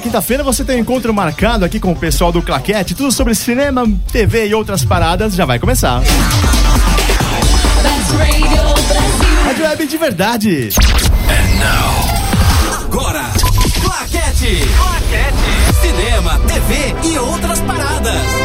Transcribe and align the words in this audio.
quinta-feira 0.00 0.44
você 0.44 0.64
tem 0.64 0.76
um 0.76 0.80
encontro 0.80 1.12
marcado 1.12 1.64
aqui 1.64 1.80
com 1.80 1.92
o 1.92 1.96
pessoal 1.96 2.30
do 2.30 2.42
Claquete. 2.42 2.94
Tudo 2.94 3.10
sobre 3.10 3.34
cinema, 3.34 3.86
TV 4.12 4.48
e 4.48 4.54
outras 4.54 4.84
paradas 4.84 5.34
já 5.34 5.44
vai 5.44 5.58
começar. 5.58 6.02
Rádio 9.44 9.64
Web 9.64 9.86
de 9.86 9.98
verdade. 9.98 10.68
Agora, 12.84 13.24
Claquete. 13.82 14.62
Claquete. 14.76 15.80
Cinema, 15.80 16.38
TV 16.40 16.94
e 17.08 17.18
outras 17.18 17.60
paradas. 17.60 18.37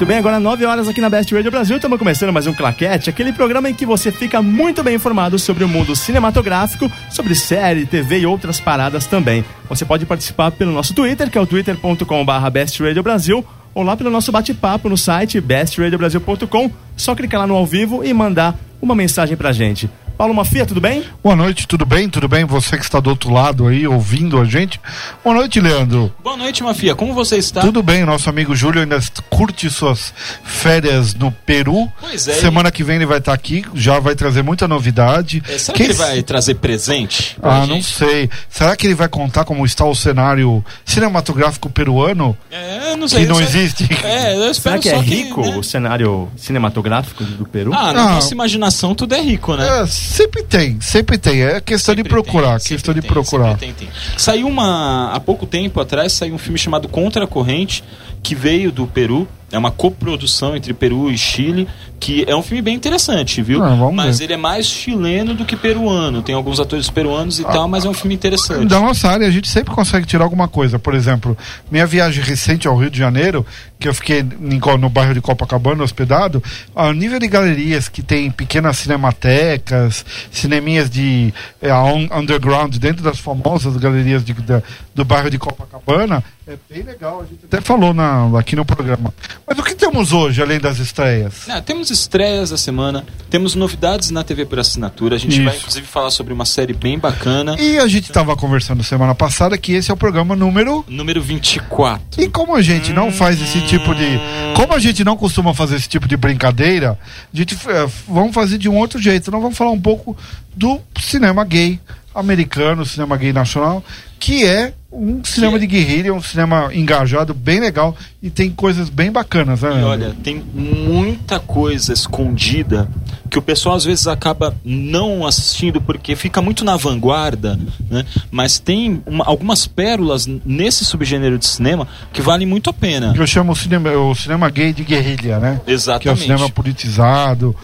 Muito 0.00 0.08
bem, 0.08 0.16
agora 0.16 0.40
9 0.40 0.64
horas 0.64 0.88
aqui 0.88 0.98
na 0.98 1.10
Best 1.10 1.30
Radio 1.34 1.50
Brasil, 1.50 1.76
estamos 1.76 1.98
começando 1.98 2.32
mais 2.32 2.46
um 2.46 2.54
Claquete, 2.54 3.10
aquele 3.10 3.34
programa 3.34 3.68
em 3.68 3.74
que 3.74 3.84
você 3.84 4.10
fica 4.10 4.40
muito 4.40 4.82
bem 4.82 4.94
informado 4.94 5.38
sobre 5.38 5.62
o 5.62 5.68
mundo 5.68 5.94
cinematográfico, 5.94 6.90
sobre 7.10 7.34
série, 7.34 7.84
TV 7.84 8.20
e 8.20 8.24
outras 8.24 8.58
paradas 8.58 9.04
também. 9.04 9.44
Você 9.68 9.84
pode 9.84 10.06
participar 10.06 10.52
pelo 10.52 10.72
nosso 10.72 10.94
Twitter, 10.94 11.30
que 11.30 11.36
é 11.36 11.40
o 11.40 11.46
twitter.com.br 11.46 12.50
bestradiobrasil, 12.50 13.44
ou 13.74 13.82
lá 13.82 13.94
pelo 13.94 14.08
nosso 14.08 14.32
bate-papo 14.32 14.88
no 14.88 14.96
site 14.96 15.38
bestradiobrasil.com. 15.38 16.70
Só 16.96 17.14
clicar 17.14 17.40
lá 17.40 17.46
no 17.46 17.54
ao 17.54 17.66
vivo 17.66 18.02
e 18.02 18.10
mandar 18.14 18.58
uma 18.80 18.94
mensagem 18.94 19.36
pra 19.36 19.52
gente. 19.52 19.90
Paulo 20.20 20.34
Mafia, 20.34 20.66
tudo 20.66 20.82
bem? 20.82 21.02
Boa 21.24 21.34
noite, 21.34 21.66
tudo 21.66 21.86
bem? 21.86 22.06
Tudo 22.06 22.28
bem? 22.28 22.44
Você 22.44 22.76
que 22.76 22.84
está 22.84 23.00
do 23.00 23.08
outro 23.08 23.32
lado 23.32 23.66
aí, 23.66 23.86
ouvindo 23.86 24.38
a 24.38 24.44
gente. 24.44 24.78
Boa 25.24 25.34
noite, 25.34 25.58
Leandro. 25.58 26.12
Boa 26.22 26.36
noite, 26.36 26.62
Mafia. 26.62 26.94
Como 26.94 27.14
você 27.14 27.38
está? 27.38 27.62
Tudo 27.62 27.82
bem, 27.82 28.04
nosso 28.04 28.28
amigo 28.28 28.54
Júlio 28.54 28.82
ainda 28.82 29.00
curte 29.30 29.70
suas 29.70 30.12
férias 30.44 31.14
no 31.14 31.32
Peru. 31.32 31.90
Pois 31.98 32.28
é. 32.28 32.34
Semana 32.34 32.70
que 32.70 32.84
vem 32.84 32.96
ele 32.96 33.06
vai 33.06 33.16
estar 33.16 33.32
aqui, 33.32 33.64
já 33.74 33.98
vai 33.98 34.14
trazer 34.14 34.42
muita 34.42 34.68
novidade. 34.68 35.42
É, 35.48 35.56
será 35.56 35.74
Quem 35.74 35.86
que 35.86 35.92
ele 35.92 35.98
vai 35.98 36.22
trazer 36.22 36.56
presente? 36.56 37.38
pra 37.40 37.56
Ah, 37.56 37.60
gente? 37.60 37.70
não 37.70 37.82
sei. 37.82 38.28
Será 38.50 38.76
que 38.76 38.86
ele 38.86 38.94
vai 38.94 39.08
contar 39.08 39.46
como 39.46 39.64
está 39.64 39.86
o 39.86 39.94
cenário 39.94 40.62
cinematográfico 40.84 41.70
peruano? 41.70 42.36
É, 42.50 42.94
não 42.94 43.08
sei. 43.08 43.22
Que 43.22 43.26
não 43.26 43.36
só- 43.36 43.40
existe? 43.40 43.88
É, 44.04 44.34
eu 44.34 44.38
Será 44.40 44.50
espero 44.50 44.80
que 44.82 44.88
é 44.90 44.98
rico 44.98 45.40
né? 45.40 45.56
o 45.56 45.62
cenário 45.62 46.28
cinematográfico 46.36 47.24
do 47.24 47.46
Peru? 47.46 47.72
Ah, 47.72 47.90
na 47.94 48.04
Não. 48.04 48.10
nossa 48.16 48.34
imaginação 48.34 48.94
tudo 48.94 49.14
é 49.14 49.20
rico, 49.22 49.56
né? 49.56 49.66
É, 49.80 50.09
sempre 50.10 50.42
tem, 50.42 50.80
sempre 50.80 51.18
tem. 51.18 51.42
É 51.42 51.60
questão 51.60 51.94
de 51.94 52.00
Sempre 52.02 52.10
procurar, 52.10 52.58
tem, 52.60 52.68
questão 52.76 52.94
de 52.94 53.00
tem, 53.00 53.10
procurar. 53.10 53.58
sempre 53.58 53.72
tem, 53.72 53.72
tem. 53.72 53.88
Saiu 54.16 54.46
uma. 54.48 55.12
Há 55.12 55.20
pouco 55.20 55.46
tempo 55.46 55.80
atrás 55.80 56.12
saiu 56.12 56.34
um 56.34 56.38
filme 56.38 56.58
chamado 56.58 56.88
Contra 56.88 57.24
a 57.24 57.26
Corrente, 57.26 57.82
que 58.22 58.34
veio 58.34 58.70
do 58.72 58.86
Peru. 58.86 59.26
É 59.52 59.58
uma 59.58 59.72
coprodução 59.72 60.54
entre 60.54 60.72
Peru 60.72 61.10
e 61.10 61.18
Chile, 61.18 61.66
que 61.98 62.24
é 62.28 62.36
um 62.36 62.42
filme 62.42 62.62
bem 62.62 62.76
interessante, 62.76 63.42
viu? 63.42 63.60
Ah, 63.64 63.90
mas 63.92 64.20
ver. 64.20 64.26
ele 64.26 64.34
é 64.34 64.36
mais 64.36 64.64
chileno 64.64 65.34
do 65.34 65.44
que 65.44 65.56
peruano. 65.56 66.22
Tem 66.22 66.36
alguns 66.36 66.60
atores 66.60 66.88
peruanos 66.88 67.40
e 67.40 67.42
tal, 67.42 67.66
mas 67.66 67.84
é 67.84 67.88
um 67.88 67.92
filme 67.92 68.14
interessante. 68.14 68.66
Da 68.66 68.78
nossa 68.78 69.08
área, 69.08 69.26
a 69.26 69.30
gente 69.30 69.48
sempre 69.48 69.74
consegue 69.74 70.06
tirar 70.06 70.22
alguma 70.22 70.46
coisa. 70.46 70.78
Por 70.78 70.94
exemplo, 70.94 71.36
minha 71.68 71.84
viagem 71.84 72.22
recente 72.22 72.68
ao 72.68 72.76
Rio 72.76 72.88
de 72.90 72.96
Janeiro, 72.98 73.44
que 73.80 73.88
eu 73.88 73.94
fiquei 73.94 74.20
em 74.20 74.60
no 74.78 74.88
bairro 74.88 75.14
de 75.14 75.20
Copacabana 75.20 75.82
hospedado, 75.82 76.40
ao 76.72 76.92
nível 76.92 77.18
de 77.18 77.26
galerias 77.26 77.88
que 77.88 78.02
tem 78.04 78.30
pequenas 78.30 78.76
cinematecas, 78.78 80.04
cineminhas 80.30 80.88
de 80.88 81.34
é, 81.60 81.74
un- 81.74 82.08
underground 82.14 82.76
dentro 82.76 83.02
das 83.02 83.18
famosas 83.18 83.76
galerias 83.76 84.24
de- 84.24 84.32
da- 84.34 84.62
do 84.94 85.04
bairro 85.04 85.30
de 85.30 85.38
Copacabana, 85.38 86.22
é 86.46 86.56
bem 86.68 86.82
legal. 86.82 87.20
A 87.20 87.24
gente 87.24 87.44
até 87.44 87.60
falou 87.60 87.94
na- 87.94 88.38
aqui 88.38 88.56
no 88.56 88.64
programa. 88.64 89.14
Mas 89.46 89.58
o 89.58 89.62
que 89.62 89.74
temos 89.74 90.12
hoje, 90.12 90.42
além 90.42 90.58
das 90.58 90.78
estreias? 90.78 91.48
Ah, 91.48 91.60
temos 91.60 91.90
estreias 91.90 92.50
da 92.50 92.56
semana, 92.58 93.04
temos 93.30 93.54
novidades 93.54 94.10
na 94.10 94.24
TV 94.24 94.44
por 94.44 94.58
assinatura. 94.58 95.14
A 95.16 95.18
gente 95.18 95.40
vai 95.42 95.52
Isso. 95.54 95.62
inclusive 95.62 95.86
falar 95.86 96.10
sobre 96.10 96.32
uma 96.32 96.44
série 96.44 96.72
bem 96.72 96.98
bacana, 96.98 97.56
E 97.60 97.78
a 97.78 97.86
gente 97.86 98.04
estava 98.10 98.34
conversando 98.36 98.82
semana 98.82 99.14
passada 99.14 99.56
que 99.56 99.72
esse 99.72 99.90
é 99.90 99.94
o 99.94 99.96
programa 99.96 100.34
número 100.34 100.84
número 100.88 101.22
24. 101.22 102.20
E 102.20 102.28
como 102.28 102.54
a 102.56 102.62
gente 102.62 102.92
não 102.92 103.12
faz 103.12 103.40
esse 103.40 103.60
tipo 103.62 103.94
de. 103.94 104.20
Como 104.56 104.74
a 104.74 104.78
gente 104.78 105.04
não 105.04 105.16
costuma 105.16 105.54
fazer 105.54 105.76
esse 105.76 105.88
tipo 105.88 106.08
de 106.08 106.16
brincadeira, 106.16 106.98
a 107.32 107.36
gente 107.36 107.54
eh, 107.68 107.88
vamos 108.08 108.34
fazer 108.34 108.58
de 108.58 108.68
um 108.68 108.76
outro 108.76 109.00
jeito. 109.00 109.30
Nós 109.30 109.40
vamos 109.40 109.56
falar 109.56 109.70
um 109.70 109.80
pouco 109.80 110.16
do 110.54 110.80
cinema 111.00 111.44
gay 111.44 111.78
americano, 112.14 112.84
cinema 112.84 113.16
gay 113.16 113.32
nacional, 113.32 113.82
que 114.18 114.44
é 114.44 114.72
um 114.92 115.22
cinema 115.24 115.56
de 115.58 115.66
guerrilha, 115.68 116.12
um 116.12 116.20
cinema 116.20 116.70
engajado, 116.74 117.32
bem 117.32 117.60
legal 117.60 117.96
e 118.20 118.28
tem 118.28 118.50
coisas 118.50 118.88
bem 118.90 119.10
bacanas, 119.12 119.62
né? 119.62 119.80
E 119.80 119.84
olha, 119.84 120.14
tem 120.22 120.42
muita 120.52 121.38
coisa 121.38 121.92
escondida 121.92 122.88
que 123.30 123.38
o 123.38 123.42
pessoal 123.42 123.76
às 123.76 123.84
vezes 123.84 124.08
acaba 124.08 124.52
não 124.64 125.24
assistindo 125.24 125.80
porque 125.80 126.16
fica 126.16 126.42
muito 126.42 126.64
na 126.64 126.76
vanguarda, 126.76 127.56
né? 127.88 128.04
Mas 128.32 128.58
tem 128.58 129.00
uma- 129.06 129.24
algumas 129.24 129.64
pérolas 129.66 130.26
nesse 130.44 130.84
subgênero 130.84 131.38
de 131.38 131.46
cinema 131.46 131.86
que 132.12 132.20
valem 132.20 132.46
muito 132.46 132.68
a 132.68 132.72
pena. 132.72 133.12
que 133.12 133.20
eu 133.20 133.26
chamo 133.28 133.52
o 133.52 133.56
cinema, 133.56 133.92
o 133.92 134.14
cinema 134.16 134.50
gay 134.50 134.72
de 134.72 134.82
guerrilha, 134.82 135.38
né? 135.38 135.60
Que 135.64 135.70
é 135.70 135.72
o 135.72 135.74
Exatamente. 135.76 136.22
cinema 136.22 136.50
politizado. 136.50 137.54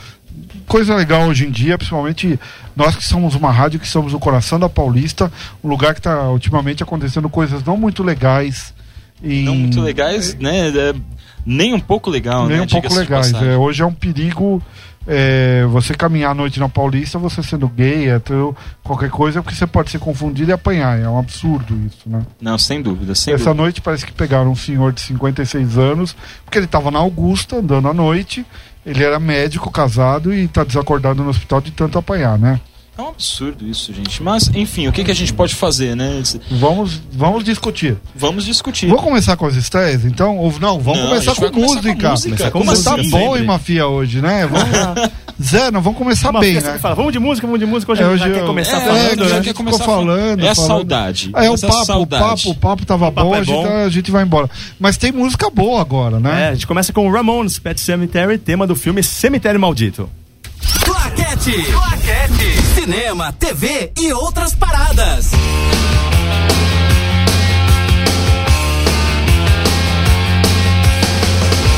Coisa 0.66 0.94
legal 0.96 1.28
hoje 1.28 1.46
em 1.46 1.50
dia, 1.50 1.78
principalmente 1.78 2.38
nós 2.74 2.96
que 2.96 3.04
somos 3.04 3.34
uma 3.34 3.50
rádio, 3.50 3.78
que 3.78 3.88
somos 3.88 4.12
o 4.12 4.18
coração 4.18 4.58
da 4.58 4.68
Paulista, 4.68 5.30
um 5.62 5.68
lugar 5.68 5.94
que 5.94 6.00
está 6.00 6.28
ultimamente 6.28 6.82
acontecendo 6.82 7.28
coisas 7.28 7.62
não 7.64 7.76
muito 7.76 8.02
legais. 8.02 8.74
E 9.22 9.42
Não 9.42 9.54
muito 9.54 9.80
legais, 9.80 10.34
né? 10.34 10.68
É, 10.68 10.94
nem 11.44 11.72
um 11.72 11.80
pouco 11.80 12.10
legal, 12.10 12.46
Nem 12.46 12.58
né? 12.58 12.62
um 12.64 12.66
pouco 12.66 12.92
legais. 12.94 13.32
É, 13.32 13.56
hoje 13.56 13.82
é 13.82 13.86
um 13.86 13.94
perigo 13.94 14.62
é, 15.06 15.64
você 15.66 15.94
caminhar 15.94 16.32
à 16.32 16.34
noite 16.34 16.58
na 16.58 16.68
Paulista, 16.68 17.18
você 17.18 17.42
sendo 17.42 17.68
gay, 17.68 18.10
hétero, 18.10 18.56
qualquer 18.82 19.08
coisa, 19.08 19.40
porque 19.40 19.56
você 19.56 19.66
pode 19.66 19.90
ser 19.90 20.00
confundido 20.00 20.50
e 20.50 20.52
apanhar. 20.52 20.98
É 20.98 21.08
um 21.08 21.18
absurdo 21.18 21.78
isso, 21.86 22.08
né? 22.08 22.26
Não, 22.40 22.58
sem 22.58 22.82
dúvida, 22.82 23.14
sem 23.14 23.32
Essa 23.32 23.44
dúvida. 23.44 23.62
noite 23.62 23.80
parece 23.80 24.04
que 24.04 24.12
pegaram 24.12 24.50
um 24.50 24.56
senhor 24.56 24.92
de 24.92 25.00
56 25.00 25.78
anos, 25.78 26.16
porque 26.44 26.58
ele 26.58 26.66
estava 26.66 26.90
na 26.90 26.98
Augusta, 26.98 27.56
andando 27.56 27.88
à 27.88 27.94
noite. 27.94 28.44
Ele 28.86 29.02
era 29.02 29.18
médico, 29.18 29.68
casado 29.70 30.32
e 30.32 30.44
está 30.44 30.62
desacordado 30.62 31.22
no 31.22 31.28
hospital 31.28 31.60
de 31.60 31.72
tanto 31.72 31.98
apanhar, 31.98 32.38
né? 32.38 32.60
É 32.96 33.02
um 33.02 33.08
absurdo 33.08 33.66
isso, 33.68 33.92
gente. 33.92 34.22
Mas, 34.22 34.48
enfim, 34.54 34.88
o 34.88 34.92
que, 34.92 35.04
que 35.04 35.10
a 35.10 35.14
gente 35.14 35.30
pode 35.34 35.54
fazer, 35.54 35.94
né? 35.94 36.22
Vamos, 36.50 36.98
vamos 37.12 37.44
discutir. 37.44 37.98
Vamos 38.14 38.46
discutir. 38.46 38.86
Vamos 38.86 39.02
começar 39.02 39.36
com 39.36 39.44
as 39.44 39.54
estreias, 39.54 40.04
então? 40.04 40.38
Ou 40.38 40.50
não, 40.58 40.80
vamos 40.80 41.00
Não, 41.00 41.08
começar 41.08 41.34
com 41.34 41.50
começar 41.50 41.74
música. 41.74 41.94
com 41.94 42.10
música. 42.10 42.30
Começar 42.30 42.50
com 42.50 42.58
Como 42.60 42.70
música 42.70 42.96
tá 42.96 43.02
bom, 43.10 43.36
hein, 43.36 43.44
Mafia, 43.44 43.86
hoje, 43.86 44.22
né? 44.22 44.46
Vamos 44.46 44.70
lá. 44.70 44.94
Zé, 45.42 45.70
não 45.70 45.82
vamos 45.82 45.98
começar 45.98 46.30
Uma 46.30 46.40
bem, 46.40 46.54
né? 46.54 46.72
que 46.72 46.78
fala, 46.78 46.94
vamos 46.94 47.12
de 47.12 47.18
música, 47.18 47.46
vamos 47.46 47.60
de 47.60 47.66
música, 47.66 47.92
hoje 47.92 48.02
É, 48.02 48.04
a 48.06 48.08
gente 48.08 48.14
hoje 48.22 48.28
já 48.30 48.34
quer 48.34 48.42
eu- 48.42 48.46
começar 48.46 48.76
é, 48.78 48.80
falando, 48.86 49.18
já 49.18 49.24
né? 49.24 49.30
quer 49.40 49.42
quer 49.44 49.54
começar 49.54 49.84
falando, 49.84 50.40
É 50.46 50.48
a 50.48 50.54
falando. 50.54 50.68
saudade. 50.68 51.30
É 51.36 51.50
o 51.50 51.54
Essa 51.54 51.66
papo, 51.66 51.92
o 52.00 52.06
papo, 52.06 52.50
o 52.50 52.54
papo 52.54 52.86
tava 52.86 53.12
papo 53.12 53.28
bom, 53.28 53.34
é 53.34 53.38
a, 53.40 53.42
gente, 53.42 53.54
bom. 53.54 53.62
tá- 53.64 53.84
a 53.84 53.88
gente 53.90 54.10
vai 54.10 54.22
embora. 54.22 54.48
Mas 54.80 54.96
tem 54.96 55.12
música 55.12 55.50
boa 55.50 55.80
agora, 55.82 56.16
É, 56.16 56.20
né? 56.20 56.48
a 56.48 56.54
gente 56.54 56.66
começa 56.66 56.90
com 56.90 57.06
o 57.06 57.12
Ramones, 57.12 57.58
Pet 57.58 57.78
Cemetery, 57.78 58.38
tema 58.38 58.66
do 58.66 58.74
filme 58.74 59.02
Cemitério 59.02 59.60
Maldito. 59.60 60.08
Claquete. 60.82 61.52
Claquete. 61.70 62.62
Cinema, 62.74 63.30
TV 63.32 63.92
e 64.00 64.12
outras 64.14 64.54
paradas. 64.54 65.32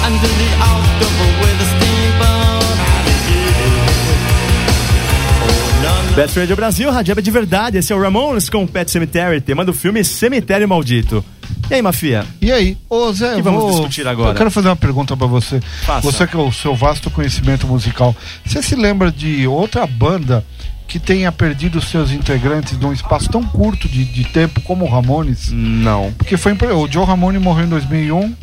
Under 0.09 0.33
the 0.43 0.51
October 0.73 1.29
with 1.43 1.61
Best 6.19 6.37
Radio 6.37 6.57
Brasil, 6.57 6.91
Web 6.91 7.23
de 7.23 7.31
verdade. 7.31 7.79
Esse 7.79 7.93
é 7.93 7.97
o 7.97 8.03
Ramones 8.03 8.51
com 8.51 8.67
Pet 8.67 8.91
Cemetery, 8.91 9.41
tema 9.41 9.65
do 9.65 9.73
filme 9.73 10.03
Cemitério 10.03 10.69
Maldito. 10.69 11.25
E 11.71 11.75
aí, 11.75 11.81
Mafia? 11.81 12.27
E 12.43 12.51
aí, 12.51 12.77
ô 12.91 13.13
Zé, 13.13 13.37
que 13.37 13.43
vamos 13.43 13.63
vou- 13.63 13.71
discutir 13.71 14.05
agora? 14.05 14.31
Eu 14.31 14.35
quero 14.35 14.51
fazer 14.51 14.67
uma 14.67 14.75
pergunta 14.75 15.17
pra 15.17 15.29
você. 15.29 15.61
Faça. 15.61 16.01
Você 16.01 16.27
que 16.27 16.35
é 16.35 16.41
o 16.41 16.51
seu 16.51 16.75
vasto 16.75 17.09
conhecimento 17.09 17.69
musical. 17.69 18.17
Você 18.45 18.61
se 18.61 18.75
lembra 18.75 19.13
de 19.13 19.47
outra 19.47 19.87
banda 19.87 20.45
que 20.89 20.99
tenha 20.99 21.31
perdido 21.31 21.81
seus 21.81 22.11
integrantes 22.11 22.77
num 22.77 22.93
espaço 22.93 23.29
tão 23.29 23.45
curto 23.45 23.89
de, 23.89 24.05
de 24.05 24.25
tempo 24.25 24.61
como 24.63 24.87
o 24.87 24.89
Ramones? 24.89 25.53
Não. 25.53 26.13
Porque 26.19 26.37
foi 26.37 26.53
o 26.53 26.89
Joe 26.91 27.07
Ramone 27.07 27.39
morreu 27.39 27.67
em 27.67 27.69
2001. 27.69 28.35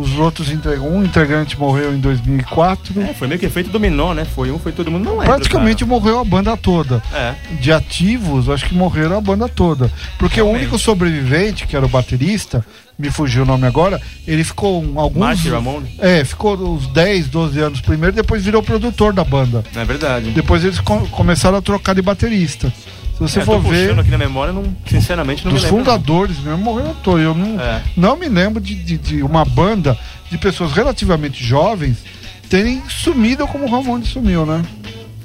Os 0.00 0.18
outros 0.18 0.50
integra- 0.50 0.80
um 0.82 1.04
integrante 1.04 1.58
morreu 1.58 1.94
em 1.94 1.98
2004. 2.00 3.00
É, 3.02 3.14
foi 3.14 3.28
meio 3.28 3.38
que 3.38 3.46
efeito 3.46 3.70
dominó, 3.70 4.14
né? 4.14 4.24
Foi 4.24 4.50
um, 4.50 4.58
foi 4.58 4.72
todo 4.72 4.90
mundo. 4.90 5.04
Não 5.04 5.18
Praticamente 5.18 5.84
morreu 5.84 6.18
a 6.18 6.24
banda 6.24 6.56
toda. 6.56 7.02
É. 7.12 7.34
De 7.60 7.72
ativos, 7.72 8.48
acho 8.48 8.64
que 8.66 8.74
morreram 8.74 9.16
a 9.18 9.20
banda 9.20 9.48
toda. 9.48 9.90
Porque 10.18 10.40
o 10.40 10.44
Realmente. 10.44 10.62
único 10.64 10.78
sobrevivente, 10.78 11.66
que 11.66 11.76
era 11.76 11.84
o 11.84 11.88
baterista, 11.88 12.64
me 12.98 13.10
fugiu 13.10 13.42
o 13.42 13.46
nome 13.46 13.66
agora, 13.66 14.00
ele 14.26 14.44
ficou 14.44 14.76
alguns. 14.96 15.20
Mark 15.20 15.44
Ramone. 15.46 15.94
É, 15.98 16.24
ficou 16.24 16.56
uns 16.56 16.86
10, 16.88 17.28
12 17.28 17.58
anos 17.60 17.80
primeiro, 17.80 18.14
depois 18.14 18.44
virou 18.44 18.62
produtor 18.62 19.12
da 19.12 19.24
banda. 19.24 19.64
É 19.74 19.84
verdade. 19.84 20.30
Depois 20.30 20.64
eles 20.64 20.80
co- 20.80 21.06
começaram 21.10 21.56
a 21.58 21.62
trocar 21.62 21.94
de 21.94 22.02
baterista. 22.02 22.72
Se 23.20 23.28
você 23.34 23.40
É, 23.40 23.44
for 23.44 23.60
ver, 23.60 23.98
aqui 23.98 24.10
na 24.10 24.16
memória, 24.18 24.50
não, 24.52 24.64
sinceramente 24.86 25.44
não 25.44 25.52
dos 25.52 25.62
me 25.62 25.68
lembro. 25.68 25.84
fundadores 25.84 26.38
mesmo 26.38 26.58
morreram 26.58 26.94
todos. 27.02 27.22
Eu 27.22 27.34
não, 27.34 27.60
É. 27.60 27.82
não 27.96 28.16
me 28.16 28.28
lembro 28.28 28.60
de, 28.62 28.74
de, 28.74 28.96
de 28.96 29.22
uma 29.22 29.44
banda 29.44 29.96
de 30.30 30.38
pessoas 30.38 30.72
relativamente 30.72 31.44
jovens 31.44 31.98
terem 32.48 32.82
sumido 32.88 33.46
como 33.46 33.64
o 33.66 33.70
Ramone 33.70 34.06
sumiu, 34.06 34.46
né? 34.46 34.62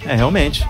não. 0.05 0.11
É, 0.11 0.15
realmente. 0.15 0.65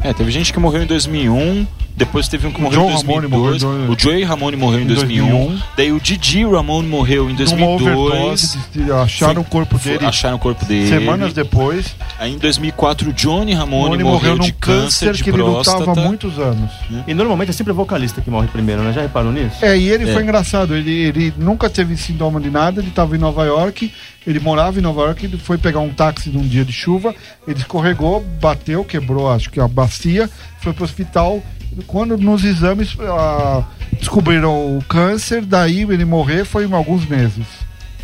É, 0.00 0.12
teve 0.12 0.30
gente 0.30 0.52
que 0.52 0.58
morreu 0.58 0.82
em 0.82 0.86
2001, 0.86 1.66
Depois 1.96 2.28
teve 2.28 2.46
um 2.46 2.52
que 2.52 2.58
O 2.60 2.62
morreu 2.62 2.82
em 2.82 2.86
John 2.88 2.92
Ramone 2.98 3.28
2002. 3.28 3.62
morreu 3.62 3.84
em- 3.86 3.88
O 3.90 3.98
Joey 3.98 4.22
Ramone 4.24 4.56
morreu 4.56 4.80
em 4.80 4.82
em 4.82 4.86
2001. 4.86 5.26
2001. 5.46 5.62
Daí 5.76 5.92
o 5.92 5.98
Didi 6.00 6.44
Ramone 6.44 6.86
morreu 6.86 7.24
em 7.30 7.32
Numa 7.32 7.36
2002. 7.36 7.96
overdose, 7.96 8.58
de- 8.72 8.92
acharam 8.92 9.40
o 9.40 9.44
corpo 9.44 9.78
dele 9.78 10.04
Acharam 10.04 10.36
o 10.36 10.38
corpo 10.38 10.64
dele. 10.66 10.88
semanas 10.88 11.32
depois. 11.32 11.96
Aí 12.18 12.34
em 12.34 12.38
2004 12.38 13.08
o 13.08 13.12
Johnny 13.14 13.54
Ramone 13.54 13.94
Ele 13.94 14.04
morreu, 14.04 14.32
morreu 14.32 14.38
de 14.38 14.52
câncer, 14.52 14.82
câncer 15.06 15.12
de 15.14 15.24
que 15.24 15.30
ele 15.30 15.38
próstata. 15.42 15.78
lutava 15.78 16.00
há 16.00 16.04
muitos 16.04 16.38
anos. 16.38 16.70
E 17.06 17.14
normalmente 17.14 17.48
é 17.48 17.52
sempre 17.52 17.72
o 17.72 17.76
vocalista 17.76 18.20
que 18.20 18.28
morre 18.30 18.48
primeiro, 18.48 18.82
né? 18.82 18.92
Já 18.92 19.00
reparou 19.00 19.32
nisso? 19.32 19.64
É, 19.64 19.76
e 19.78 19.88
ele 19.88 20.08
É. 20.10 20.12
foi 20.12 20.22
engraçado. 20.22 20.74
Ele, 20.76 20.90
ele 20.92 21.34
nunca 21.38 21.70
teve 21.70 21.96
sintoma 21.96 22.38
de 22.40 22.50
nada. 22.50 22.80
Ele 22.82 22.88
estava 22.88 23.16
em 23.16 23.18
Nova 23.18 23.44
York. 23.46 23.90
Ele 24.26 24.40
morava 24.40 24.78
em 24.78 24.82
Nova 24.82 25.02
York. 25.02 25.24
Ele 25.24 25.38
foi 25.38 25.56
pegar 25.56 25.80
um 25.80 25.92
táxi 25.92 26.30
num 26.30 26.46
dia 26.46 26.64
de 26.64 26.72
chuva. 26.72 27.14
Ele 27.46 27.58
escorregou, 27.58 28.20
bateu, 28.40 28.84
quebrou, 28.84 29.30
acho 29.30 29.50
que 29.50 29.60
a 29.60 29.68
bacia. 29.68 30.28
Foi 30.60 30.72
pro 30.72 30.84
hospital. 30.84 31.42
Quando 31.86 32.16
nos 32.16 32.44
exames 32.44 32.96
ah, 33.00 33.64
descobriram 33.92 34.76
o 34.76 34.82
câncer, 34.84 35.44
daí 35.44 35.82
ele 35.82 36.04
morrer 36.04 36.44
foi 36.44 36.66
em 36.66 36.72
alguns 36.72 37.06
meses. 37.06 37.44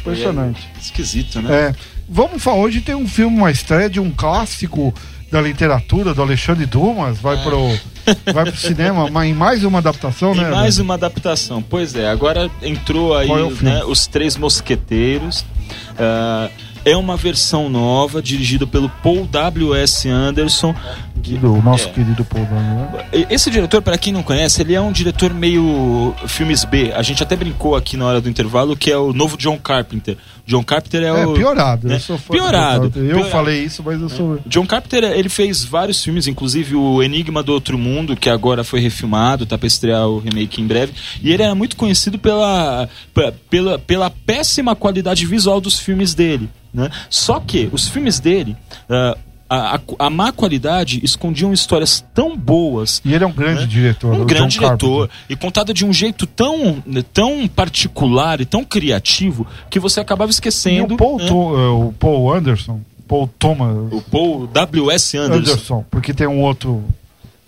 Impressionante. 0.00 0.68
Esquisito, 0.80 1.40
né? 1.40 1.54
É. 1.54 1.74
Vamos 2.08 2.42
falar, 2.42 2.58
hoje 2.58 2.80
tem 2.80 2.94
um 2.94 3.08
filme, 3.08 3.36
uma 3.38 3.50
estreia 3.50 3.88
de 3.88 4.00
um 4.00 4.10
clássico 4.10 4.92
da 5.30 5.40
literatura 5.40 6.12
do 6.12 6.20
Alexandre 6.20 6.66
Dumas, 6.66 7.18
vai 7.18 7.42
pro 7.42 7.74
vai 8.32 8.44
pro 8.44 8.56
cinema, 8.56 9.08
mas 9.10 9.30
em 9.30 9.34
mais 9.34 9.64
uma 9.64 9.78
adaptação, 9.78 10.32
Tem 10.32 10.42
né? 10.42 10.50
mais 10.50 10.78
uma 10.78 10.94
adaptação. 10.94 11.62
Pois 11.62 11.94
é, 11.94 12.08
agora 12.08 12.50
entrou 12.62 13.16
aí 13.16 13.30
é 13.30 13.32
o 13.32 13.50
né, 13.62 13.84
Os 13.84 14.06
Três 14.06 14.36
Mosqueteiros. 14.36 15.44
Ah, 15.98 16.50
é 16.84 16.96
uma 16.96 17.16
versão 17.16 17.68
nova, 17.68 18.20
dirigida 18.20 18.66
pelo 18.66 18.88
Paul 18.88 19.26
W.S. 19.26 20.08
Anderson. 20.08 20.74
do 21.14 21.62
nosso 21.62 21.88
é. 21.88 21.92
querido 21.92 22.24
Paul 22.24 22.44
né? 22.44 23.26
Esse 23.30 23.50
diretor, 23.50 23.80
para 23.80 23.96
quem 23.96 24.12
não 24.12 24.22
conhece, 24.22 24.60
ele 24.62 24.74
é 24.74 24.80
um 24.80 24.90
diretor 24.90 25.32
meio 25.32 26.14
filmes 26.26 26.64
B. 26.64 26.92
A 26.92 27.02
gente 27.02 27.22
até 27.22 27.36
brincou 27.36 27.76
aqui 27.76 27.96
na 27.96 28.06
hora 28.06 28.20
do 28.20 28.28
intervalo 28.28 28.76
que 28.76 28.90
é 28.90 28.96
o 28.96 29.12
novo 29.12 29.36
John 29.36 29.58
Carpenter. 29.58 30.16
John 30.46 30.62
Carpenter 30.64 31.02
é, 31.02 31.06
É, 31.06 31.26
o 31.26 31.34
piorado. 31.34 31.86
né? 31.88 31.94
Eu 31.96 32.00
sou 32.00 32.18
fã 32.18 32.32
do 32.34 32.38
Piorado. 32.38 32.84
Eu 32.86 32.90
Piorado. 33.06 33.28
falei 33.30 33.64
isso, 33.64 33.82
mas 33.84 34.00
eu 34.00 34.08
sou. 34.08 34.38
John 34.46 34.66
Carpenter, 34.66 35.04
ele 35.04 35.28
fez 35.28 35.64
vários 35.64 36.02
filmes, 36.02 36.26
inclusive 36.26 36.74
o 36.74 37.02
Enigma 37.02 37.42
do 37.42 37.52
Outro 37.52 37.78
Mundo, 37.78 38.16
que 38.16 38.28
agora 38.28 38.64
foi 38.64 38.80
refilmado, 38.80 39.46
tá 39.46 39.56
pra 39.56 39.66
estrear 39.68 40.06
o 40.08 40.18
remake 40.18 40.60
em 40.60 40.66
breve. 40.66 40.92
E 41.22 41.32
ele 41.32 41.42
era 41.42 41.54
muito 41.54 41.76
conhecido 41.76 42.18
pela, 42.18 42.88
pe- 43.14 43.32
pela, 43.48 43.78
pela 43.78 44.10
péssima 44.10 44.74
qualidade 44.74 45.24
visual 45.26 45.60
dos 45.60 45.78
filmes 45.78 46.14
dele. 46.14 46.48
Né? 46.74 46.90
Só 47.10 47.38
que 47.38 47.68
os 47.70 47.88
filmes 47.88 48.18
dele, 48.18 48.56
ah, 48.88 49.16
a, 49.54 49.76
a, 49.76 50.06
a 50.06 50.10
má 50.10 50.32
qualidade 50.32 51.00
escondiam 51.02 51.52
histórias 51.52 52.04
tão 52.14 52.36
boas 52.36 53.00
E 53.04 53.12
ele 53.14 53.24
é 53.24 53.26
um 53.26 53.32
grande 53.32 53.60
né? 53.62 53.66
diretor. 53.66 54.14
um 54.14 54.24
grande 54.24 54.56
John 54.58 54.60
Carpenter. 54.68 54.88
diretor 54.88 55.10
e 55.28 55.36
contada 55.36 55.74
de 55.74 55.84
um 55.84 55.92
jeito 55.92 56.26
tão, 56.26 56.82
tão 57.12 57.46
particular 57.48 58.40
e 58.40 58.44
tão 58.46 58.64
criativo 58.64 59.46
que 59.70 59.78
você 59.80 60.00
acabava 60.00 60.30
E 60.30 60.32
esquecendo 60.32 60.94
o 60.94 60.96
Paul, 60.96 61.18
né? 61.18 61.26
To- 61.26 61.56
eh, 61.58 61.68
o 61.88 61.94
Paul 61.98 62.32
Anderson, 62.32 62.80
Paul 63.08 63.28
Thomas 63.38 63.92
o 63.92 64.00
Paul 64.10 64.46
W.S. 64.46 65.16
Anderson. 65.18 65.50
Anderson, 65.52 65.84
porque 65.90 66.14
tem 66.14 66.26
um 66.26 66.40
outro 66.40 66.82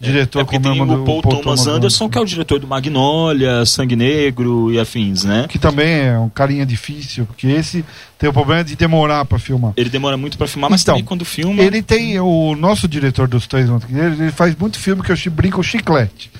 diretor 0.05 0.41
É 0.41 0.45
como 0.45 0.61
tem 0.61 0.71
é 0.71 0.75
o 0.75 0.87
nome 0.87 0.93
o 0.93 0.97
do 0.99 1.05
Paul, 1.05 1.23
Thomas 1.23 1.67
Anderson, 1.67 2.09
que 2.09 2.19
é 2.19 2.21
o 2.21 2.25
diretor 2.25 2.59
do 2.61 2.67
Magnolia, 2.67 3.65
Sangue 3.67 3.97
Negro 3.97 4.73
e 4.73 4.79
afins, 4.79 5.25
né? 5.25 5.47
que 5.49 5.59
também 5.59 6.06
é 6.06 6.19
um 6.19 6.29
carinha 6.29 6.65
difícil, 6.65 7.27
porque 7.27 7.47
esse 7.47 7.85
tem 8.19 8.29
o 8.29 8.33
problema 8.33 8.65
de 8.65 8.77
demorar 8.77 9.25
pra 9.25 9.39
filmar. 9.39 9.73
Ele 9.77 9.91
demora 9.91 10.17
muito 10.17 10.39
pra 10.39 10.47
filmar, 10.47 10.71
mas 10.71 10.83
Então, 10.83 10.95
também 10.95 11.05
quando 11.05 11.25
filma. 11.25 11.62
Ele 11.62 11.83
tem 11.83 12.19
o 12.21 12.55
nosso 12.55 12.87
diretor 12.87 13.29
dos 13.29 13.47
três 13.47 13.69
Mosqueteiros, 13.69 14.21
ele 14.21 14.33
faz 14.33 14.55
muito 14.56 14.79
filme 14.79 15.03
que 15.03 15.12
eu 15.12 15.17
brinco 15.31 15.62
chiclete. 15.62 16.31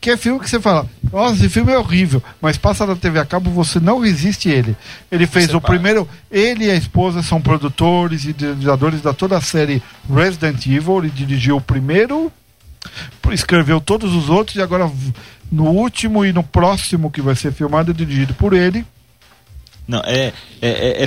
Que 0.00 0.10
é 0.10 0.16
filme 0.16 0.40
que 0.40 0.48
você 0.48 0.58
fala, 0.58 0.86
nossa, 1.12 1.34
esse 1.34 1.48
filme 1.50 1.70
é 1.70 1.78
horrível, 1.78 2.22
mas 2.40 2.56
passa 2.56 2.86
na 2.86 2.96
TV 2.96 3.18
a 3.18 3.24
cabo, 3.26 3.50
você 3.50 3.78
não 3.78 4.00
resiste 4.00 4.48
ele. 4.48 4.74
Ele 5.12 5.26
fez 5.26 5.48
Você 5.48 5.56
o 5.56 5.60
para. 5.60 5.72
primeiro, 5.72 6.08
ele 6.30 6.64
e 6.64 6.70
a 6.70 6.74
esposa 6.74 7.22
são 7.22 7.38
produtores 7.38 8.24
e 8.24 8.30
idealizadores 8.30 9.02
da 9.02 9.12
toda 9.12 9.36
a 9.36 9.42
série 9.42 9.82
Resident 10.10 10.64
Evil, 10.66 11.00
ele 11.00 11.10
dirigiu 11.10 11.56
o 11.58 11.60
primeiro, 11.60 12.32
escreveu 13.32 13.80
todos 13.80 14.14
os 14.14 14.28
outros 14.28 14.56
e 14.56 14.62
agora 14.62 14.90
no 15.50 15.64
último 15.68 16.24
e 16.24 16.32
no 16.32 16.42
próximo 16.42 17.10
que 17.10 17.20
vai 17.20 17.34
ser 17.34 17.52
filmado 17.52 17.92
dirigido 17.92 18.34
por 18.34 18.52
ele, 18.52 18.84
Não, 19.86 20.00
é, 20.04 20.32
é, 20.62 20.68
é- 20.68 20.68
é- 20.70 21.06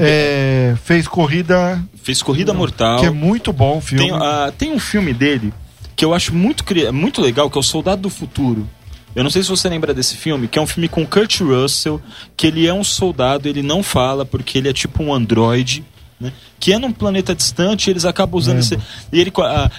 é, 0.71 0.75
fez 0.83 1.07
Corrida, 1.07 1.81
fez 2.03 2.21
Corrida 2.21 2.53
Mortal. 2.53 2.99
que 2.99 3.05
é 3.05 3.09
muito 3.09 3.53
bom 3.53 3.77
o 3.77 3.81
filme. 3.81 4.09
Tem, 4.09 4.13
ah, 4.13 4.51
tem 4.57 4.71
um 4.73 4.79
filme 4.79 5.13
dele 5.13 5.53
que 5.95 6.03
eu 6.03 6.13
acho 6.13 6.33
muito, 6.33 6.63
muito 6.91 7.21
legal, 7.21 7.49
que 7.49 7.57
é 7.57 7.59
o 7.59 7.63
Soldado 7.63 8.01
do 8.01 8.09
Futuro. 8.09 8.67
Eu 9.15 9.23
não 9.23 9.29
sei 9.29 9.43
se 9.43 9.49
você 9.49 9.69
lembra 9.69 9.93
desse 9.93 10.17
filme, 10.17 10.47
que 10.47 10.57
é 10.57 10.61
um 10.61 10.65
filme 10.67 10.87
com 10.89 11.05
Kurt 11.05 11.39
Russell, 11.41 12.01
que 12.35 12.47
ele 12.47 12.65
é 12.67 12.73
um 12.73 12.83
soldado, 12.83 13.47
ele 13.47 13.61
não 13.61 13.83
fala 13.83 14.25
porque 14.25 14.57
ele 14.57 14.67
é 14.67 14.73
tipo 14.73 15.03
um 15.03 15.13
androide, 15.13 15.83
né? 16.19 16.33
Que 16.63 16.71
é 16.71 16.77
num 16.79 16.93
planeta 16.93 17.35
distante, 17.35 17.89
eles 17.89 18.05
acabam 18.05 18.39
usando 18.39 18.59
esse. 18.59 18.79
Ele, 19.11 19.29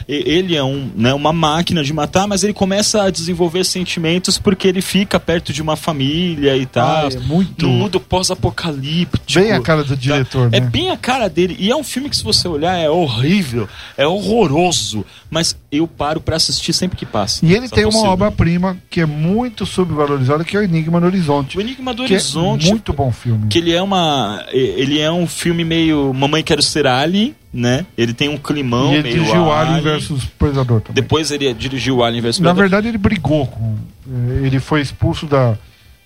e- 0.06 0.12
ele 0.30 0.54
é 0.54 0.62
um, 0.62 0.90
né, 0.94 1.14
uma 1.14 1.32
máquina 1.32 1.82
de 1.82 1.94
matar, 1.94 2.28
mas 2.28 2.44
ele 2.44 2.52
começa 2.52 3.04
a 3.04 3.08
desenvolver 3.10 3.64
sentimentos 3.64 4.36
porque 4.36 4.68
ele 4.68 4.82
fica 4.82 5.18
perto 5.18 5.50
de 5.50 5.62
uma 5.62 5.76
família 5.76 6.54
e 6.58 6.66
tal. 6.66 7.06
Ah, 7.06 7.08
é 7.10 7.18
muito- 7.20 7.66
Num 7.66 7.72
mundo 7.72 7.98
pós-apocalíptico. 7.98 9.40
Bem 9.40 9.52
a 9.52 9.60
cara 9.62 9.82
do 9.82 9.96
diretor, 9.96 10.48
É 10.52 10.60
né? 10.60 10.68
bem 10.68 10.90
a 10.90 10.96
cara 10.98 11.28
dele. 11.28 11.56
E 11.58 11.70
é 11.70 11.76
um 11.76 11.84
filme 11.84 12.10
que, 12.10 12.16
se 12.16 12.22
você 12.24 12.46
olhar, 12.48 12.76
é 12.78 12.90
horrível, 12.90 13.66
é 13.96 14.06
horroroso. 14.06 15.06
Mas 15.30 15.56
eu 15.72 15.86
paro 15.88 16.20
pra 16.20 16.36
assistir 16.36 16.72
sempre 16.72 16.96
que 16.96 17.06
passa. 17.06 17.44
E 17.44 17.52
ele 17.54 17.68
tem 17.68 17.84
uma 17.86 18.08
obra-prima 18.10 18.76
que 18.90 19.00
é 19.00 19.06
muito 19.06 19.64
subvalorizada, 19.66 20.44
que 20.44 20.56
é 20.56 20.60
o 20.60 20.62
Enigma 20.62 21.00
no 21.00 21.06
Horizonte. 21.06 21.56
O 21.58 21.60
Enigma 21.60 21.92
do 21.94 22.04
que 22.04 22.12
Horizonte. 22.12 22.66
é 22.66 22.70
muito 22.70 22.92
bom 22.92 23.10
filme. 23.10 23.48
Que 23.48 23.58
ele 23.58 23.72
é 23.72 23.82
uma. 23.82 24.44
Ele 24.52 25.00
é 25.00 25.10
um 25.10 25.26
filme 25.26 25.64
meio. 25.64 26.12
Mamãe 26.14 26.42
Quero 26.42 26.62
Ser 26.62 26.73
Alien, 26.86 27.34
né? 27.52 27.86
Ele 27.96 28.12
tem 28.12 28.28
um 28.28 28.36
climão 28.36 28.92
e 28.92 28.94
ele 28.96 29.02
meio. 29.04 29.14
dirigiu 29.16 29.52
Alien 29.52 29.76
Alien. 29.76 29.82
versus 29.82 30.24
Predador 30.24 30.80
também. 30.80 30.94
Depois 31.02 31.30
ele 31.30 31.52
dirigiu 31.54 32.02
Alien 32.02 32.22
vs 32.22 32.38
Na 32.40 32.50
Predador. 32.54 32.62
verdade, 32.62 32.88
ele 32.88 32.98
brigou 32.98 33.46
com. 33.46 33.76
eh, 34.08 34.46
Ele 34.46 34.58
foi 34.60 34.80
expulso 34.80 35.26
da, 35.26 35.56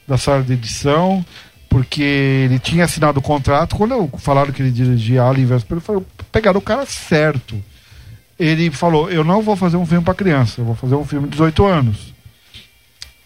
da 0.06 0.16
sala 0.18 0.42
de 0.42 0.52
edição 0.52 1.24
porque 1.68 2.02
ele 2.02 2.58
tinha 2.58 2.84
assinado 2.84 3.18
o 3.18 3.22
contrato. 3.22 3.76
Quando 3.76 4.08
falaram 4.18 4.52
que 4.52 4.62
ele 4.62 4.70
dirigia 4.70 5.22
Alien 5.22 5.46
vs 5.46 5.64
Predador, 5.64 6.02
pegaram 6.32 6.58
o 6.58 6.62
cara 6.62 6.84
certo. 6.86 7.56
Ele 8.38 8.70
falou: 8.70 9.10
Eu 9.10 9.24
não 9.24 9.42
vou 9.42 9.56
fazer 9.56 9.76
um 9.76 9.84
filme 9.86 10.04
para 10.04 10.14
criança, 10.14 10.60
eu 10.60 10.64
vou 10.64 10.74
fazer 10.76 10.94
um 10.94 11.04
filme 11.04 11.26
de 11.26 11.32
18 11.32 11.64
anos. 11.66 12.14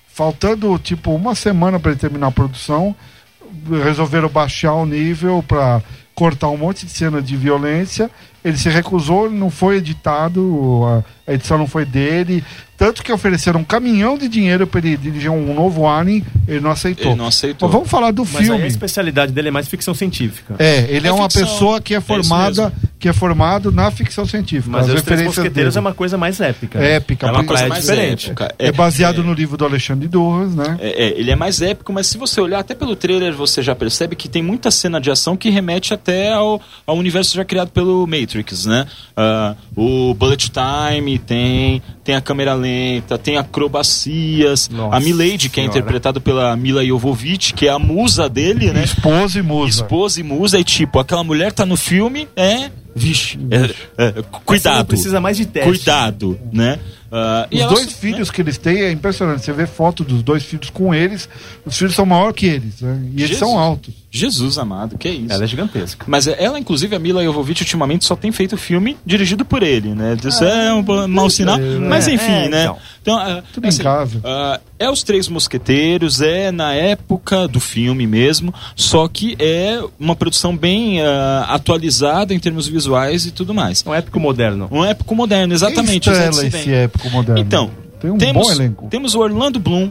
Faltando 0.07 0.79
tipo 0.79 1.15
uma 1.15 1.35
semana 1.35 1.79
para 1.81 1.93
ele 1.93 2.01
terminar 2.01 2.27
a 2.27 2.33
produção, 2.33 2.95
resolveram 3.83 4.29
baixar 4.29 4.75
o 4.75 4.85
nível 4.85 5.43
para 5.47 5.83
cortar 6.15 6.49
um 6.49 6.57
monte 6.57 6.85
de 6.87 6.93
cena 6.93 7.21
de 7.23 7.37
violência. 7.37 8.11
Ele 8.45 8.57
se 8.57 8.69
recusou, 8.69 9.27
ele 9.27 9.37
não 9.39 9.51
foi 9.51 9.77
editado, 9.77 10.83
a, 11.27 11.33
edição 11.33 11.57
não 11.57 11.67
foi 11.67 11.85
dele. 11.85 12.43
Tanto 12.77 13.03
que 13.03 13.13
ofereceram 13.13 13.61
um 13.61 13.65
caminhão 13.65 14.19
de 14.19 14.29
dinheiro 14.29 14.67
para 14.67 14.81
ele 14.81 14.97
dirigir 14.97 15.31
um 15.31 15.55
novo 15.55 15.87
Alien, 15.87 16.25
ele 16.49 16.59
não 16.59 16.73
aceitou. 16.73 17.07
Ele 17.13 17.15
não 17.15 17.29
aceitou. 17.29 17.69
Mas 17.69 17.73
vamos 17.75 17.89
falar 17.89 18.11
do 18.11 18.25
Mas 18.25 18.35
aí 18.37 18.45
filme. 18.47 18.63
a 18.65 18.67
especialidade 18.67 19.31
dele 19.33 19.49
é 19.49 19.51
mais 19.53 19.69
ficção 19.69 19.95
científica. 19.95 20.57
É, 20.59 20.87
ele 20.91 21.07
é, 21.07 21.11
É 21.11 21.13
uma 21.13 21.31
ficção. 21.31 21.47
pessoa 21.47 21.81
que 21.81 21.95
é 21.95 21.99
isso 21.99 22.07
formada. 22.07 22.73
Que 23.03 23.09
é 23.09 23.13
formado 23.13 23.73
na 23.73 23.91
ficção 23.91 24.25
científica. 24.25 24.71
Mas 24.71 24.89
as 24.89 24.95
os 24.95 25.03
Três 25.03 25.03
referências 25.19 25.37
Mosqueteiros 25.39 25.75
dele. 25.75 25.79
é 25.85 25.89
uma 25.89 25.93
coisa 25.93 26.17
mais 26.17 26.41
épica. 26.41 26.79
né? 26.79 26.93
Épica, 26.93 27.27
É 27.27 27.31
uma 27.33 27.39
coisa 27.45 27.63
Coisa 27.65 27.69
mais 27.69 27.81
diferente. 27.85 28.27
épica. 28.29 28.55
É, 28.61 28.71
baseado 28.71 29.25
no 29.25 29.33
livro 29.35 29.57
do 29.57 29.65
Alexandre 29.65 30.07
Duras, 30.07 30.55
né? 30.55 30.79
É, 30.81 31.07
é, 31.07 31.19
ele 31.19 31.29
é 31.33 31.35
mais 31.35 31.61
épico, 31.61 31.93
mas 31.93 32.07
se 32.07 32.17
você 32.17 32.41
olhar 32.41 32.61
até 32.61 32.77
pelo 32.77 32.95
trailer, 32.95 33.35
você 33.35 33.61
já 33.61 33.75
percebe 33.75 34.15
que 34.15 34.29
tem 34.29 34.41
muita 34.41 34.71
cena 34.71 35.01
de 35.01 35.11
ação 35.11 35.37
que 35.37 35.51
remete 35.51 35.93
até 35.93 36.33
ao, 36.33 36.61
ao 36.87 36.97
universo 36.97 37.35
já 37.35 37.45
criado 37.45 37.71
pelo 37.71 38.07
Matrix, 38.07 38.67
né? 38.67 38.87
Ah, 39.17 39.57
o 39.77 40.15
Bullet 40.15 40.49
Time 40.51 41.19
tem, 41.19 41.83
tem 42.05 42.15
a 42.15 42.21
câmera 42.21 42.55
lenta, 42.55 43.19
tem 43.19 43.37
acrobacias, 43.37 44.69
Nossa 44.69 44.97
a 44.97 45.01
Milady, 45.01 45.49
que 45.49 45.61
é 45.61 45.65
interpretada 45.65 46.21
pela 46.21 46.55
Mila 46.57 46.85
Jovovich, 46.87 47.53
que 47.53 47.67
é 47.67 47.71
a 47.71 47.79
musa 47.81 48.29
dele, 48.29 48.71
né? 48.71 48.85
Esposa 48.85 49.39
e 49.39 49.43
musa. 49.43 49.71
Esposa 49.83 50.21
e 50.21 50.23
musa, 50.23 50.59
e 50.61 50.65
tipo, 50.65 51.01
aquela 51.01 51.25
mulher 51.25 51.53
tá 51.53 51.67
no 51.67 51.77
filme, 51.77 52.29
é. 52.37 52.71
Vixe, 52.95 53.39
é, 53.51 54.09
é, 54.09 54.23
cuidado. 54.45 54.87
precisa 54.87 55.21
mais 55.21 55.37
de 55.37 55.47
teste. 55.47 55.69
Cuidado, 55.69 56.39
né? 56.53 56.79
E 57.51 57.63
Os 57.63 57.69
dois 57.69 57.93
filhos 57.93 58.31
que 58.31 58.41
eles 58.41 58.59
têm 58.59 58.83
é 58.83 58.91
impressionante. 58.91 59.45
Você 59.45 59.53
vê 59.53 59.67
foto 59.67 60.05
dos 60.05 60.23
dois 60.23 60.43
filhos 60.43 60.71
com 60.71 60.95
eles, 60.95 61.29
os 61.65 61.77
filhos 61.77 61.95
são 61.95 62.07
maiores 62.07 62.37
que 62.37 62.47
eles, 62.47 62.81
né? 62.81 63.01
E 63.05 63.23
eles 63.23 63.31
Jesus. 63.31 63.39
são 63.39 63.59
altos. 63.59 64.02
Jesus 64.15 64.59
amado, 64.59 64.99
que 64.99 65.09
isso. 65.09 65.33
Ela 65.33 65.45
é 65.45 65.47
gigantesca. 65.47 66.05
Mas 66.07 66.27
ela, 66.27 66.59
inclusive, 66.59 66.95
a 66.95 66.99
Mila 66.99 67.25
Jovovich, 67.25 67.63
ultimamente 67.63 68.05
só 68.05 68.15
tem 68.15 68.31
feito 68.31 68.59
filme 68.59 68.95
dirigido 69.07 69.43
por 69.43 69.63
ele, 69.63 69.95
né? 69.95 70.15
Isso 70.23 70.45
é 70.45 70.71
um 70.75 71.09
mau 71.09 71.31
sinal. 71.31 71.59
é, 71.59 71.79
Mas 71.79 72.07
é, 72.07 72.13
enfim, 72.13 72.31
é, 72.31 72.49
né? 72.51 72.63
então. 72.65 72.77
Então, 73.01 73.19
ah, 73.19 73.43
Tudo 73.55 73.67
em 73.67 73.77
casa. 73.79 74.21
ah, 74.23 74.61
é 74.79 74.91
os 74.91 75.03
Três 75.03 75.29
Mosqueteiros, 75.29 76.21
é 76.21 76.53
na 76.53 76.75
época 76.75 77.49
do 77.49 77.59
filme 77.59 78.07
mesmo, 78.07 78.53
só 78.77 79.09
que 79.09 79.35
é 79.39 79.83
uma 79.99 80.15
produção 80.15 80.55
bem 80.55 81.01
ah, 81.01 81.47
atualizada 81.49 82.35
em 82.35 82.39
termos 82.39 82.69
visuais 82.69 83.25
e 83.25 83.31
tudo 83.31 83.55
mais. 83.55 83.83
Um 83.87 83.95
épico 83.95 84.21
moderno. 84.21 84.69
Um 84.71 84.85
épico 84.85 85.15
moderno, 85.15 85.55
exatamente. 85.55 86.11
Quem 86.11 86.13
estrela 86.13 86.47
esse 86.47 86.71
épico 86.71 87.09
moderno? 87.09 87.41
Então, 87.41 87.71
Tem 87.99 88.11
um 88.11 88.19
temos, 88.19 88.47
bom 88.47 88.53
elenco. 88.53 88.89
Temos 88.91 89.15
o 89.15 89.21
Orlando 89.21 89.59
Bloom 89.59 89.91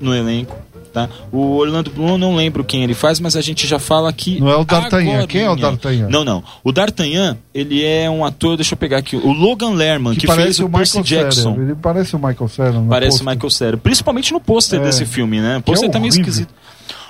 no 0.00 0.12
elenco. 0.12 0.56
Tá? 0.92 1.08
O 1.32 1.56
Orlando 1.56 1.90
Bloom, 1.90 2.10
eu 2.10 2.18
não 2.18 2.36
lembro 2.36 2.62
quem 2.62 2.84
ele 2.84 2.92
faz, 2.92 3.18
mas 3.18 3.34
a 3.34 3.40
gente 3.40 3.66
já 3.66 3.78
fala 3.78 4.10
aqui. 4.10 4.38
Não 4.38 4.50
é 4.50 4.56
o 4.56 4.62
D'Artagnan. 4.62 5.26
Quem 5.26 5.40
é 5.40 5.50
o 5.50 5.56
D'Artagnan? 5.56 6.08
Não, 6.10 6.22
não. 6.22 6.44
O 6.62 6.70
D'Artagnan, 6.70 7.38
ele 7.54 7.82
é 7.82 8.10
um 8.10 8.22
ator, 8.26 8.56
deixa 8.56 8.74
eu 8.74 8.76
pegar 8.76 8.98
aqui, 8.98 9.16
o 9.16 9.32
Logan 9.32 9.70
Lerman, 9.70 10.12
que, 10.12 10.26
Que, 10.26 10.34
fez 10.34 10.58
o 10.58 10.66
o 10.66 10.70
Percy 10.70 10.98
Michael 10.98 11.22
Jackson. 11.24 11.54
Ele 11.58 11.74
parece 11.74 12.14
o 12.14 12.18
Michael 12.18 12.48
Cera. 12.48 12.72
Parece 12.90 13.16
o 13.16 13.18
pôster. 13.20 13.34
Michael 13.34 13.50
Cera. 13.50 13.76
Principalmente 13.78 14.32
no 14.34 14.40
pôster 14.40 14.80
É. 14.80 14.84
desse 14.84 15.06
filme, 15.06 15.40
né? 15.40 15.56
O 15.56 15.62
Que 15.62 15.70
é 15.70 15.72
pôster 15.72 15.90
tá 15.90 15.98
meio 15.98 16.10
esquisito. 16.10 16.52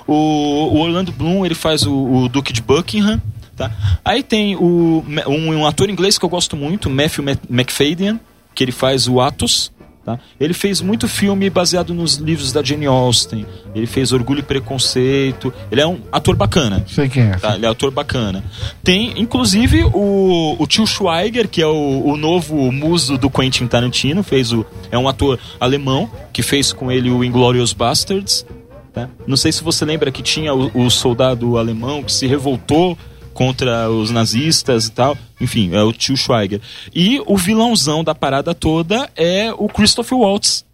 O, 0.06 0.14
o 0.14 0.78
Orlando 0.80 1.10
Bloom, 1.10 1.44
ele 1.44 1.54
faz 1.56 1.84
o, 1.84 1.92
o 1.92 2.28
Duque 2.28 2.52
de 2.52 2.62
Buckingham, 2.62 3.20
tá? 3.56 3.70
Aí 4.04 4.22
tem 4.22 4.54
o, 4.54 5.04
um, 5.26 5.48
um 5.54 5.66
ator 5.66 5.90
inglês 5.90 6.18
que 6.18 6.24
eu 6.24 6.28
gosto 6.28 6.56
muito, 6.56 6.88
Matthew 6.88 7.24
Mc- 7.24 7.40
McFadyen, 7.50 8.20
que 8.54 8.62
ele 8.62 8.72
faz 8.72 9.08
o 9.08 9.20
Atos, 9.20 9.71
tá? 10.04 10.18
Ele 10.38 10.52
fez 10.52 10.80
muito 10.80 11.08
filme 11.08 11.48
baseado 11.48 11.94
nos 11.94 12.16
livros 12.16 12.52
da 12.52 12.62
Jane 12.62 12.86
Austen. 12.86 13.46
Ele 13.74 13.86
fez 13.86 14.12
Orgulho 14.12 14.40
e 14.40 14.42
Preconceito. 14.42 15.52
Ele 15.70 15.80
é 15.80 15.86
um 15.86 16.00
ator 16.10 16.36
bacana. 16.36 16.84
Sei 16.86 17.08
quem 17.08 17.24
é. 17.24 17.36
Tá, 17.36 17.54
ele 17.54 17.66
é 17.66 17.68
ator 17.68 17.90
bacana. 17.90 18.44
Tem, 18.82 19.20
inclusive, 19.20 19.84
o, 19.84 20.56
o 20.58 20.66
tio 20.66 20.86
Schweiger, 20.86 21.48
que 21.48 21.62
é 21.62 21.66
o, 21.66 22.02
o 22.04 22.16
novo 22.16 22.70
muso 22.72 23.16
do 23.16 23.30
Quentin 23.30 23.66
Tarantino, 23.66 24.22
fez 24.22 24.52
o, 24.52 24.64
é 24.90 24.98
um 24.98 25.08
ator 25.08 25.38
alemão, 25.60 26.10
que 26.32 26.42
fez 26.42 26.72
com 26.72 26.90
ele 26.90 27.10
o 27.10 27.24
Inglourious 27.24 27.72
Bastards. 27.72 28.44
Tá? 28.92 29.08
Não 29.26 29.36
sei 29.36 29.50
se 29.52 29.64
você 29.64 29.84
lembra 29.84 30.10
que 30.10 30.22
tinha 30.22 30.52
o, 30.54 30.70
o 30.74 30.90
soldado 30.90 31.56
alemão 31.56 32.02
que 32.02 32.12
se 32.12 32.26
revoltou 32.26 32.96
contra 33.32 33.90
os 33.90 34.10
nazistas 34.10 34.86
e 34.86 34.92
tal. 34.92 35.16
Enfim, 35.40 35.70
é 35.74 35.82
o 35.82 35.92
tio 35.92 36.16
Schweiger. 36.16 36.60
E 36.94 37.20
o 37.26 37.36
vilãozão 37.36 38.04
da 38.04 38.14
parada 38.14 38.54
toda 38.54 39.08
é 39.16 39.52
o 39.56 39.68
Christopher 39.68 40.18
Waltz, 40.18 40.64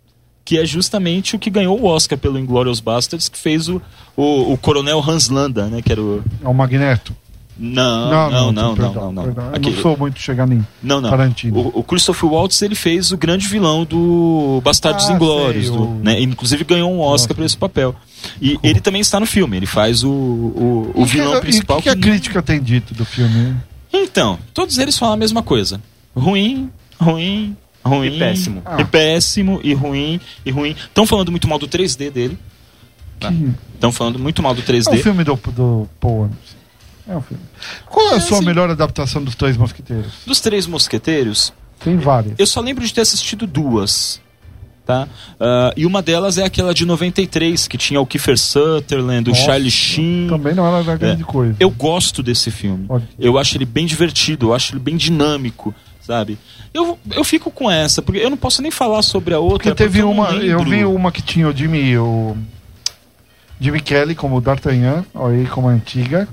que 0.44 0.58
é 0.58 0.64
justamente 0.66 1.36
o 1.36 1.38
que 1.38 1.50
ganhou 1.50 1.78
o 1.80 1.84
Oscar 1.86 2.18
pelo 2.18 2.38
Inglourious 2.38 2.80
Bastards, 2.80 3.28
que 3.28 3.38
fez 3.38 3.68
o, 3.68 3.80
o, 4.16 4.52
o 4.52 4.56
coronel 4.58 5.02
Hans 5.06 5.28
Landa, 5.28 5.66
né? 5.66 5.82
Que 5.82 5.92
era 5.92 6.00
o... 6.02 6.22
É 6.42 6.48
o 6.48 6.54
Magneto. 6.54 7.14
Não, 7.60 8.08
não, 8.08 8.30
não, 8.30 8.52
não, 8.52 8.74
perdão, 8.76 9.12
não, 9.12 9.26
não. 9.26 9.48
Aqui- 9.52 9.70
não 9.72 9.82
sou 9.82 9.96
muito 9.96 10.20
chegado 10.20 10.52
em 10.54 10.64
não, 10.80 11.00
não. 11.00 11.10
Tarantino. 11.10 11.58
O, 11.58 11.80
o 11.80 11.82
Christopher 11.82 12.30
Waltz 12.30 12.62
ele 12.62 12.76
fez 12.76 13.10
o 13.10 13.16
grande 13.16 13.48
vilão 13.48 13.84
do 13.84 14.60
Bastardos 14.62 15.08
Ah, 15.10 15.12
Inglórios, 15.14 15.66
sei, 15.66 15.76
o- 15.76 16.00
né? 16.00 16.20
Inclusive 16.20 16.62
ganhou 16.62 16.88
um 16.92 17.00
Oscar 17.00 17.34
por 17.36 17.44
esse 17.44 17.56
papel. 17.56 17.96
E 18.40 18.58
ele 18.62 18.80
também 18.80 19.00
está 19.00 19.18
no 19.20 19.26
filme. 19.26 19.56
Ele 19.56 19.66
faz 19.66 20.02
o, 20.04 20.10
o, 20.10 20.92
o 20.94 21.02
E 21.02 21.06
que- 21.06 21.12
vilão 21.12 21.36
e 21.36 21.40
principal. 21.40 21.78
O 21.78 21.82
que, 21.82 21.90
que 21.90 21.96
a 21.96 22.00
crítica 22.00 22.42
tem 22.42 22.60
dito 22.60 22.94
do 22.94 23.04
filme? 23.04 23.56
Então, 23.92 24.38
todos 24.52 24.76
eles 24.78 24.98
falam 24.98 25.14
a 25.14 25.16
mesma 25.16 25.42
coisa. 25.42 25.80
Ruim, 26.14 26.70
ruim, 27.00 27.56
ruim. 27.84 28.14
E 28.16 28.18
péssimo. 28.18 28.62
Ah. 28.64 28.80
E 28.80 28.84
péssimo, 28.84 29.60
e 29.62 29.72
ruim, 29.74 30.20
e 30.44 30.50
ruim. 30.50 30.70
Estão 30.72 31.06
falando 31.06 31.30
muito 31.30 31.48
mal 31.48 31.58
do 31.58 31.66
3D 31.68 32.10
dele. 32.10 32.38
Tá. 33.20 33.30
Que- 33.32 33.50
Estão 33.74 33.92
falando 33.92 34.18
muito 34.18 34.42
mal 34.42 34.54
do 34.54 34.60
É 34.60 34.64
um 34.64 34.66
3D. 34.66 35.02
filme 35.02 35.22
do, 35.24 35.34
do 35.36 35.88
Paul 36.00 36.24
Anderson. 36.24 36.56
É 37.08 37.16
um 37.16 37.22
filme. 37.22 37.42
Qual 37.86 38.08
é 38.10 38.14
a 38.14 38.16
É, 38.16 38.20
sua 38.20 38.38
sim. 38.40 38.44
melhor 38.44 38.68
adaptação 38.68 39.22
dos 39.24 39.34
Três 39.34 39.56
Mosquiteiros? 39.56 40.12
Dos 40.26 40.40
Três 40.40 40.66
Mosqueteiros, 40.66 41.52
Tem 41.82 41.96
várias. 41.96 42.34
Eu 42.38 42.46
só 42.46 42.60
lembro 42.60 42.84
de 42.84 42.92
ter 42.92 43.00
assistido 43.00 43.46
duas. 43.46 44.20
Tá? 44.88 45.06
Ah, 45.38 45.70
e 45.76 45.84
uma 45.84 46.00
delas 46.00 46.38
é 46.38 46.44
aquela 46.46 46.72
de 46.72 46.86
93, 46.86 47.68
que 47.68 47.76
tinha 47.76 48.00
o 48.00 48.06
Kiefer 48.06 48.38
Sutherland, 48.38 49.28
o 49.28 49.32
Nossa, 49.34 49.44
Charlie 49.44 49.70
Sheen. 49.70 50.28
Também 50.30 50.54
não 50.54 50.66
era 50.66 50.96
grande 50.96 51.20
É. 51.20 51.24
coisa. 51.26 51.54
Eu 51.60 51.68
gosto 51.68 52.22
desse 52.22 52.50
filme. 52.50 52.88
Eu 53.18 53.36
acho 53.36 53.54
ele 53.58 53.66
bem 53.66 53.84
divertido, 53.84 54.46
eu 54.46 54.54
acho 54.54 54.72
ele 54.72 54.80
bem 54.80 54.96
dinâmico, 54.96 55.74
sabe? 56.00 56.38
Eu, 56.72 56.98
eu 57.12 57.22
fico 57.22 57.50
com 57.50 57.70
essa, 57.70 58.00
porque 58.00 58.18
eu 58.18 58.30
não 58.30 58.36
posso 58.38 58.62
nem 58.62 58.70
falar 58.70 59.02
sobre 59.02 59.34
a 59.34 59.38
outra. 59.38 59.72
Porque 59.72 59.74
teve 59.84 59.98
eu 59.98 60.06
não 60.06 60.12
uma. 60.12 60.30
Eu 60.36 60.64
vi 60.64 60.82
uma 60.86 61.12
que 61.12 61.20
tinha 61.20 61.46
o 61.46 61.54
Jimmy. 61.54 61.98
O 61.98 62.34
Jimmy 63.60 63.80
Kelly 63.82 64.14
como 64.14 64.40
D'Artagnan, 64.40 65.04
olha 65.14 65.36
aí 65.36 65.46
como 65.46 65.68
é 65.70 65.74
antiga. 65.74 66.26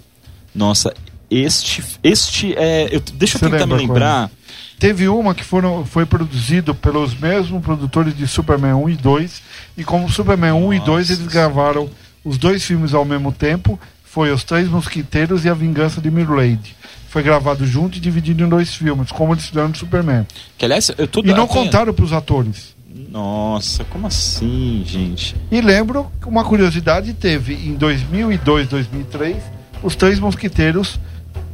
Nossa, 0.53 0.93
este, 1.29 1.83
este 2.03 2.53
é. 2.55 2.89
eu- 2.91 3.01
deixa 3.13 3.35
eu 3.37 3.39
Você 3.39 3.49
tentar 3.49 3.65
me 3.65 3.73
lembra 3.73 3.77
lembrar. 3.93 4.31
Teve 4.77 5.07
uma 5.07 5.33
que 5.33 5.43
foram, 5.43 5.85
foi 5.85 6.05
produzido 6.05 6.75
pelos 6.75 7.17
mesmos 7.17 7.63
produtores 7.63 8.15
de 8.15 8.27
Superman 8.27 8.73
1 8.73 8.89
e 8.89 8.95
2. 8.97 9.41
E 9.77 9.83
como 9.83 10.09
Superman 10.11 10.51
1 10.53 10.73
e 10.73 10.79
2 10.81 11.09
eles 11.09 11.27
gravaram 11.27 11.89
os 12.25 12.37
dois 12.37 12.63
filmes 12.63 12.93
ao 12.93 13.05
mesmo 13.05 13.31
tempo. 13.31 13.79
Foi 14.03 14.31
Os 14.31 14.43
Três 14.43 14.67
Mosquiteiros 14.69 15.45
e 15.45 15.49
A 15.49 15.53
Vingança 15.53 15.99
de 16.01 16.09
Mirlade. 16.11 16.75
Foi 17.09 17.23
gravado 17.23 17.65
junto 17.65 17.97
e 17.97 18.01
dividido 18.01 18.43
em 18.43 18.49
dois 18.49 18.73
filmes, 18.75 19.11
como 19.11 19.33
eles 19.33 19.45
fizeram 19.45 19.69
no 19.69 19.75
Superman. 19.75 20.25
Que 20.57 20.65
aliás, 20.65 20.91
eu 20.97 21.07
tô 21.07 21.21
E 21.21 21.33
não 21.33 21.47
contaram 21.47 21.93
para 21.93 22.03
os 22.05 22.11
atores. 22.13 22.75
Nossa, 23.09 23.83
como 23.85 24.07
assim, 24.07 24.83
gente? 24.85 25.35
E 25.51 25.61
lembro 25.61 26.11
que 26.21 26.27
uma 26.27 26.43
curiosidade 26.43 27.13
teve 27.13 27.53
em 27.53 27.75
2002, 27.75 28.67
2003, 28.67 29.37
os 29.81 29.95
Três 29.95 30.19
Mosquiteiros 30.19 30.99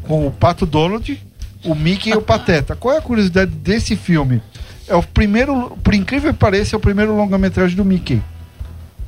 com 0.08 0.28
o 0.28 0.32
Pato 0.32 0.66
Donald, 0.66 1.22
o 1.64 1.76
Mickey 1.76 2.12
e 2.12 2.16
o 2.16 2.22
Pateta. 2.22 2.76
Qual 2.76 2.94
é 2.94 2.98
a 2.98 3.02
curiosidade 3.02 3.52
desse 3.52 3.96
filme? 3.96 4.42
É 4.88 4.96
o 4.96 5.04
primeiro, 5.04 5.78
por 5.84 5.94
incrível 5.94 6.34
que 6.34 6.40
pareça, 6.40 6.76
é 6.76 6.78
o 6.78 6.80
primeiro 6.80 7.16
longa-metragem 7.16 7.76
do 7.76 7.86
Mickey. 7.86 8.22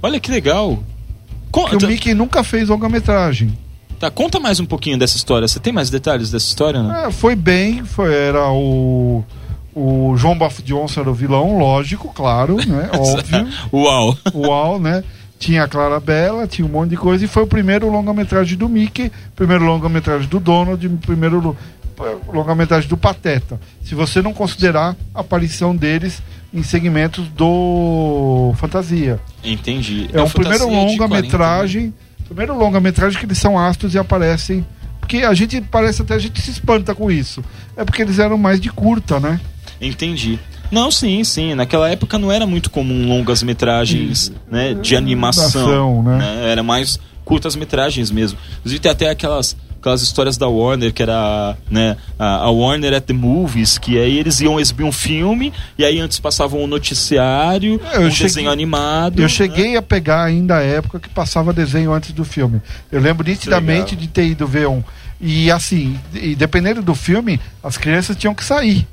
Olha 0.02 0.20
que 0.20 0.32
legal. 0.32 0.82
Conta, 1.52 1.78
o 1.78 1.88
Mickey 1.88 2.14
nunca 2.14 2.44
fez 2.44 2.70
longa-metragem. 2.70 3.58
tá, 4.00 4.10
conta 4.10 4.40
mais 4.40 4.60
um 4.60 4.66
pouquinho 4.66 4.98
dessa 4.98 5.18
história. 5.18 5.48
Você 5.48 5.60
tem 5.60 5.72
mais 5.72 5.90
detalhes 5.90 6.32
dessa 6.32 6.48
história? 6.48 6.82
Não? 6.82 6.96
É, 6.96 7.12
foi 7.12 7.36
bem, 7.36 7.84
foi, 7.84 8.14
era 8.14 8.50
o. 8.52 9.24
O 9.76 10.16
João 10.16 10.38
Baf 10.38 10.62
Johnson 10.62 11.02
era 11.02 11.10
o 11.10 11.16
vilão, 11.16 11.58
lógico, 11.58 12.14
claro, 12.14 12.58
né? 12.58 12.90
Óbvio. 12.94 13.48
Uau! 13.74 14.18
Uau, 14.36 14.80
né? 14.80 15.04
Tinha 15.44 15.64
a 15.64 15.68
Clara 15.68 16.00
Bela, 16.00 16.48
tinha 16.48 16.66
um 16.66 16.70
monte 16.72 16.92
de 16.92 16.98
coisa, 16.98 17.26
e 17.26 17.28
foi 17.28 17.44
o 17.44 17.48
primeiro 17.48 17.90
longa-metragem 17.92 18.58
do 18.58 18.70
Mickey, 18.70 19.12
primeiro 19.36 19.66
longa-metragem 19.66 20.28
do 20.30 20.40
Donald, 20.40 20.88
primeiro 21.06 21.40
lo- 21.40 21.58
longa-metragem 22.34 22.88
do 22.90 22.96
Pateta. 22.96 23.60
Se 23.84 23.94
você 23.94 24.22
não 24.22 24.34
considerar 24.34 24.96
a 25.14 25.20
aparição 25.20 25.76
deles 25.76 26.22
em 26.54 26.64
segmentos 26.64 27.28
do 27.30 28.54
Fantasia. 28.58 29.20
Entendi. 29.44 30.10
É 30.14 30.22
um 30.22 30.28
fantasia 30.30 30.60
primeiro 30.60 30.66
de 30.92 30.98
40, 30.98 30.98
né? 30.98 31.08
longa-metragem, 31.10 31.94
primeiro 32.26 32.58
longa-metragem 32.58 33.20
que 33.20 33.26
eles 33.26 33.38
são 33.38 33.60
astros 33.60 33.94
e 33.94 34.00
aparecem. 34.00 34.66
Porque 35.00 35.18
a 35.18 35.34
gente 35.34 35.60
parece 35.60 36.02
até 36.04 36.14
a 36.14 36.20
gente 36.20 36.40
se 36.42 36.52
espanta 36.52 36.96
com 36.96 37.12
isso. 37.12 37.44
É 37.76 37.84
porque 37.84 38.02
eles 38.02 38.18
eram 38.20 38.38
mais 38.38 38.62
de 38.62 38.70
curta, 38.70 39.20
né? 39.20 39.40
Entendi. 39.82 40.40
Não, 40.74 40.90
sim, 40.90 41.24
sim. 41.24 41.54
Naquela 41.54 41.88
época 41.90 42.18
não 42.18 42.32
era 42.32 42.48
muito 42.48 42.70
comum 42.70 43.08
longas 43.08 43.44
metragens 43.44 44.32
né, 44.50 44.74
de 44.74 44.96
animação. 44.96 45.62
Animação, 45.62 46.04
né? 46.04 46.18
né? 46.18 46.52
Era 46.52 46.64
mais 46.64 47.00
curtas 47.24 47.56
metragens 47.56 48.10
mesmo. 48.12 48.38
Inclusive 48.60 48.80
tem 48.82 48.92
até 48.92 49.10
aquelas, 49.10 49.56
aquelas 49.80 50.02
histórias 50.02 50.36
da 50.36 50.48
Warner, 50.48 50.92
que 50.92 51.02
era 51.04 51.56
né, 51.70 51.96
a, 52.18 52.50
Warner 52.50 52.94
at 52.96 53.04
the 53.06 53.14
Movies, 53.14 53.78
que 53.78 53.98
aí 54.00 54.18
eles 54.18 54.42
iam 54.42 54.60
exibir 54.60 54.84
um 54.84 54.92
filme, 54.92 55.54
e 55.78 55.86
aí 55.86 56.00
antes 56.00 56.20
passavam 56.20 56.62
um 56.64 56.68
noticiário, 56.68 57.80
É, 57.94 57.98
eu 57.98 58.02
um 58.08 58.12
cheguei- 58.12 58.28
desenho 58.28 58.50
animado. 58.52 59.20
Eu 59.20 59.24
né? 59.24 59.30
cheguei 59.30 59.78
a 59.78 59.82
pegar 59.82 60.24
ainda 60.24 60.58
a 60.58 60.62
época 60.64 61.00
que 61.00 61.08
passava 61.10 61.54
desenho 61.54 61.94
antes 61.94 62.12
do 62.12 62.26
filme. 62.26 62.62
Eu 62.92 63.00
lembro 63.00 63.26
nitidamente 63.28 63.92
legal. 63.96 64.02
de 64.02 64.08
ter 64.08 64.26
ido 64.26 64.48
ver 64.48 64.68
um. 64.68 64.84
E 65.22 65.50
assim, 65.52 65.98
e 66.14 66.36
dependendo 66.36 66.82
do 66.82 66.94
filme, 66.96 67.40
as 67.64 67.78
crianças 67.78 68.18
tinham 68.18 68.36
que 68.36 68.44
sair. 68.44 68.86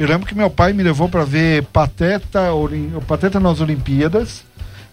Eu 0.00 0.08
lembro 0.08 0.26
que 0.26 0.34
meu 0.34 0.48
pai 0.48 0.72
me 0.72 0.82
levou 0.82 1.08
para 1.10 1.24
ver 1.24 1.62
Pateta, 1.64 2.52
Olim- 2.52 2.90
Pateta 3.06 3.38
nas 3.38 3.60
Olimpíadas. 3.60 4.42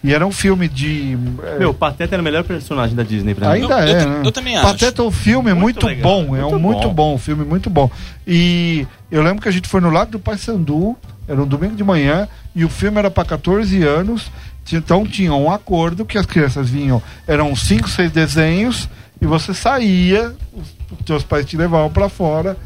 E 0.04 0.12
era 0.14 0.24
um 0.26 0.30
filme 0.30 0.68
de. 0.68 1.16
é, 1.42 1.58
Meu, 1.58 1.70
o 1.70 1.74
Pateta 1.74 2.14
era 2.14 2.20
o 2.20 2.24
melhor 2.24 2.44
personagem 2.44 2.94
da 2.94 3.02
Disney 3.02 3.34
pra 3.34 3.48
mim. 3.48 3.62
Ainda 3.62 3.80
Eu- 3.80 3.88
eu 3.88 3.96
é, 3.96 4.04
ta- 4.04 4.06
né? 4.10 4.22
eu 4.26 4.30
também 4.32 4.56
acho. 4.56 4.66
Pateta, 4.66 5.02
o 5.02 5.10
filme 5.10 5.50
é 5.50 5.54
Muito 5.54 5.84
muito, 5.84 5.86
legal, 5.86 6.02
bom, 6.02 6.36
é 6.36 6.40
muito 6.42 6.54
um 6.56 6.58
muito 6.60 6.82
bom. 6.88 6.94
bom, 6.94 7.14
um 7.14 7.18
filme 7.18 7.44
muito 7.44 7.68
bom. 7.70 7.90
E 8.26 8.86
eu 9.10 9.22
lembro 9.22 9.42
que 9.42 9.48
a 9.48 9.50
gente 9.50 9.66
foi 9.66 9.80
no 9.80 9.90
Lago 9.90 10.12
do 10.12 10.18
Paissandu, 10.20 10.94
era 11.26 11.42
um 11.42 11.46
domingo 11.46 11.74
de 11.74 11.82
manhã, 11.82 12.28
e 12.54 12.64
o 12.64 12.68
filme 12.68 12.98
era 12.98 13.10
para 13.10 13.24
14 13.24 13.82
anos, 13.82 14.30
então 14.72 15.04
tinha 15.06 15.32
um 15.34 15.50
acordo 15.50 16.04
que 16.04 16.16
as 16.18 16.26
crianças 16.26 16.68
vinham, 16.68 17.02
eram 17.26 17.56
5, 17.56 17.88
6 17.88 18.12
desenhos, 18.12 18.88
e 19.20 19.26
você 19.26 19.52
saía, 19.52 20.32
os, 20.52 20.68
os 20.92 21.04
teus 21.04 21.24
pais 21.24 21.44
te 21.46 21.56
levavam 21.56 21.90
para 21.90 22.08
fora 22.08 22.56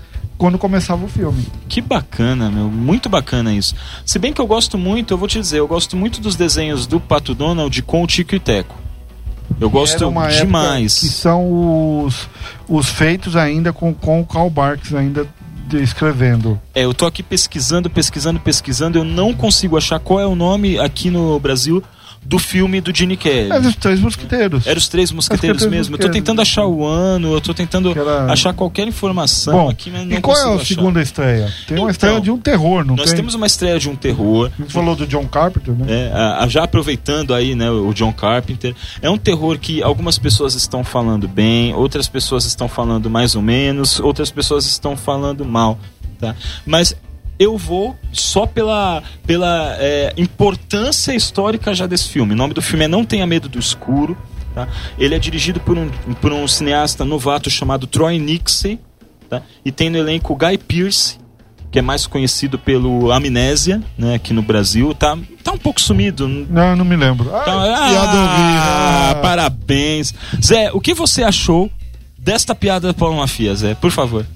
quando 0.43 0.59
começava 0.59 1.05
o 1.05 1.09
filme. 1.09 1.47
Que 1.69 1.81
bacana, 1.81 2.51
meu. 2.51 2.65
Muito 2.65 3.09
bacana 3.09 3.55
isso. 3.55 3.77
Se 4.05 4.19
bem 4.19 4.33
que 4.33 4.41
eu 4.41 4.47
gosto 4.49 4.77
muito, 4.77 5.15
eu 5.15 5.17
vou 5.17 5.29
te 5.29 5.39
dizer, 5.39 5.61
eu 5.61 5.69
gosto 5.69 5.97
muito 5.97 6.21
dos 6.21 6.35
desenhos 6.35 6.85
do 6.85 6.99
Pato 6.99 7.33
Donald 7.33 7.81
com 7.83 8.03
o 8.03 8.07
Tico 8.09 8.35
e 8.35 8.41
Teco. 8.41 8.75
Eu 9.61 9.71
gosto 9.71 9.99
demais. 9.99 10.99
Que 10.99 11.07
são 11.07 12.05
os, 12.05 12.29
os 12.69 12.89
feitos 12.89 13.37
ainda 13.37 13.73
com, 13.73 13.95
com 13.95 14.21
o 14.21 14.27
Karl 14.27 14.51
Barks 14.51 14.93
ainda 14.93 15.29
escrevendo. 15.75 16.61
É, 16.75 16.83
eu 16.83 16.93
tô 16.93 17.07
aqui 17.07 17.23
pesquisando, 17.23 17.89
pesquisando, 17.89 18.41
pesquisando, 18.41 18.99
eu 18.99 19.05
não 19.05 19.33
consigo 19.33 19.77
achar 19.77 20.01
qual 20.01 20.19
é 20.19 20.27
o 20.27 20.35
nome 20.35 20.77
aqui 20.77 21.09
no 21.09 21.39
Brasil 21.39 21.81
do 22.25 22.39
filme 22.39 22.81
do 22.81 22.95
Gene 22.95 23.17
Kelly. 23.17 23.51
É 23.51 23.61
dos 23.61 23.75
três 23.77 23.99
mosquiteiros. 24.01 24.67
Era 24.67 24.79
os 24.79 24.89
Três 24.89 25.11
Mosqueteiros 25.11 25.63
Os 25.63 25.69
Três 25.69 25.77
mesmo. 25.79 25.95
Eu 25.95 25.99
tô 25.99 26.03
Mosqueteiros. 26.07 26.15
tentando 26.29 26.41
achar 26.41 26.67
o 26.67 26.87
ano, 26.87 27.33
eu 27.35 27.41
tô 27.41 27.53
tentando 27.53 27.91
era- 27.91 28.33
achar 28.33 28.53
qualquer 28.55 28.87
informação 28.87 29.55
Bom, 29.55 29.69
aqui, 29.69 29.91
mas 29.91 30.07
não 30.07 30.17
e 30.17 30.21
qual 30.21 30.37
é 30.37 30.41
a 30.45 30.55
achar. 30.55 30.65
segunda 30.67 31.03
estreia? 31.03 31.53
Tem 31.67 31.77
uma 31.77 31.83
Então, 31.85 31.91
estreia 31.91 32.21
de 32.21 32.31
um 32.31 32.39
terror, 32.39 32.85
não 32.85 32.95
Nós 32.97 33.07
tem? 33.09 33.17
temos 33.17 33.35
uma 33.35 33.47
estreia 33.47 33.79
de 33.79 33.89
um 33.89 33.97
terror. 33.97 34.51
A 34.57 34.63
gente 34.63 34.73
falou 34.73 34.95
do 34.95 35.07
John 35.07 35.27
Carpenter, 35.27 35.75
né? 35.75 35.87
É, 35.89 36.13
a- 36.13 36.45
a- 36.45 36.49
já 36.49 36.63
aproveitando 36.63 37.35
aí, 37.35 37.55
né, 37.55 37.71
o 37.71 37.93
John 37.93 38.13
Carpenter, 38.13 38.75
é 39.01 39.11
um 39.11 39.19
terror 39.19 39.59
que 39.59 39.83
algumas 39.83 40.17
pessoas 40.19 40.55
estão 40.55 40.85
falando 40.85 41.27
bem, 41.27 41.75
outras 41.75 42.09
pessoas 42.09 42.45
estão 42.45 42.69
falando 42.69 43.11
mais 43.11 43.35
ou 43.35 43.43
menos, 43.43 43.99
outras 43.99 44.31
pessoas 44.31 44.65
estão 44.67 44.97
falando 44.97 45.45
mal, 45.45 45.79
tá? 46.21 46.35
Mas 46.65 46.95
eu 47.39 47.57
vou 47.57 47.97
só 48.13 48.47
pela, 48.47 49.03
pela 49.27 49.77
é, 49.79 50.13
importância 50.17 51.15
histórica 51.15 51.75
já 51.75 51.87
desse 51.87 52.09
filme. 52.09 52.35
O 52.35 52.37
nome 52.37 52.55
do 52.55 52.63
filme 52.63 52.85
é 52.85 52.89
Não 52.89 53.05
Tenha 53.05 53.27
Medo 53.27 53.49
do 53.49 53.59
Escuro. 53.59 54.17
Tá? 54.55 54.69
Ele 54.99 55.15
é 55.15 55.19
dirigido 55.19 55.61
por 55.61 55.77
um, 55.79 55.89
por 56.21 56.33
um 56.33 56.47
cineasta 56.47 57.05
novato 57.05 57.49
chamado 57.51 57.87
Troy 57.87 58.19
Nixon. 58.19 58.79
Tá? 59.29 59.43
E 59.65 59.73
tem 59.73 59.89
no 59.89 59.97
elenco 59.97 60.37
Guy 60.37 60.59
Pearce, 60.59 61.19
que 61.71 61.79
é 61.79 61.83
mais 61.83 62.07
conhecido 62.07 62.59
pelo 62.59 63.11
Amnésia, 63.11 63.83
né, 63.97 64.15
aqui 64.17 64.35
no 64.35 64.43
Brasil. 64.43 64.93
Tá, 64.95 65.17
tá 65.43 65.53
um 65.53 65.59
pouco 65.59 65.81
sumido. 65.81 66.29
Não, 66.29 66.77
não 66.77 66.85
me 66.85 66.97
lembro. 66.97 67.35
Ah, 67.35 67.41
Então, 67.43 67.63
piada 67.63 68.13
ah. 68.19 69.11
Ah. 69.11 69.15
parabéns. 69.23 70.15
Zé, 70.45 70.71
o 70.73 70.81
que 70.81 70.93
você 70.93 71.23
achou 71.23 71.71
desta 72.19 72.55
piada 72.55 72.89
da 72.89 72.95
Paulo 72.95 73.17
Mafia, 73.17 73.55
Zé? 73.55 73.75
Por 73.75 73.91
favor. 73.91 74.27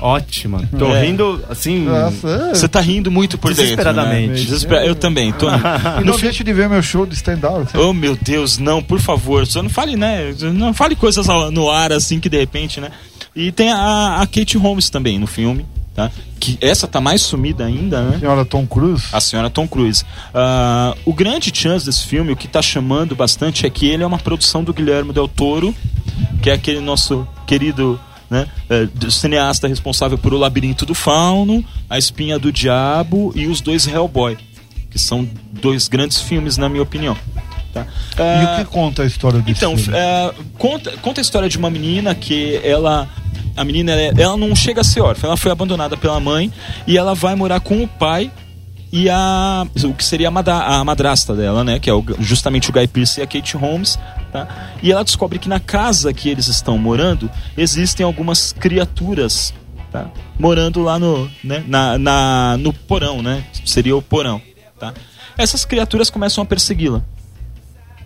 Ótima. 0.00 0.62
Tô 0.78 0.94
É. 0.94 1.04
rindo, 1.06 1.42
assim. 1.50 1.86
É. 1.88 2.48
Você 2.54 2.68
tá 2.68 2.80
rindo 2.80 3.10
muito 3.10 3.36
por 3.36 3.48
dentro. 3.48 3.64
Desesperadamente. 3.64 4.28
Né? 4.28 4.34
Desespera- 4.34 4.86
Eu 4.86 4.94
também, 4.94 5.32
tô 5.32 5.48
rindo. 5.48 5.62
E 6.00 6.04
não 6.04 6.16
deixe 6.16 6.44
de 6.44 6.52
ver 6.52 6.68
meu 6.68 6.82
show 6.82 7.04
de 7.06 7.14
stand-up. 7.14 7.76
Oh 7.76 7.92
meu 7.92 8.16
Deus, 8.20 8.58
não, 8.58 8.82
por 8.82 9.00
favor, 9.00 9.46
só 9.46 9.62
não 9.62 9.70
fale, 9.70 9.96
né? 9.96 10.32
Não 10.54 10.72
fale 10.72 10.94
coisas 10.94 11.26
no 11.52 11.70
ar 11.70 11.92
assim 11.92 12.20
que 12.20 12.28
de 12.28 12.38
repente, 12.38 12.80
né? 12.80 12.90
E 13.34 13.52
tem 13.52 13.70
a, 13.72 14.16
a 14.20 14.26
Kate 14.26 14.56
Holmes 14.56 14.88
também 14.90 15.18
no 15.18 15.26
filme, 15.26 15.64
tá? 15.94 16.10
Que 16.40 16.56
essa 16.60 16.86
tá 16.86 17.00
mais 17.00 17.22
sumida 17.22 17.66
ainda, 17.66 18.02
né? 18.02 18.18
Senhora 18.20 18.44
Tom 18.44 18.66
Cruise. 18.66 19.04
A 19.12 19.20
senhora 19.20 19.50
Tom 19.50 19.66
Cruise. 19.68 20.04
Ah, 20.34 20.94
o 21.04 21.12
grande 21.12 21.50
chance 21.54 21.84
desse 21.84 22.06
filme, 22.06 22.32
o 22.32 22.36
que 22.36 22.48
tá 22.48 22.62
chamando 22.62 23.14
bastante, 23.16 23.66
é 23.66 23.70
que 23.70 23.86
ele 23.86 24.02
é 24.02 24.06
uma 24.06 24.18
produção 24.18 24.62
do 24.64 24.72
Guilherme 24.72 25.12
Del 25.12 25.28
Toro, 25.28 25.74
que 26.42 26.50
é 26.50 26.52
aquele 26.54 26.80
nosso 26.80 27.26
querido 27.46 27.98
né, 28.30 28.46
do 28.94 29.10
cineasta 29.10 29.66
responsável 29.68 30.18
por 30.18 30.34
O 30.34 30.38
Labirinto 30.38 30.84
do 30.84 30.94
Fauno, 30.94 31.64
A 31.88 31.96
Espinha 31.98 32.38
do 32.38 32.52
Diabo 32.52 33.32
e 33.34 33.46
os 33.46 33.60
dois 33.60 33.86
Hellboy, 33.86 34.36
que 34.90 34.98
são 34.98 35.28
dois 35.52 35.88
grandes 35.88 36.20
filmes, 36.20 36.56
na 36.56 36.68
minha 36.68 36.82
opinião. 36.82 37.16
Tá? 37.72 37.86
E 38.16 38.20
Ah, 38.20 38.54
o 38.60 38.64
que 38.64 38.70
conta 38.70 39.02
a 39.02 39.06
história 39.06 39.40
desse 39.40 39.58
então, 39.58 39.76
filme? 39.76 39.98
é, 39.98 40.32
conta, 40.56 40.92
conta 41.02 41.20
a 41.20 41.22
história 41.22 41.48
de 41.48 41.58
uma 41.58 41.70
menina 41.70 42.14
que 42.14 42.60
ela. 42.64 43.08
A 43.56 43.64
menina, 43.64 43.92
ela 43.92 44.36
não 44.36 44.54
chega 44.54 44.82
a 44.82 44.84
ser 44.84 45.00
órfã, 45.00 45.26
ela 45.26 45.36
foi 45.36 45.50
abandonada 45.50 45.96
pela 45.96 46.20
mãe 46.20 46.52
e 46.86 46.96
ela 46.96 47.12
vai 47.12 47.34
morar 47.34 47.58
com 47.58 47.82
o 47.82 47.88
pai 47.88 48.30
e 48.92 49.08
a. 49.10 49.66
O 49.84 49.94
que 49.94 50.04
seria 50.04 50.28
a, 50.28 50.30
mada- 50.30 50.62
a 50.64 50.84
madrasta 50.84 51.34
dela, 51.34 51.62
né? 51.64 51.78
Que 51.78 51.90
é 51.90 51.94
o- 51.94 52.04
justamente 52.20 52.70
o 52.70 52.72
Guy 52.72 52.86
Pearce 52.88 53.20
e 53.20 53.22
a 53.22 53.26
Kate 53.26 53.56
Holmes. 53.56 53.98
Tá? 54.32 54.46
E 54.82 54.92
ela 54.92 55.02
descobre 55.02 55.38
que 55.38 55.48
na 55.48 55.58
casa 55.60 56.12
que 56.12 56.28
eles 56.28 56.48
estão 56.48 56.76
morando 56.76 57.30
existem 57.56 58.04
algumas 58.04 58.52
criaturas 58.52 59.54
tá? 59.90 60.10
morando 60.38 60.82
lá 60.82 60.98
no, 60.98 61.30
né? 61.42 61.64
na, 61.66 61.96
na- 61.98 62.56
no 62.58 62.72
porão, 62.72 63.22
né? 63.22 63.42
Seria 63.64 63.96
o 63.96 64.02
porão. 64.02 64.40
Tá? 64.78 64.92
Essas 65.36 65.64
criaturas 65.64 66.10
começam 66.10 66.42
a 66.42 66.46
persegui-la. 66.46 67.02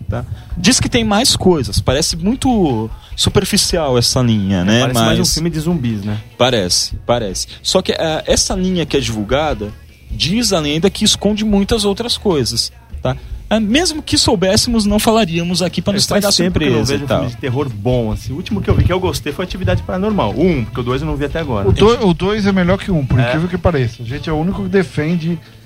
Tá? 0.09 0.25
Diz 0.57 0.79
que 0.79 0.87
tem 0.89 1.03
mais 1.03 1.35
coisas. 1.35 1.79
Parece 1.79 2.15
muito 2.15 2.89
superficial 3.15 3.97
essa 3.97 4.21
linha, 4.21 4.63
né? 4.63 4.81
Parece 4.81 4.99
Mas 4.99 5.07
mais 5.07 5.19
um 5.19 5.25
filme 5.25 5.49
de 5.49 5.59
zumbis, 5.59 6.03
né? 6.03 6.19
parece, 6.37 6.95
parece. 7.05 7.47
Só 7.61 7.81
que 7.81 7.91
eh, 7.91 8.23
essa 8.27 8.53
linha 8.55 8.85
que 8.85 8.97
é 8.97 8.99
divulgada 8.99 9.71
diz 10.13 10.53
a 10.53 10.59
lenda 10.59 10.89
que 10.89 11.03
esconde 11.03 11.43
muitas 11.43 11.83
outras 11.85 12.17
coisas, 12.17 12.71
tá? 13.01 13.17
Ah, 13.49 13.59
mesmo 13.59 14.01
que 14.01 14.17
soubéssemos, 14.17 14.83
não 14.85 14.97
falaríamos 14.97 15.61
aqui 15.61 15.79
para 15.81 15.93
não 15.93 15.97
estragar 15.99 16.29
a 16.29 16.31
Faz 16.31 16.37
tempo 16.37 16.57
que 16.57 16.65
eu 16.65 16.71
não 16.71 16.77
surpresa 16.85 16.93
vejo 16.93 17.03
e 17.03 17.05
um 17.05 17.07
tal. 17.07 17.19
filme 17.19 17.35
de 17.35 17.41
terror 17.41 17.69
bom, 17.69 18.11
assim. 18.11 18.33
O 18.33 18.37
último 18.37 18.61
que 18.61 18.69
eu 18.69 18.73
vi 18.73 18.83
que 18.83 18.91
eu 18.93 18.99
gostei 18.99 19.31
foi 19.31 19.45
Atividade 19.45 19.83
Paranormal. 19.83 20.31
O 20.33 20.41
um, 20.43 20.63
porque 20.65 20.79
o 20.79 20.83
dois 20.83 21.01
eu 21.01 21.07
não 21.07 21.15
vi 21.15 21.25
até 21.25 21.39
agora. 21.39 21.69
O 21.69 22.13
2 22.13 22.47
é 22.47 22.51
melhor 22.51 22.79
que 22.79 22.89
um, 22.89 23.05
por 23.05 23.19
É. 23.19 23.27
incrível 23.27 23.47
que 23.49 23.57
pareça. 23.57 24.01
A 24.01 24.05
gente 24.05 24.27
é 24.27 24.33
o 24.33 24.37
único 24.37 24.63
que 24.63 24.69
defende 24.69 25.33
o 25.33 25.62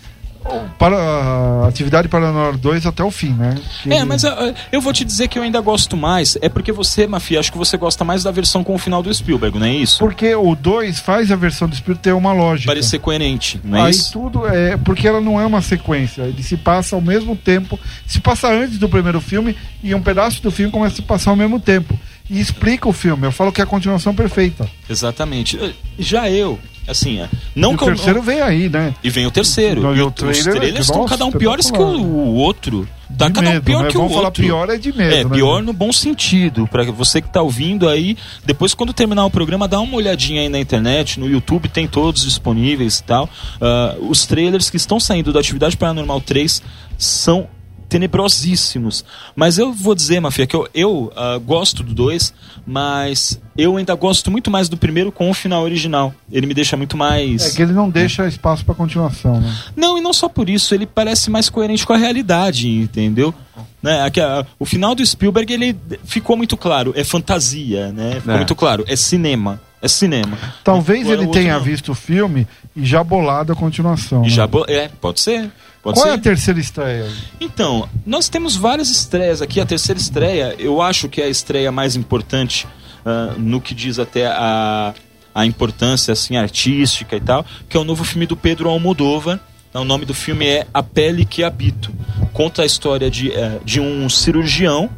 para, 0.77 0.95
a 0.97 1.67
atividade 1.67 2.07
Paranormal 2.07 2.57
2 2.57 2.85
até 2.85 3.03
o 3.03 3.11
fim, 3.11 3.29
né? 3.33 3.55
Que- 3.83 3.93
É, 3.93 4.03
mas 4.05 4.23
ah, 4.25 4.53
eu 4.71 4.81
vou 4.81 4.93
te 4.93 5.03
dizer 5.03 5.27
que 5.27 5.37
eu 5.39 5.43
ainda 5.43 5.59
gosto 5.61 5.95
mais. 5.97 6.37
É 6.41 6.49
porque 6.49 6.71
você, 6.71 7.07
Mafia, 7.07 7.39
acho 7.39 7.51
que 7.51 7.57
você 7.57 7.77
gosta 7.77 8.03
mais 8.03 8.23
da 8.23 8.31
versão 8.31 8.63
com 8.63 8.75
o 8.75 8.77
final 8.77 9.01
do 9.03 9.13
Spielberg, 9.13 9.57
não 9.59 9.65
é 9.65 9.73
isso? 9.73 9.99
Porque 9.99 10.33
o 10.35 10.55
2 10.55 10.99
faz 10.99 11.31
a 11.31 11.35
versão 11.35 11.67
do 11.67 11.73
Espírito 11.73 12.01
ter 12.01 12.13
uma 12.13 12.33
lógica. 12.33 12.71
Parecer 12.71 12.99
coerente, 12.99 13.59
não 13.63 13.77
é 13.77 13.81
Aí 13.83 13.91
isso? 13.91 14.11
tudo 14.11 14.47
é. 14.47 14.77
Porque 14.77 15.07
ela 15.07 15.21
não 15.21 15.39
é 15.39 15.45
uma 15.45 15.61
sequência. 15.61 16.23
Ele 16.23 16.41
se 16.43 16.57
passa 16.57 16.95
ao 16.95 17.01
mesmo 17.01 17.35
tempo. 17.35 17.79
Se 18.05 18.19
passa 18.19 18.47
antes 18.49 18.77
do 18.77 18.87
primeiro 18.89 19.19
filme 19.21 19.55
e 19.83 19.93
um 19.95 20.01
pedaço 20.01 20.41
do 20.41 20.51
filme 20.51 20.71
começa 20.71 20.93
a 20.93 20.95
se 20.97 21.01
passar 21.01 21.31
ao 21.31 21.35
mesmo 21.37 21.59
tempo. 21.59 21.97
E 22.29 22.39
explica 22.39 22.89
o 22.89 22.93
filme. 22.93 23.25
Eu 23.25 23.31
falo 23.31 23.51
que 23.53 23.61
é 23.61 23.63
a 23.63 23.67
continuação 23.67 24.13
perfeita. 24.13 24.67
Exatamente. 24.89 25.57
Eh, 25.57 25.71
Já 25.97 26.29
eu, 26.29 26.59
assim, 26.87 27.19
eh, 27.19 27.29
não 27.55 27.71
e 27.71 27.75
o 27.75 27.77
que 27.77 27.83
eu- 27.83 27.87
terceiro 27.89 28.21
vem 28.21 28.41
aí, 28.41 28.69
né? 28.69 28.93
E 29.03 29.09
vem 29.09 29.25
o 29.25 29.31
terceiro. 29.31 29.81
E 29.93 29.97
e 29.97 30.01
o- 30.01 30.07
os 30.07 30.13
trailer, 30.13 30.43
trailers 30.55 30.79
estão 30.85 31.01
nossa, 31.01 31.09
cada 31.09 31.25
um 31.25 31.31
piores 31.31 31.69
que 31.71 31.77
o, 31.79 31.85
o 31.85 32.33
outro. 32.35 32.87
Tá 33.17 33.27
De 33.29 33.35
cada 33.35 33.49
um 33.49 33.53
medo, 33.53 33.63
pior 33.63 33.83
né? 33.83 33.89
que 33.89 33.97
o 33.97 34.01
Vamos 34.01 34.13
falar 34.13 34.25
outro. 34.27 34.43
pior 34.43 34.69
é 34.69 34.77
de 34.77 34.91
medo, 34.95 35.15
É, 35.15 35.23
né? 35.23 35.29
pior 35.29 35.63
no 35.63 35.71
bom 35.71 35.93
sentido. 35.93 36.67
Pra 36.67 36.83
você 36.91 37.21
que 37.21 37.29
tá 37.31 37.41
ouvindo 37.41 37.87
aí, 37.87 38.17
depois 38.45 38.73
quando 38.73 38.91
terminar 38.93 39.25
o 39.25 39.29
programa, 39.31 39.65
dá 39.67 39.79
uma 39.79 39.95
olhadinha 39.95 40.41
aí 40.41 40.49
na 40.49 40.59
internet, 40.59 41.17
no 41.19 41.27
YouTube, 41.27 41.69
tem 41.69 41.87
todos 41.87 42.23
disponíveis 42.25 42.99
e 42.99 43.03
tal. 43.03 43.29
Ah, 43.61 43.95
os 44.01 44.25
trailers 44.25 44.69
que 44.69 44.75
estão 44.75 44.99
saindo 44.99 45.31
da 45.31 45.39
Atividade 45.39 45.77
Paranormal 45.77 46.19
3 46.19 46.61
são 46.97 47.47
tenebrosíssimos. 47.87 49.03
Mas 49.35 49.57
eu 49.57 49.71
vou 49.73 49.95
dizer, 49.95 50.19
Mafia, 50.19 50.45
que 50.47 50.55
eu, 50.55 50.67
eu 50.73 51.11
ah, 51.15 51.37
gosto 51.37 51.83
do 51.83 51.93
2, 51.93 52.33
mas 52.65 53.39
eu 53.57 53.77
ainda 53.77 53.95
gosto 53.95 54.29
muito 54.29 54.51
mais 54.51 54.67
do 54.69 54.77
primeiro 54.77 55.11
com 55.11 55.29
o 55.29 55.33
final 55.33 55.63
original. 55.63 56.13
Ele 56.31 56.45
me 56.47 56.53
deixa 56.53 56.75
muito 56.75 56.97
mais. 56.97 57.53
É 57.53 57.55
que 57.55 57.61
ele 57.61 57.73
não 57.73 57.89
deixa 57.89 58.27
espaço 58.27 58.63
pra 58.65 58.75
continuação, 58.75 59.39
né? 59.39 59.55
Não, 59.75 59.97
e 59.97 60.01
não 60.01 60.13
só 60.13 60.27
por 60.27 60.49
isso, 60.49 60.73
ele 60.75 60.85
parece 60.85 61.29
mais 61.29 61.49
coerente 61.49 61.85
com 61.85 61.93
a 61.93 61.97
realidade, 61.97 62.69
entendeu? 62.69 63.33
Né? 63.81 64.01
aqui, 64.01 64.19
a- 64.19 64.45
o 64.59 64.65
final 64.65 64.93
do 64.95 65.05
Spielberg, 65.05 65.53
ele 65.53 65.75
ficou 66.03 66.35
muito 66.35 66.57
claro, 66.57 66.93
é 66.95 67.03
fantasia, 67.03 67.91
né? 67.91 68.15
Ficou 68.15 68.33
É. 68.33 68.37
muito 68.37 68.55
claro, 68.55 68.83
é 68.87 68.95
cinema. 68.95 69.61
É 69.79 69.87
cinema. 69.87 70.35
Talvez 70.63 71.03
Agora, 71.05 71.21
ele 71.21 71.31
tenha 71.31 71.53
não. 71.53 71.61
visto 71.63 71.91
o 71.91 71.95
filme 71.95 72.47
e 72.75 72.83
já 72.83 73.03
bolado 73.03 73.53
a 73.53 73.55
continuação. 73.55 74.21
E 74.21 74.23
né? 74.23 74.29
já, 74.29 74.47
bo- 74.47 74.65
é, 74.67 74.89
pode 74.99 75.19
ser. 75.21 75.51
Pode 75.87 75.99
Qual 75.99 76.07
ser. 76.07 76.11
é 76.11 76.15
a 76.15 76.17
terceira 76.17 76.59
estreia? 76.59 77.07
Então, 77.39 77.87
nós 78.05 78.27
temos 78.27 78.57
várias 78.57 78.89
estreias 78.89 79.41
aqui. 79.41 79.61
A 79.61 79.65
terceira 79.65 79.97
estreia, 79.97 80.53
eu 80.59 80.81
acho 80.81 81.07
que 81.07 81.21
é 81.21 81.23
a 81.23 81.29
estreia 81.29 81.71
mais 81.71 81.95
importante 81.95 82.67
ah, 83.05 83.35
no 83.37 83.61
que 83.61 83.73
diz 83.73 83.97
até 83.97 84.27
a, 84.27 84.93
a 85.33 85.45
importância 85.45 86.11
assim, 86.11 86.35
artística 86.35 87.15
e 87.15 87.21
tal, 87.21 87.45
que 87.69 87.77
é 87.77 87.79
o 87.79 87.85
novo 87.85 88.03
filme 88.03 88.25
do 88.25 88.35
Pedro 88.35 88.67
Almodóvar. 88.67 89.39
Então, 89.69 89.83
o 89.83 89.85
nome 89.85 90.03
do 90.03 90.13
filme 90.13 90.45
é 90.45 90.67
A 90.73 90.83
Pele 90.83 91.23
que 91.23 91.41
Habito. 91.41 91.89
Conta 92.33 92.63
a 92.63 92.65
história 92.65 93.09
de, 93.09 93.31
eh, 93.31 93.61
de 93.63 93.79
um 93.79 94.09
cirurgião, 94.09 94.89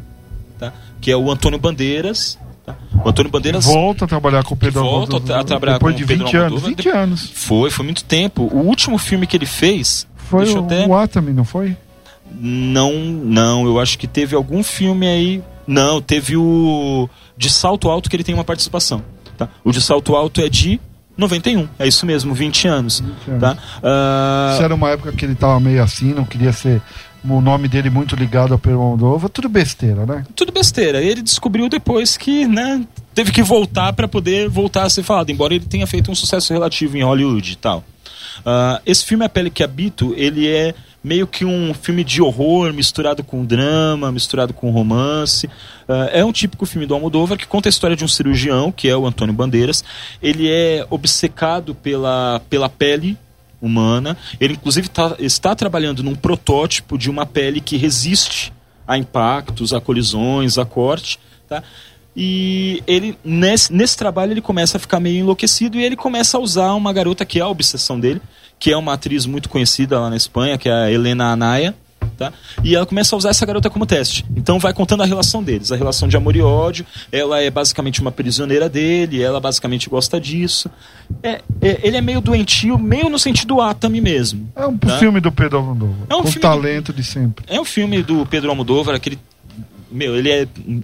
tá? 0.57 0.73
que 0.99 1.11
é 1.11 1.15
o 1.15 1.29
Antônio 1.29 1.59
Bandeiras. 1.59 2.39
tá? 2.65 2.75
O 3.05 3.09
Antônio 3.09 3.31
Bandeiras 3.31 3.65
Volta 3.65 4.05
a 4.05 4.07
trabalhar 4.07 4.43
com 4.43 4.55
o 4.55 4.57
Pedro 4.57 4.81
volta 4.81 5.17
a 5.39 5.43
trabalhar 5.43 5.73
depois 5.73 5.93
com 5.93 5.97
de 5.99 6.03
o 6.03 6.07
Pedro 6.07 6.25
20 6.25 6.35
anos. 6.35 6.45
Almodóvar. 6.63 6.75
20 6.83 6.89
anos. 6.89 7.31
foi, 7.35 7.69
foi 7.69 7.85
muito 7.85 8.03
tempo. 8.03 8.49
O 8.51 8.65
último 8.65 8.97
filme 8.97 9.27
que 9.27 9.37
ele 9.37 9.45
fez. 9.45 10.07
Foi 10.29 10.43
deixa 10.45 10.59
o, 10.59 10.63
até- 10.65 10.85
o 10.87 10.95
Atami, 10.95 11.33
não 11.33 11.43
foi? 11.43 11.75
Não, 12.39 12.93
não, 12.93 13.65
eu 13.65 13.79
acho 13.79 13.97
que 13.97 14.07
teve 14.07 14.35
algum 14.35 14.61
filme 14.63 15.07
aí. 15.07 15.43
Não, 15.65 16.01
teve 16.01 16.35
o 16.37 17.09
de 17.37 17.49
Salto 17.49 17.89
Alto 17.89 18.09
que 18.09 18.15
ele 18.15 18.23
tem 18.23 18.35
uma 18.35 18.43
participação. 18.43 19.01
Tá? 19.37 19.49
O 19.63 19.71
de 19.71 19.81
Salto 19.81 20.15
Alto 20.15 20.41
é 20.41 20.49
de 20.49 20.79
91, 21.17 21.67
é 21.77 21.87
isso 21.87 22.05
mesmo, 22.05 22.33
20 22.33 22.67
anos. 22.67 22.99
20 22.99 23.29
anos. 23.29 23.41
Tá? 23.41 23.57
Ah, 23.83 24.51
Isso 24.53 24.63
era 24.63 24.73
uma 24.75 24.89
época 24.89 25.11
que 25.11 25.25
ele 25.25 25.35
tava 25.35 25.59
meio 25.59 25.81
assim, 25.83 26.13
não 26.13 26.23
queria 26.25 26.53
ser 26.53 26.81
o 27.23 27.41
nome 27.41 27.67
dele 27.67 27.89
muito 27.89 28.15
ligado 28.15 28.53
ao 28.53 28.59
Pedro 28.59 28.79
Almodóvar. 28.81 29.29
Tudo 29.29 29.49
besteira, 29.49 30.05
né? 30.05 30.23
tudo 30.35 30.51
besteira. 30.51 31.01
Ele 31.01 31.21
descobriu 31.21 31.67
depois 31.67 32.15
que, 32.15 32.47
né, 32.47 32.81
teve 33.13 33.31
que 33.31 33.43
voltar 33.43 33.91
para 33.93 34.07
poder 34.07 34.47
voltar 34.49 34.83
a 34.83 34.89
ser 34.89 35.03
falado, 35.03 35.29
embora 35.29 35.53
ele 35.53 35.65
tenha 35.65 35.85
feito 35.85 36.09
um 36.11 36.15
sucesso 36.15 36.53
relativo 36.53 36.95
em 36.97 37.03
Hollywood 37.03 37.51
e 37.51 37.55
tal. 37.57 37.83
Ah, 38.45 38.81
esse 38.85 39.05
filme 39.05 39.25
A 39.25 39.29
Pele 39.29 39.49
que 39.49 39.63
Habito, 39.63 40.13
ele 40.15 40.47
é 40.47 40.73
meio 41.03 41.25
que 41.25 41.45
um 41.45 41.73
filme 41.73 42.03
de 42.03 42.21
horror 42.21 42.73
misturado 42.73 43.23
com 43.23 43.45
drama, 43.45 44.11
misturado 44.11 44.53
com 44.53 44.69
romance. 44.71 45.49
Ah, 45.87 46.09
é 46.11 46.23
um 46.25 46.31
típico 46.31 46.65
filme 46.65 46.85
do 46.85 46.93
Almodóvar 46.93 47.37
que 47.37 47.47
conta 47.47 47.69
a 47.69 47.71
história 47.71 47.95
de 47.95 48.03
um 48.03 48.07
cirurgião, 48.07 48.71
que 48.71 48.87
é 48.87 48.95
o 48.95 49.05
Antônio 49.05 49.33
Bandeiras. 49.33 49.83
Ele 50.21 50.49
é 50.49 50.85
obcecado 50.89 51.73
pela, 51.75 52.41
pela 52.49 52.69
pele 52.69 53.17
humana. 53.61 54.17
Ele, 54.39 54.53
inclusive, 54.53 54.87
tá- 54.87 55.15
está 55.19 55.53
trabalhando 55.55 56.03
num 56.03 56.15
protótipo 56.15 56.97
de 56.97 57.09
uma 57.09 57.25
pele 57.25 57.59
que 57.59 57.77
resiste 57.77 58.53
a 58.87 58.97
impactos, 58.97 59.73
a 59.73 59.79
colisões, 59.81 60.57
a 60.57 60.65
corte, 60.65 61.19
tá? 61.47 61.61
E 62.15 62.83
ele, 62.87 63.17
nesse, 63.23 63.71
nesse 63.71 63.95
trabalho, 63.95 64.31
ele 64.33 64.41
começa 64.41 64.77
a 64.77 64.79
ficar 64.79 64.99
meio 64.99 65.19
enlouquecido 65.19 65.77
e 65.77 65.83
ele 65.83 65.95
começa 65.95 66.37
a 66.37 66.39
usar 66.39 66.73
uma 66.73 66.91
garota 66.91 67.25
que 67.25 67.39
é 67.39 67.41
a 67.41 67.47
obsessão 67.47 67.99
dele, 67.99 68.21
que 68.57 68.71
é 68.71 68.77
uma 68.77 68.93
atriz 68.93 69.25
muito 69.25 69.47
conhecida 69.47 69.99
lá 69.99 70.09
na 70.09 70.17
Espanha, 70.17 70.57
que 70.57 70.67
é 70.67 70.73
a 70.73 70.91
Helena 70.91 71.31
Anaya, 71.31 71.73
tá? 72.17 72.33
E 72.63 72.75
ela 72.75 72.85
começa 72.85 73.15
a 73.15 73.17
usar 73.17 73.29
essa 73.29 73.45
garota 73.45 73.69
como 73.69 73.85
teste. 73.85 74.25
Então 74.35 74.59
vai 74.59 74.73
contando 74.73 75.01
a 75.01 75.05
relação 75.05 75.41
deles, 75.41 75.71
a 75.71 75.75
relação 75.75 76.07
de 76.07 76.17
amor 76.17 76.35
e 76.35 76.41
ódio. 76.41 76.85
Ela 77.11 77.41
é 77.41 77.49
basicamente 77.49 78.01
uma 78.01 78.11
prisioneira 78.11 78.67
dele, 78.67 79.21
ela 79.21 79.39
basicamente 79.39 79.89
gosta 79.89 80.19
disso. 80.19 80.69
É, 81.23 81.41
é- 81.61 81.79
ele 81.81 81.95
é 81.95 82.01
meio 82.01 82.19
doentio, 82.19 82.77
meio 82.77 83.09
no 83.09 83.17
sentido 83.17 83.61
Atami 83.61 84.01
mesmo. 84.01 84.51
É 84.55 84.65
um 84.67 84.77
tá? 84.77 84.97
filme 84.97 85.21
do 85.21 85.31
Pedro 85.31 85.59
Almodóvar. 85.59 85.95
É 86.09 86.15
um 86.15 86.21
com 86.23 86.27
filme 86.27 86.41
talento 86.41 86.91
de 86.91 87.03
sempre. 87.03 87.45
É 87.47 87.59
um 87.59 87.65
filme 87.65 88.03
do 88.03 88.25
Pedro 88.25 88.49
Almodóvar, 88.49 88.95
aquele. 88.95 89.17
Meu, 89.91 90.15
ele 90.15 90.29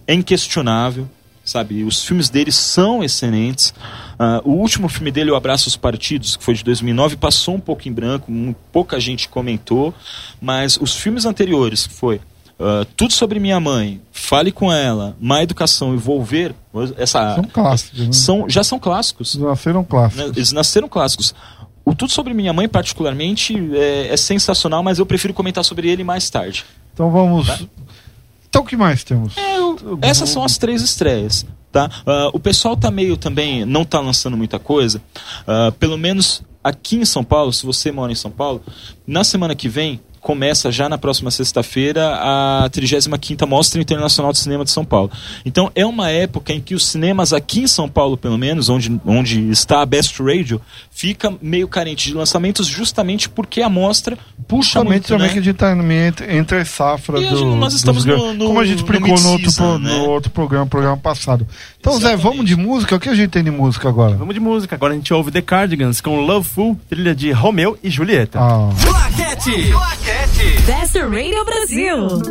é 0.08 0.14
inquestionável, 0.14 1.08
sabe? 1.46 1.84
Os 1.84 2.04
filmes 2.04 2.28
dele 2.28 2.52
são 2.52 3.04
excelentes. 3.04 3.74
Ah, 4.18 4.42
o 4.44 4.52
último 4.52 4.90
filme 4.90 5.12
dele, 5.12 5.30
O 5.32 5.36
Abraço 5.36 5.70
aos 5.70 5.78
Partidos, 5.78 6.36
que 6.36 6.44
foi 6.44 6.56
de 6.56 6.64
2009, 6.64 7.16
passou 7.16 7.56
um 7.56 7.60
pouco 7.60 7.88
em 7.88 7.94
branco, 7.94 8.32
pouca 8.72 9.00
gente 9.00 9.30
comentou, 9.30 9.94
mas 10.42 10.78
os 10.78 10.96
filmes 10.96 11.26
anteriores, 11.26 11.86
que 11.86 11.94
foi 11.94 12.20
ah, 12.60 12.86
Tudo 12.98 13.14
Sobre 13.14 13.40
Minha 13.40 13.60
Mãe, 13.60 14.02
Fale 14.12 14.52
com 14.52 14.72
Ela, 14.74 15.16
Má 15.22 15.44
Educação 15.44 15.94
e 15.94 15.98
Volver, 15.98 16.56
essa, 16.98 17.36
São 17.36 17.44
clássicos, 17.44 18.00
né? 18.00 18.14
são, 18.14 18.50
já 18.50 18.64
são 18.64 18.80
clássicos. 18.80 19.36
Eles 19.36 19.46
nasceram 19.46 19.84
clássicos. 19.84 20.26
Né, 20.26 20.32
Eles 20.36 20.52
nasceram 20.52 20.90
clássicos. 20.90 21.36
O 21.86 21.94
Tudo 21.94 22.12
Sobre 22.12 22.34
Minha 22.34 22.52
Mãe, 22.52 22.68
particularmente, 22.68 23.56
é, 23.76 24.08
é 24.08 24.18
sensacional, 24.18 24.82
mas 24.82 24.98
eu 24.98 25.06
prefiro 25.06 25.34
comentar 25.34 25.64
sobre 25.64 25.88
ele 25.88 26.04
mais 26.04 26.28
tarde. 26.30 26.66
Então 26.94 27.12
vamos. 27.12 27.68
Então 28.56 28.64
o 28.64 28.66
que 28.66 28.78
mais 28.78 29.04
temos? 29.04 29.36
É, 29.38 29.58
essas 30.02 30.30
são 30.30 30.42
as 30.42 30.58
três 30.58 30.82
estreias. 30.82 31.46
Tá? 31.74 31.90
Ah, 32.06 32.30
o 32.32 32.40
pessoal 32.40 32.78
tá 32.78 32.90
meio 32.90 33.18
também, 33.18 33.66
não 33.66 33.84
tá 33.84 34.00
lançando 34.00 34.38
muita 34.38 34.58
coisa. 34.58 35.02
Ah, 35.46 35.74
pelo 35.78 35.98
menos 35.98 36.42
aqui 36.64 36.96
em 36.96 37.04
São 37.04 37.22
Paulo, 37.22 37.52
se 37.52 37.66
você 37.66 37.92
mora 37.92 38.14
em 38.14 38.16
São 38.16 38.32
Paulo, 38.32 38.64
na 39.06 39.26
semana 39.26 39.54
que 39.56 39.68
vem 39.68 40.00
começa 40.26 40.72
já 40.72 40.90
na 40.90 40.98
próxima 40.98 41.30
sexta-feira 41.30 42.16
a 42.20 42.68
35ª 42.72 43.46
Mostra 43.46 43.80
Internacional 43.80 44.32
de 44.34 44.40
Cinema 44.40 44.64
de 44.66 44.72
São 44.72 44.84
Paulo. 44.84 45.12
Então 45.46 45.72
é 45.76 45.86
uma 45.86 46.10
época 46.10 46.52
em 46.52 46.60
que 46.60 46.74
os 46.74 46.84
cinemas 46.88 47.32
aqui 47.32 47.60
em 47.62 47.68
São 47.68 47.88
Paulo, 47.88 48.18
pelo 48.18 48.36
menos, 48.36 48.68
onde, 48.68 49.00
onde 49.06 49.52
está 49.52 49.84
a 49.84 49.86
Best 49.86 50.20
Radio, 50.24 50.60
fica 50.90 51.32
meio 51.40 51.68
carente 51.68 52.08
de 52.08 52.16
lançamentos 52.16 52.66
justamente 52.66 53.30
porque 53.30 53.62
a 53.62 53.70
mostra 53.70 54.18
puxa 54.48 54.80
Justamente 54.80 54.92
muito, 54.94 55.08
também 55.10 55.28
né? 55.28 55.34
que 55.34 55.40
a 55.40 55.42
gente 55.44 55.56
tá 55.58 55.76
meio 55.76 56.08
entre, 56.08 56.36
entre 56.36 56.58
as 56.58 56.70
safras 56.70 57.22
E 57.22 57.30
do, 57.30 57.56
nós 57.58 57.74
estamos 57.76 58.04
no- 58.04 58.34
no- 58.34 58.48
Como 58.48 58.60
a 58.60 58.66
gente 58.66 58.78
explicou 58.80 59.20
no, 59.22 59.30
outro, 59.32 59.54
pro- 59.54 59.78
né? 59.78 59.90
no 59.98 60.10
outro 60.10 60.32
programa, 60.32 60.66
programa 60.66 60.98
passado. 60.98 61.46
Então, 61.86 62.00
Zé, 62.00 62.14
Exatamente. 62.14 62.24
vamos 62.24 62.46
de 62.48 62.56
música? 62.56 62.96
O 62.96 63.00
que 63.00 63.10
a 63.10 63.14
gente 63.14 63.30
tem 63.30 63.44
de 63.44 63.52
música 63.52 63.88
agora? 63.88 64.16
Vamos 64.16 64.34
de 64.34 64.40
música. 64.40 64.74
Agora 64.74 64.94
a 64.94 64.96
gente 64.96 65.14
ouve 65.14 65.30
The 65.30 65.44
Cardigans 65.44 66.02
com 66.02 66.20
Loveful, 66.20 66.80
trilha 66.90 67.14
de 67.14 67.32
Romeu 67.32 67.78
e 67.84 67.92
Julieta. 67.92 68.40
Ah, 68.42 68.72
Claquete. 68.84 69.72
Claquete. 69.72 70.62
Best 70.66 70.98
Radio 70.98 71.46
Brasil. 71.46 71.98
Love. 71.98 72.26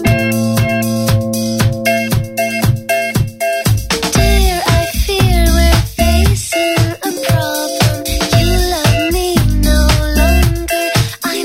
I 11.22 11.44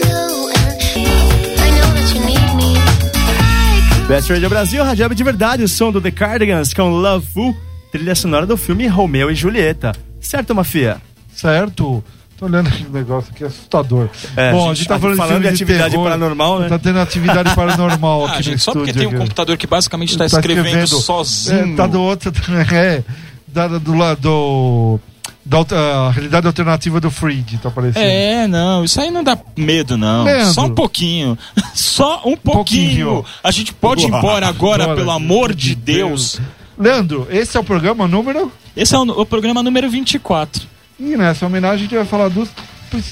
Best 4.07 4.31
Radio 4.31 4.49
Brasil, 4.49 4.83
Rádio 4.83 5.13
de 5.13 5.23
verdade, 5.23 5.63
o 5.63 5.67
som 5.67 5.91
do 5.91 6.01
The 6.01 6.09
Cardigans 6.09 6.73
com 6.73 6.89
Loveful, 6.89 7.55
trilha 7.91 8.15
sonora 8.15 8.45
do 8.45 8.57
filme 8.57 8.87
Romeu 8.87 9.29
e 9.31 9.35
Julieta. 9.35 9.93
Certo, 10.19 10.53
Mafia? 10.55 10.97
certo. 11.33 12.03
Tô 12.37 12.45
olhando 12.45 12.67
aqui 12.67 12.85
o 12.85 12.89
negócio 12.89 13.31
aqui, 13.33 13.43
assustador. 13.43 14.07
É, 14.37 14.51
Bom, 14.53 14.67
a 14.69 14.71
a 14.71 14.73
gente 14.73 14.77
gente 14.79 14.87
tá 14.87 14.93
tá 14.95 14.99
falando, 15.01 15.17
falando 15.17 15.31
filme 15.33 15.47
de 15.47 15.53
atividade 15.55 15.89
terror. 15.91 16.03
paranormal, 16.05 16.59
né? 16.61 16.69
Tá 16.69 16.79
tendo 16.79 16.99
atividade 16.99 17.53
paranormal 17.55 18.25
aqui 18.27 18.33
Ah, 18.33 18.37
no 18.37 18.43
gente, 18.43 18.59
só 18.59 18.71
porque 18.71 18.93
tem 18.93 19.07
um 19.07 19.09
aqui. 19.09 19.19
computador 19.19 19.57
que 19.57 19.67
basicamente 19.67 20.11
está 20.11 20.19
Tá 20.29 20.37
escrevendo, 20.37 20.87
sozinho. 20.87 21.73
É, 21.73 21.75
tá 21.75 21.85
do 21.87 22.01
outro. 22.01 22.31
É, 22.73 23.03
da, 23.47 23.67
do 23.67 23.93
lado. 23.93 24.99
Da 25.45 25.59
a 26.07 26.11
realidade 26.11 26.45
alternativa 26.47 27.01
do 27.01 27.09
Freed, 27.11 27.57
tá 27.61 27.67
aparecendo. 27.69 28.03
É, 28.03 28.47
não, 28.47 28.85
isso 28.85 29.01
aí 29.01 29.09
não 29.11 29.23
dá 29.23 29.37
medo, 29.57 29.97
não. 29.97 30.23
Leandro. 30.23 30.53
Só 30.53 30.65
um 30.65 30.73
pouquinho. 30.75 31.37
Só 31.73 32.21
um 32.25 32.37
pouquinho. 32.37 33.07
pouquinho. 33.07 33.25
A 33.43 33.51
gente 33.51 33.73
pode 33.73 34.03
ir 34.03 34.07
embora 34.07 34.47
agora, 34.47 34.83
Agora, 34.83 34.95
pelo 34.97 35.11
amor 35.11 35.53
de 35.53 35.73
Deus. 35.75 36.39
Leandro, 36.79 37.27
esse 37.29 37.57
é 37.57 37.59
o 37.59 37.63
programa 37.63 38.07
número. 38.07 38.51
Esse 38.75 38.95
é 38.95 38.97
o, 38.97 39.01
o 39.01 39.25
programa 39.25 39.61
número 39.61 39.89
24 39.89 40.65
E 40.99 41.17
nessa 41.17 41.45
homenagem 41.45 41.75
a 41.75 41.81
gente 41.83 41.95
vai 41.95 42.05
falar 42.05 42.29
do, 42.29 42.47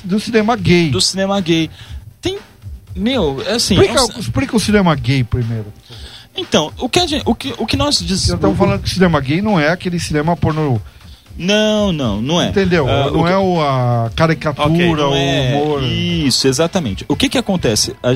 do 0.06 0.20
cinema 0.20 0.56
gay. 0.56 0.90
do 0.90 1.02
cinema 1.02 1.40
gay. 1.42 1.70
Tem. 2.22 2.38
Meu, 2.96 3.44
é 3.46 3.54
assim. 3.56 3.76
Explica, 3.76 4.00
é 4.00 4.02
um- 4.04 4.20
explica 4.20 4.56
o 4.56 4.60
cinema 4.60 4.96
gay 4.96 5.24
primeiro. 5.24 5.72
então, 6.36 6.72
o 6.80 6.88
que, 6.90 7.00
a 7.00 7.06
gente- 7.06 7.24
o 7.26 7.36
que, 7.36 7.54
o 7.58 7.66
que 7.68 7.76
nós 7.78 8.00
dizemos. 8.00 8.36
estamos 8.36 8.58
falando 8.58 8.82
que 8.82 8.90
cinema 8.90 9.20
gay 9.20 9.42
não 9.42 9.60
é 9.60 9.70
aquele 9.70 10.00
cinema 10.00 10.36
porno. 10.38 10.82
Não, 11.38 11.92
não, 11.94 12.22
não 12.22 12.42
é. 12.42 12.50
Entendeu? 12.50 12.88
Ah, 12.90 13.12
não 13.12 13.24
que- 13.24 13.30
é 13.32 13.38
o, 13.38 13.62
a 13.62 14.10
caricatura, 14.16 14.68
Ok, 14.68 14.94
o 14.94 15.14
é, 15.16 15.54
humor. 15.56 15.84
Isso, 15.84 16.48
exatamente. 16.48 17.06
O 17.08 17.16
que 17.16 17.30
que 17.30 17.38
acontece? 17.38 17.96
A 18.04 18.10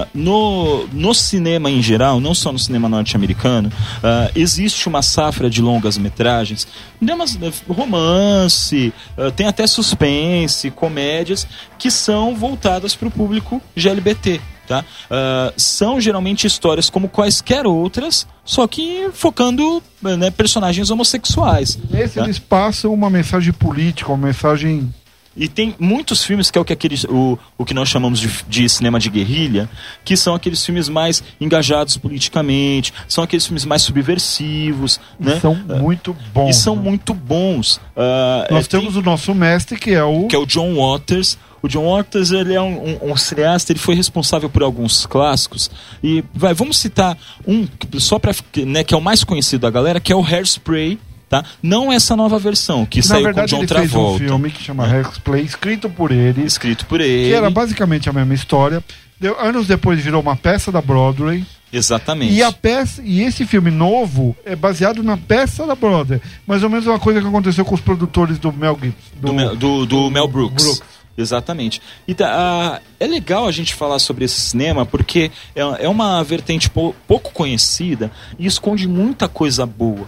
a- 0.00 0.06
no, 0.14 0.86
no 0.92 1.14
cinema 1.14 1.70
em 1.70 1.82
geral, 1.82 2.20
não 2.20 2.34
só 2.34 2.52
no 2.52 2.58
cinema 2.58 2.88
norte-americano, 2.88 3.72
ah, 4.02 4.30
existe 4.36 4.86
uma 4.88 5.02
safra 5.02 5.50
de 5.50 5.60
longas 5.60 5.98
metragens, 5.98 6.66
dramas, 7.00 7.36
eh, 7.40 7.50
romance, 7.68 8.92
ah, 9.16 9.30
tem 9.30 9.46
até 9.46 9.66
suspense, 9.66 10.70
comédias, 10.70 11.46
que 11.78 11.90
são 11.90 12.34
voltadas 12.34 12.94
para 12.94 13.08
o 13.08 13.10
público 13.10 13.60
GLBT. 13.76 14.40
Tá? 14.68 14.84
Ah, 15.10 15.52
são 15.56 15.98
geralmente 15.98 16.46
histórias 16.46 16.90
como 16.90 17.08
quaisquer 17.08 17.66
outras, 17.66 18.26
só 18.44 18.66
que 18.66 19.08
focando 19.14 19.82
né, 20.02 20.30
personagens 20.30 20.90
homossexuais. 20.90 21.78
Esse 21.92 22.16
tá? 22.16 22.24
eles 22.24 22.38
passam 22.38 22.92
uma 22.92 23.08
mensagem 23.08 23.52
política, 23.52 24.12
uma 24.12 24.26
mensagem. 24.26 24.92
E 25.34 25.46
tem 25.46 25.72
muitos 25.78 26.24
filmes 26.24 26.50
que 26.50 26.58
é 26.58 26.60
o 26.60 26.64
que, 26.64 26.72
aqueles, 26.72 27.04
o, 27.04 27.38
o 27.56 27.64
que 27.64 27.72
nós 27.72 27.88
chamamos 27.88 28.18
de, 28.18 28.28
de 28.48 28.68
cinema 28.68 28.98
de 28.98 29.08
guerrilha, 29.08 29.70
que 30.04 30.16
são 30.16 30.34
aqueles 30.34 30.64
filmes 30.66 30.88
mais 30.88 31.22
engajados 31.40 31.96
politicamente, 31.96 32.92
são 33.06 33.22
aqueles 33.22 33.46
filmes 33.46 33.64
mais 33.64 33.82
subversivos, 33.82 34.98
né? 35.18 35.38
São 35.40 35.54
muito 35.54 36.16
bons. 36.34 36.50
E 36.50 36.52
são 36.54 36.74
né? 36.74 36.82
muito 36.82 37.14
bons. 37.14 37.80
Ah, 37.96 38.48
Nós 38.50 38.66
é, 38.66 38.68
tem- 38.68 38.80
temos 38.80 38.96
o 38.96 39.02
nosso 39.02 39.32
mestre, 39.34 39.78
que 39.78 39.92
é 39.92 40.02
o. 40.02 40.26
que 40.26 40.34
é 40.34 40.38
o 40.38 40.44
John 40.46 40.74
Waters. 40.74 41.38
O 41.62 41.68
John 41.68 41.90
Waters 41.96 42.30
ele 42.30 42.54
é 42.54 42.60
um, 42.60 42.98
um, 43.02 43.12
um 43.12 43.16
cineasta, 43.16 43.72
ele 43.72 43.78
foi 43.80 43.94
responsável 43.94 44.48
por 44.48 44.62
alguns 44.62 45.06
clássicos. 45.06 45.70
E 46.02 46.22
vai, 46.34 46.54
vamos 46.54 46.78
citar 46.78 47.16
um 47.46 47.66
que- 47.66 48.00
só 48.00 48.18
para 48.18 48.32
né, 48.64 48.84
que 48.84 48.94
é 48.94 48.96
o 48.96 49.00
mais 49.00 49.24
conhecido 49.24 49.62
da 49.62 49.70
galera, 49.70 49.98
que 50.00 50.12
é 50.12 50.16
o 50.16 50.22
Hairspray, 50.24 50.98
tá? 51.28 51.44
Não 51.62 51.92
essa 51.92 52.14
nova 52.16 52.38
versão 52.38 52.86
que 52.86 52.98
Na 53.00 53.04
saiu 53.04 53.24
verdade, 53.24 53.50
com 53.52 53.56
o 53.56 53.60
ele 53.60 53.66
John 53.66 53.74
fez 53.76 53.90
um 53.90 53.92
Travolta, 53.92 54.18
filme 54.24 54.50
que 54.50 54.62
chama 54.62 54.86
Hexplay, 54.88 55.42
escrito 55.42 55.90
por 55.90 56.10
ele, 56.12 56.42
escrito 56.44 56.86
por 56.86 57.00
ele. 57.00 57.28
que 57.30 57.34
era 57.34 57.50
basicamente 57.50 58.08
a 58.08 58.12
mesma 58.12 58.34
história. 58.34 58.82
Deu- 59.20 59.38
anos 59.40 59.66
depois 59.66 60.00
virou 60.00 60.22
uma 60.22 60.36
peça 60.36 60.70
da 60.70 60.80
Broadway. 60.80 61.44
Exatamente. 61.72 62.32
E 62.32 62.42
a 62.42 62.50
peça 62.50 63.02
e 63.04 63.20
esse 63.20 63.44
filme 63.44 63.70
novo 63.70 64.34
é 64.42 64.56
baseado 64.56 65.02
na 65.02 65.18
peça 65.18 65.66
da 65.66 65.74
Broadway. 65.74 66.18
Mais 66.46 66.62
ou 66.62 66.70
menos 66.70 66.86
uma 66.86 66.98
coisa 66.98 67.20
que 67.20 67.26
aconteceu 67.26 67.62
com 67.64 67.74
os 67.74 67.80
produtores 67.80 68.38
do 68.38 68.50
Mel 68.52 68.78
Gibson. 68.80 68.96
do, 69.20 69.34
Mel, 69.34 69.54
do, 69.56 69.84
do 69.84 70.10
Mel 70.10 70.26
Brooks. 70.28 70.62
Brooks. 70.64 70.82
Exatamente. 71.18 71.82
E 72.06 72.14
tá, 72.14 72.80
é 73.00 73.06
legal 73.06 73.48
a 73.48 73.52
gente 73.52 73.74
falar 73.74 73.98
sobre 73.98 74.24
esse 74.24 74.40
cinema 74.40 74.86
porque 74.86 75.30
é, 75.54 75.60
é 75.84 75.88
uma 75.88 76.22
vertente 76.22 76.70
pou- 76.70 76.94
pouco 77.08 77.32
conhecida 77.32 78.10
e 78.38 78.46
esconde 78.46 78.86
muita 78.86 79.28
coisa 79.28 79.66
boa. 79.66 80.06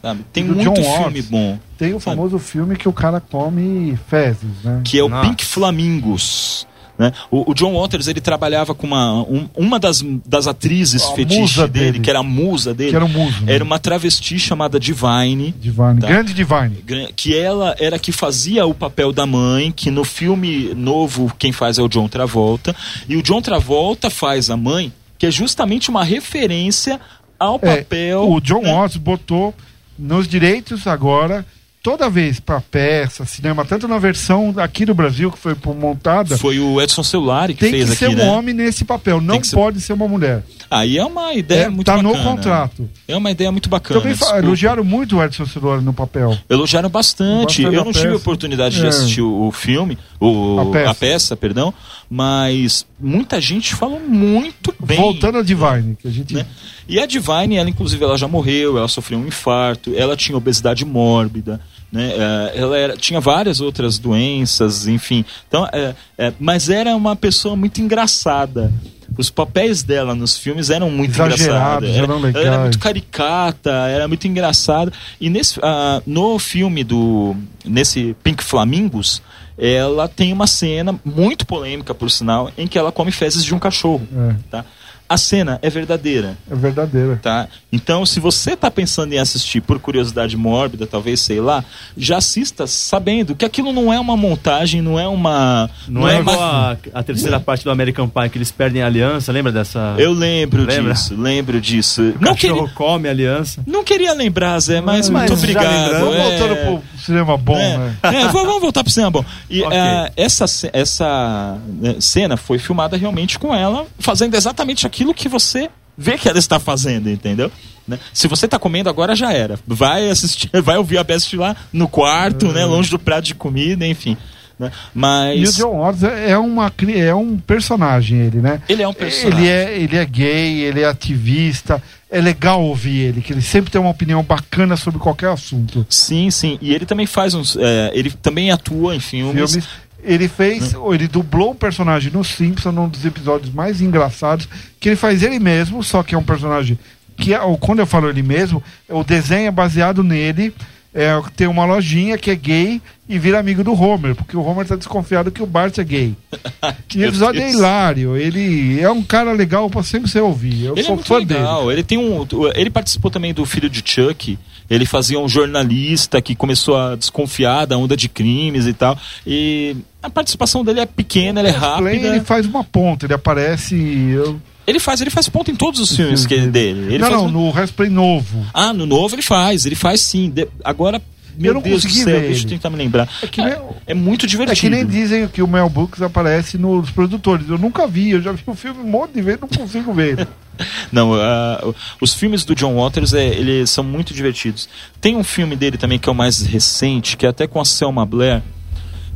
Sabe? 0.00 0.24
Tem 0.32 0.44
muito 0.44 0.62
John 0.62 0.74
filme 0.76 1.20
Watts. 1.20 1.26
bom. 1.30 1.58
Tem 1.76 1.92
o 1.94 1.98
famoso 1.98 2.38
filme 2.38 2.76
que 2.76 2.88
o 2.88 2.92
cara 2.92 3.20
come 3.20 3.98
fezes, 4.08 4.62
né? 4.62 4.80
que 4.84 4.98
é 4.98 5.02
o 5.02 5.08
Nossa. 5.08 5.28
Pink 5.28 5.44
Flamingos. 5.44 6.66
Né? 6.96 7.12
O, 7.28 7.50
o 7.50 7.54
John 7.54 7.74
Waters 7.80 8.06
ele 8.06 8.20
trabalhava 8.20 8.72
com 8.72 8.86
uma, 8.86 9.14
um- 9.22 9.48
uma 9.56 9.80
das, 9.80 10.00
das 10.24 10.46
atrizes 10.46 11.02
A 11.02 11.12
fetiche 11.14 11.40
musa 11.40 11.66
dele, 11.66 11.84
dele. 11.92 12.00
que 12.04 12.08
era 12.10 12.20
a 12.20 12.22
musa 12.22 12.72
dele, 12.72 12.90
Que 12.90 12.96
era 12.96 13.04
um 13.04 13.08
muso. 13.08 13.42
né? 13.44 13.52
era 13.52 13.64
uma 13.64 13.80
travesti 13.80 14.38
chamada 14.38 14.78
Divine. 14.78 15.52
Divine. 15.60 16.00
Tá. 16.00 16.06
Grande 16.06 16.32
Divine. 16.32 16.84
Que 17.16 17.36
ela 17.36 17.74
era 17.80 17.98
que 17.98 18.12
fazia 18.12 18.64
o 18.64 18.72
papel 18.72 19.12
da 19.12 19.26
mãe, 19.26 19.72
que 19.72 19.90
no 19.90 20.04
filme 20.04 20.72
novo 20.74 21.32
quem 21.36 21.50
faz 21.50 21.78
é 21.78 21.82
o 21.82 21.88
John 21.88 22.06
Travolta, 22.06 22.74
e 23.08 23.16
o 23.16 23.22
John 23.22 23.42
Travolta 23.42 24.08
faz 24.08 24.48
a 24.48 24.56
mãe, 24.56 24.92
que 25.18 25.26
é 25.26 25.30
justamente 25.32 25.90
uma 25.90 26.04
referência 26.04 27.00
ao 27.38 27.58
É, 27.62 27.78
papel. 27.78 28.30
o 28.30 28.40
John 28.40 28.62
né? 28.62 28.72
Watts 28.72 28.96
botou 28.98 29.52
nos 29.98 30.28
direitos 30.28 30.86
agora 30.86 31.44
toda 31.84 32.08
vez 32.08 32.40
pra 32.40 32.62
peça, 32.62 33.26
cinema, 33.26 33.62
tanto 33.64 33.86
na 33.86 33.98
versão 33.98 34.54
aqui 34.56 34.86
do 34.86 34.94
Brasil 34.94 35.30
que 35.30 35.38
foi 35.38 35.54
montada, 35.78 36.38
Foi 36.38 36.58
o 36.58 36.80
Edson 36.80 37.02
Celulari 37.02 37.52
que 37.52 37.60
tem 37.60 37.70
fez 37.72 37.84
que 37.84 37.90
aqui, 37.90 37.98
ser 37.98 38.08
um 38.08 38.14
né? 38.14 38.24
homem 38.30 38.54
nesse 38.54 38.84
papel, 38.86 39.20
não 39.20 39.38
que 39.38 39.46
ser- 39.46 39.54
pode 39.54 39.80
ser 39.82 39.92
uma 39.92 40.08
mulher. 40.08 40.42
Aí 40.70 40.96
é 40.96 41.04
uma 41.04 41.34
ideia 41.34 41.64
É, 41.64 41.68
muito 41.68 41.86
tá 41.86 42.02
no 42.02 42.10
bacana. 42.12 42.24
contrato. 42.30 42.90
É 43.06 43.14
uma 43.16 43.30
ideia 43.30 43.52
muito 43.52 43.68
bacana. 43.68 44.00
Também 44.00 44.16
desculpa. 44.16 44.38
elogiaram 44.38 44.82
muito 44.82 45.16
o 45.18 45.22
Edson 45.22 45.44
Celulari 45.46 45.84
no 45.84 45.92
papel. 45.92 46.36
Elogiaram 46.48 46.88
bastante. 46.88 47.62
Bastante 47.62 47.62
Eu 47.76 47.82
a 47.82 47.84
não 47.84 47.92
tive 47.92 48.08
a 48.08 48.16
oportunidade 48.16 48.76
de 48.76 48.84
É. 48.84 48.88
assistir 48.88 49.20
o, 49.20 49.46
o 49.48 49.52
filme, 49.52 49.98
o, 50.18 50.58
A 50.58 50.62
a, 50.62 50.66
peça. 50.72 50.94
peça. 50.94 51.36
perdão, 51.36 51.72
mas 52.08 52.86
muita 52.98 53.40
gente 53.40 53.74
falou 53.74 54.00
muito 54.00 54.74
bem. 54.82 54.96
Voltando 54.96 55.38
a 55.38 55.42
Divine, 55.42 55.96
que 56.00 56.08
a 56.08 56.10
gente. 56.10 56.32
né? 56.34 56.46
E 56.88 56.98
a 56.98 57.06
Divine, 57.06 57.56
ela 57.56 57.68
inclusive 57.68 58.02
ela 58.02 58.16
já 58.16 58.26
morreu, 58.26 58.78
ela 58.78 58.88
sofreu 58.88 59.18
um 59.18 59.26
infarto, 59.26 59.92
ela 59.94 60.16
tinha 60.16 60.36
obesidade 60.36 60.84
mórbida, 60.84 61.60
né? 61.94 62.12
Eh, 62.12 62.52
ela 62.56 62.76
era, 62.76 62.96
tinha 62.96 63.20
várias 63.20 63.60
outras 63.60 63.98
doenças, 63.98 64.88
enfim. 64.88 65.24
Então, 65.46 65.64
é, 65.72 65.94
é, 66.18 66.32
mas 66.40 66.68
era 66.68 66.96
uma 66.96 67.14
pessoa 67.14 67.54
muito 67.54 67.80
engraçada. 67.80 68.72
Os 69.16 69.30
papéis 69.30 69.84
dela 69.84 70.12
nos 70.12 70.36
filmes 70.36 70.70
eram 70.70 70.90
muito 70.90 71.12
engraçados. 71.12 71.88
eram 71.88 72.18
Ela 72.40 72.46
era 72.46 72.58
muito 72.62 72.80
caricata, 72.80 73.70
era 73.70 74.08
muito 74.08 74.26
engraçada. 74.26 74.92
E 75.20 75.30
nesse, 75.30 75.60
ah, 75.62 76.02
no 76.04 76.36
filme 76.40 76.82
do. 76.82 77.36
Nesse 77.64 78.16
Pink 78.24 78.42
Flamingos, 78.42 79.22
ela 79.56 80.08
tem 80.08 80.32
uma 80.32 80.48
cena 80.48 80.98
muito 81.04 81.46
polêmica, 81.46 81.94
por 81.94 82.10
sinal, 82.10 82.50
em 82.58 82.66
que 82.66 82.76
ela 82.76 82.90
come 82.90 83.12
fezes 83.12 83.44
de 83.44 83.54
um 83.54 83.58
cachorro. 83.60 84.06
É. 84.12 84.34
Tá? 84.50 84.64
A 85.06 85.16
cena 85.18 85.58
é 85.62 85.68
verdadeira. 85.68 86.36
É 86.50 86.54
verdadeira. 86.54 87.20
Tá? 87.22 87.46
Então, 87.70 88.06
se 88.06 88.18
você 88.20 88.52
está 88.54 88.70
pensando 88.70 89.12
em 89.12 89.18
assistir 89.18 89.60
por 89.60 89.78
curiosidade 89.78 90.36
mórbida, 90.36 90.86
talvez, 90.86 91.20
sei 91.20 91.40
lá, 91.40 91.62
já 91.96 92.16
assista 92.16 92.66
sabendo 92.66 93.34
que 93.34 93.44
aquilo 93.44 93.72
não 93.72 93.92
é 93.92 94.00
uma 94.00 94.16
montagem, 94.16 94.80
não 94.80 94.98
é 94.98 95.06
uma. 95.06 95.68
Não, 95.86 96.08
é 96.08 96.18
uma- 96.18 96.32
igual 96.32 96.42
a, 96.42 96.76
a 96.94 97.02
terceira 97.02 97.38
parte 97.38 97.64
do 97.64 97.70
American 97.70 98.08
Pie, 98.08 98.30
que 98.30 98.38
eles 98.38 98.50
perdem 98.50 98.82
a 98.82 98.86
aliança, 98.86 99.30
lembra 99.30 99.52
dessa? 99.52 99.94
Eu 99.98 100.12
lembro 100.12 100.64
Lembra? 100.64 100.94
disso, 100.94 101.14
lembro 101.16 101.60
disso. 101.60 102.00
O 102.02 102.04
Não 102.24 102.32
cachorro 102.34 102.54
queria, 102.62 102.74
come 102.74 103.06
a 103.08 103.10
aliança. 103.10 103.62
não 103.66 103.84
queria 103.84 104.14
lembrar, 104.14 104.58
Zé, 104.60 104.80
mas, 104.80 105.10
Mas 105.10 105.30
muito 105.30 105.38
obrigado. 105.38 106.00
Vamos 106.00 106.14
é. 106.16 106.22
voltando 106.38 106.56
pro 106.56 106.82
cinema 107.04 107.36
bom, 107.36 107.56
É, 107.58 107.76
né? 107.78 107.96
é, 108.02 108.28
vamos 108.28 108.60
voltar 108.60 108.82
pro 108.82 108.92
cinema 108.92 109.10
bom. 109.10 109.24
E 109.50 109.62
Ok. 109.62 109.76
eh, 109.78 110.12
essa, 110.16 110.44
essa 110.72 111.58
né, 111.80 111.96
cena 112.00 112.36
foi 112.36 112.58
filmada 112.58 112.96
realmente 112.96 113.38
com 113.38 113.54
ela 113.54 113.86
fazendo 113.98 114.34
exatamente 114.34 114.86
aquilo 114.86 114.93
que 115.14 115.28
você 115.28 115.70
vê 115.96 116.18
que 116.18 116.28
ela 116.28 116.38
está 116.38 116.60
fazendo, 116.60 117.08
entendeu? 117.10 117.50
Né? 117.86 117.98
Se 118.12 118.28
você 118.28 118.46
está 118.46 118.58
comendo 118.58 118.88
agora 118.88 119.14
já 119.14 119.32
era. 119.32 119.58
Vai 119.66 120.08
assistir, 120.08 120.50
vai 120.62 120.76
ouvir 120.76 120.98
a 120.98 121.04
Best 121.04 121.34
lá 121.36 121.56
no 121.72 121.88
quarto, 121.88 122.46
né, 122.52 122.64
longe 122.64 122.90
do 122.90 122.98
prato 122.98 123.24
de 123.24 123.34
comida, 123.34 123.86
enfim. 123.86 124.16
né? 124.58 124.70
E 124.70 124.70
o 124.70 124.90
Mas 124.94 125.56
John 125.56 125.80
Watts 125.80 126.02
é 126.02 126.30
é 126.30 126.38
uma, 126.38 126.72
é 126.96 127.14
um 127.14 127.36
personagem, 127.38 128.18
ele, 128.20 128.38
né? 128.40 128.60
ele 128.68 128.82
é 128.82 128.88
um 128.88 128.92
personagem. 128.94 129.38
Ele 129.40 129.48
é, 129.48 129.78
ele 129.78 129.96
é 129.96 130.04
gay, 130.04 130.60
ele 130.62 130.80
é 130.80 130.86
ativista. 130.86 131.82
É 132.10 132.20
legal 132.20 132.62
ouvir 132.62 133.00
ele, 133.00 133.20
que 133.20 133.32
ele 133.32 133.42
sempre 133.42 133.72
tem 133.72 133.80
uma 133.80 133.90
opinião 133.90 134.22
bacana 134.22 134.76
sobre 134.76 135.00
qualquer 135.00 135.30
assunto. 135.30 135.84
Sim, 135.90 136.30
sim. 136.30 136.56
E 136.62 136.72
ele 136.72 136.86
também 136.86 137.06
faz 137.06 137.34
uns. 137.34 137.56
eh, 137.56 137.90
ele 137.92 138.10
também 138.10 138.52
atua 138.52 138.94
em 138.94 139.00
filmes. 139.00 139.50
Filmes. 139.50 139.68
Ele 140.04 140.28
fez, 140.28 140.74
ele 140.92 141.08
dublou 141.08 141.52
um 141.52 141.54
personagem 141.56 142.12
no 142.12 142.22
Simpson, 142.22 142.70
num 142.72 142.88
dos 142.88 143.04
episódios 143.04 143.52
mais 143.52 143.80
engraçados, 143.80 144.48
que 144.78 144.88
ele 144.90 144.96
faz 144.96 145.22
ele 145.22 145.38
mesmo, 145.38 145.82
só 145.82 146.02
que 146.02 146.14
é 146.14 146.18
um 146.18 146.22
personagem 146.22 146.78
que, 147.16 147.32
é- 147.32 147.40
quando 147.60 147.78
eu 147.78 147.86
falo 147.86 148.08
ele 148.08 148.22
mesmo, 148.22 148.62
o 148.88 149.02
desenho 149.02 149.46
é 149.48 149.50
baseado 149.50 150.02
nele. 150.02 150.52
É, 150.96 151.10
tem 151.34 151.48
uma 151.48 151.64
lojinha 151.64 152.16
que 152.16 152.30
é 152.30 152.36
gay 152.36 152.80
e 153.08 153.18
vira 153.18 153.40
amigo 153.40 153.64
do 153.64 153.72
Homer, 153.72 154.14
porque 154.14 154.36
o 154.36 154.42
Homer 154.44 154.64
tá 154.64 154.76
desconfiado 154.76 155.32
que 155.32 155.42
o 155.42 155.46
Bart 155.46 155.76
é 155.78 155.82
gay. 155.84 156.14
E 156.94 157.00
o 157.00 157.06
episódio 157.08 157.40
é 157.40 157.46
Deus. 157.46 157.56
hilário. 157.56 158.16
Ele 158.16 158.78
é 158.80 158.88
um 158.88 159.02
cara 159.02 159.32
legal 159.32 159.68
pra 159.68 159.82
sempre 159.82 160.08
você 160.08 160.20
ouvir. 160.20 160.66
Eu 160.66 160.74
Ele 160.74 160.80
é 160.82 160.84
sou 160.84 160.94
muito 160.94 161.08
fã 161.08 161.18
legal. 161.18 161.62
dele. 161.62 161.72
Ele 161.72 161.82
tem 161.82 161.98
um. 161.98 162.24
Ele 162.54 162.70
participou 162.70 163.10
também 163.10 163.34
do 163.34 163.44
filho 163.44 163.68
de 163.68 163.82
Chuck. 163.84 164.38
Ele 164.68 164.86
fazia 164.86 165.18
um 165.18 165.28
jornalista 165.28 166.20
que 166.22 166.34
começou 166.34 166.76
a 166.76 166.96
desconfiar 166.96 167.66
da 167.66 167.76
onda 167.76 167.96
de 167.96 168.08
crimes 168.08 168.66
e 168.66 168.72
tal. 168.72 168.98
E 169.26 169.76
a 170.02 170.08
participação 170.10 170.64
dele 170.64 170.80
é 170.80 170.86
pequena, 170.86 171.40
ela 171.40 171.48
é 171.48 171.52
rápida. 171.52 171.90
Ele 171.90 172.20
faz 172.20 172.46
uma 172.46 172.64
ponta, 172.64 173.06
ele 173.06 173.14
aparece. 173.14 173.74
Eu... 173.76 174.40
Ele 174.66 174.78
faz, 174.78 175.00
ele 175.00 175.10
faz 175.10 175.28
ponto 175.28 175.50
em 175.50 175.54
todos 175.56 175.78
os 175.78 175.94
filmes 175.94 176.24
que, 176.24 176.38
dele. 176.38 176.94
Ele 176.94 176.98
não, 176.98 177.10
faz 177.10 177.22
não, 177.22 177.30
no 177.30 177.54
Hairspray 177.54 177.90
novo. 177.90 178.46
Ah, 178.52 178.72
no 178.72 178.86
novo 178.86 179.14
ele 179.14 179.22
faz, 179.22 179.66
ele 179.66 179.74
faz 179.74 180.00
sim. 180.00 180.30
De- 180.30 180.48
Agora, 180.64 181.02
meu 181.38 181.54
não 181.54 181.60
Deus 181.62 181.82
do 181.82 181.88
consegui 181.88 182.04
céu, 182.04 182.20
ver 182.20 182.26
deixa 182.28 182.44
eu 182.44 182.48
tentar 182.50 182.70
me 182.70 182.76
lembrar. 182.76 183.08
É 183.22 183.26
que 183.26 183.40
É, 183.40 183.44
nem- 183.50 183.58
é 183.88 183.94
muito 183.94 184.26
É 184.26 184.28
divertido. 184.28 184.60
que 184.60 184.68
nem 184.70 184.86
dizem 184.86 185.26
que 185.28 185.42
o 185.42 185.46
Mel 185.48 185.68
Brooks 185.68 186.00
aparece 186.02 186.56
nos 186.58 186.90
produtores. 186.90 187.48
Eu 187.48 187.58
nunca 187.58 187.86
vi, 187.86 188.10
eu 188.10 188.22
já 188.22 188.32
vi 188.32 188.42
o 188.46 188.54
filme 188.54 188.80
um 188.80 188.86
monte 188.90 189.12
de 189.14 189.22
vezes, 189.22 189.40
não 189.40 189.48
consigo 189.48 189.92
ver. 189.92 190.26
Não, 190.92 191.12
ah, 191.14 191.74
os 192.00 192.14
filmes 192.14 192.44
do 192.44 192.54
John 192.54 192.76
Waters 192.76 193.12
é, 193.12 193.26
eles 193.26 193.70
são 193.70 193.82
muito 193.82 194.14
divertidos. 194.14 194.68
Tem 195.00 195.16
um 195.16 195.24
filme 195.24 195.56
dele 195.56 195.76
também 195.76 195.98
que 195.98 196.08
é 196.08 196.12
o 196.12 196.14
mais 196.14 196.42
recente, 196.42 197.16
que 197.16 197.26
é 197.26 197.28
até 197.28 197.48
com 197.48 197.60
a 197.60 197.64
Selma 197.64 198.06
Blair 198.06 198.40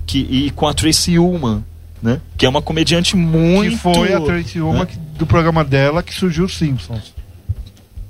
que, 0.04 0.18
e 0.18 0.50
com 0.50 0.66
a 0.66 0.74
Tracy 0.74 1.16
Ullman, 1.16 1.64
né? 2.02 2.20
Que 2.36 2.44
é 2.44 2.48
uma 2.48 2.60
comediante 2.60 3.14
muito. 3.16 3.70
Que 3.70 3.76
foi 3.76 4.12
a 4.12 4.20
Tracy 4.20 4.60
Ullman 4.60 4.80
né? 4.80 4.86
que- 4.86 4.98
do 5.16 5.26
programa 5.26 5.62
dela 5.62 6.02
que 6.02 6.12
surgiu 6.12 6.44
os 6.44 6.56
Simpsons. 6.58 7.14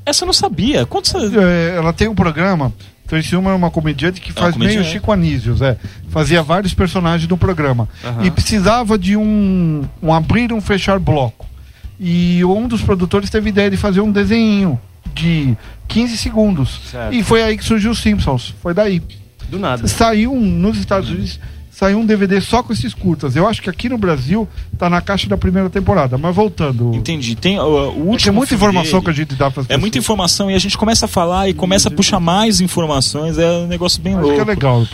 Essa 0.07 0.25
eu 0.25 0.27
não 0.27 0.33
sabia. 0.33 0.87
Quantos... 0.87 1.12
É, 1.14 1.77
ela 1.77 1.92
tem 1.92 2.09
um 2.09 2.14
programa. 2.14 2.73
Tracy 3.09 3.35
Ullman 3.35 3.53
é 3.53 3.55
uma 3.55 3.71
comediante 3.71 4.21
que 4.21 4.31
É 4.31 4.35
faz 4.35 4.55
meio 4.57 4.71
comediante. 4.71 4.92
Chico 4.92 5.11
Anísios, 5.11 5.62
é. 5.62 5.77
Fazia 6.11 6.42
vários 6.42 6.75
personagens 6.75 7.29
no 7.29 7.38
programa. 7.38 7.88
Aham. 8.05 8.25
E 8.25 8.31
precisava 8.31 8.99
de 8.99 9.16
um, 9.16 9.83
um 10.03 10.12
abrir 10.12 10.51
e 10.51 10.55
um 10.55 10.61
fechar 10.61 10.99
bloco. 10.99 11.47
E 11.99 12.44
um 12.44 12.68
dos 12.68 12.83
produtores 12.83 13.31
teve 13.31 13.49
a 13.49 13.51
ideia 13.51 13.71
de 13.71 13.77
fazer 13.77 14.01
um 14.01 14.12
desenho 14.12 14.79
de 15.14 15.57
15 15.88 16.18
segundos. 16.18 16.81
Certo. 16.90 17.14
E 17.14 17.23
foi 17.25 17.42
aí 17.42 17.57
que 17.57 17.64
surgiu 17.64 17.90
os 17.90 17.99
Simpsons. 17.99 18.55
Foi 18.62 18.75
daí. 18.75 19.03
Do 19.49 19.59
nada. 19.59 19.88
Saiu 19.88 20.33
um, 20.33 20.40
nos 20.40 20.79
Estados 20.79 21.09
Unidos, 21.09 21.40
saiu 21.78 21.98
um 21.98 22.04
DVD 22.04 22.40
só 22.40 22.60
com 22.62 22.72
esses 22.72 22.92
curtas. 22.92 23.36
Eu 23.36 23.46
acho 23.46 23.62
que 23.62 23.70
aqui 23.70 23.88
no 23.88 23.96
Brasil 23.96 24.48
tá 24.76 24.90
na 24.90 25.00
caixa 25.00 25.28
da 25.28 25.36
primeira 25.36 25.70
temporada. 25.70 26.18
Mas 26.18 26.34
voltando. 26.34 26.92
Entendi. 26.94 27.36
Tem 27.36 27.58
uh, 27.58 27.62
o 27.62 27.92
Tem 27.92 28.02
último. 28.02 28.34
muita 28.34 28.48
filme 28.48 28.64
informação 28.68 28.98
dele. 29.00 29.04
que 29.04 29.10
a 29.10 29.12
gente 29.24 29.34
dá 29.36 29.50
para 29.50 29.64
É 29.68 29.76
muita 29.76 29.96
informação 29.96 30.50
e 30.50 30.54
a 30.54 30.58
gente 30.58 30.76
começa 30.76 31.04
a 31.04 31.08
falar 31.08 31.48
e 31.48 31.54
começa 31.54 31.88
a 31.88 31.92
puxar 31.92 32.18
mais 32.18 32.60
informações. 32.60 33.38
É 33.38 33.48
um 33.50 33.66
negócio 33.68 34.02
bem 34.02 34.14
Acho 34.14 34.22
louco. 34.22 34.36
que 34.36 34.40
é 34.40 34.44
legal. 34.44 34.84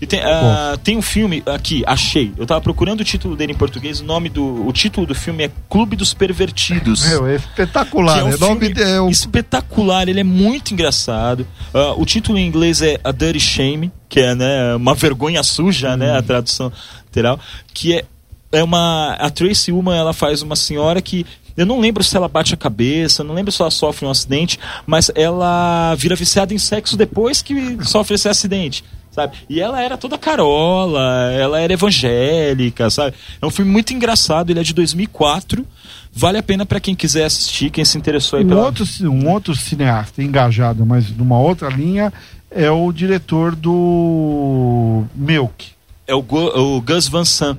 E 0.00 0.06
tem, 0.06 0.20
ah, 0.20 0.78
tem 0.82 0.96
um 0.96 1.02
filme 1.02 1.42
aqui, 1.44 1.82
achei. 1.86 2.32
Eu 2.38 2.46
tava 2.46 2.60
procurando 2.62 3.00
o 3.00 3.04
título 3.04 3.36
dele 3.36 3.52
em 3.52 3.56
português. 3.56 4.00
O 4.00 4.04
nome 4.04 4.30
do 4.30 4.66
o 4.66 4.72
título 4.72 5.06
do 5.06 5.14
filme 5.14 5.44
é 5.44 5.50
Clube 5.68 5.94
dos 5.94 6.14
Pervertidos. 6.14 7.06
Meu, 7.06 7.26
é 7.26 7.36
espetacular. 7.36 8.20
é 8.20 8.24
um 8.24 8.28
é 8.32 8.36
nome 8.38 8.72
é 8.78 9.00
um- 9.00 9.10
espetacular, 9.10 10.08
ele 10.08 10.20
é 10.20 10.24
muito 10.24 10.72
engraçado. 10.72 11.46
Ah, 11.74 11.92
o 11.96 12.06
título 12.06 12.38
em 12.38 12.46
inglês 12.46 12.80
é 12.80 12.98
A 13.04 13.12
Dirty 13.12 13.40
Shame, 13.40 13.92
que 14.10 14.20
é 14.20 14.34
né, 14.34 14.74
uma 14.74 14.94
vergonha 14.94 15.42
suja, 15.42 15.96
né, 15.96 16.18
a 16.18 16.20
tradução 16.20 16.70
literal, 17.06 17.40
que 17.72 17.94
é, 17.94 18.04
é 18.52 18.62
uma 18.62 19.14
a 19.14 19.30
Tracy 19.30 19.72
Ullman, 19.72 19.96
ela 19.96 20.12
faz 20.12 20.42
uma 20.42 20.56
senhora 20.56 21.00
que 21.00 21.24
eu 21.56 21.64
não 21.64 21.80
lembro 21.80 22.02
se 22.02 22.16
ela 22.16 22.28
bate 22.28 22.52
a 22.52 22.56
cabeça, 22.56 23.22
não 23.22 23.34
lembro 23.34 23.52
se 23.52 23.60
ela 23.60 23.70
sofre 23.70 24.06
um 24.06 24.10
acidente, 24.10 24.58
mas 24.86 25.10
ela 25.14 25.94
vira 25.94 26.16
viciada 26.16 26.52
em 26.52 26.58
sexo 26.58 26.96
depois 26.96 27.40
que 27.40 27.78
sofre 27.84 28.14
esse 28.14 28.28
acidente. 28.28 28.84
Sabe? 29.10 29.36
E 29.48 29.60
ela 29.60 29.82
era 29.82 29.98
toda 29.98 30.16
carola, 30.16 31.32
ela 31.32 31.60
era 31.60 31.72
evangélica, 31.72 32.88
sabe? 32.90 33.16
É 33.42 33.46
um 33.46 33.50
filme 33.50 33.70
muito 33.70 33.92
engraçado, 33.92 34.50
ele 34.50 34.60
é 34.60 34.62
de 34.62 34.72
2004. 34.72 35.66
Vale 36.12 36.38
a 36.38 36.42
pena 36.42 36.64
pra 36.64 36.78
quem 36.78 36.94
quiser 36.94 37.24
assistir, 37.24 37.70
quem 37.70 37.84
se 37.84 37.98
interessou 37.98 38.38
aí 38.38 38.44
um, 38.44 38.48
pela... 38.48 38.64
outro, 38.64 38.84
um 39.02 39.28
outro 39.28 39.54
cineasta 39.54 40.22
engajado, 40.22 40.86
mas 40.86 41.10
numa 41.10 41.38
outra 41.38 41.68
linha, 41.68 42.12
é 42.50 42.70
o 42.70 42.92
diretor 42.92 43.54
do 43.54 45.04
Milk. 45.14 45.68
é 46.06 46.14
o, 46.14 46.18
o 46.18 46.80
Gus 46.80 47.08
Van 47.08 47.24
Sant. 47.24 47.58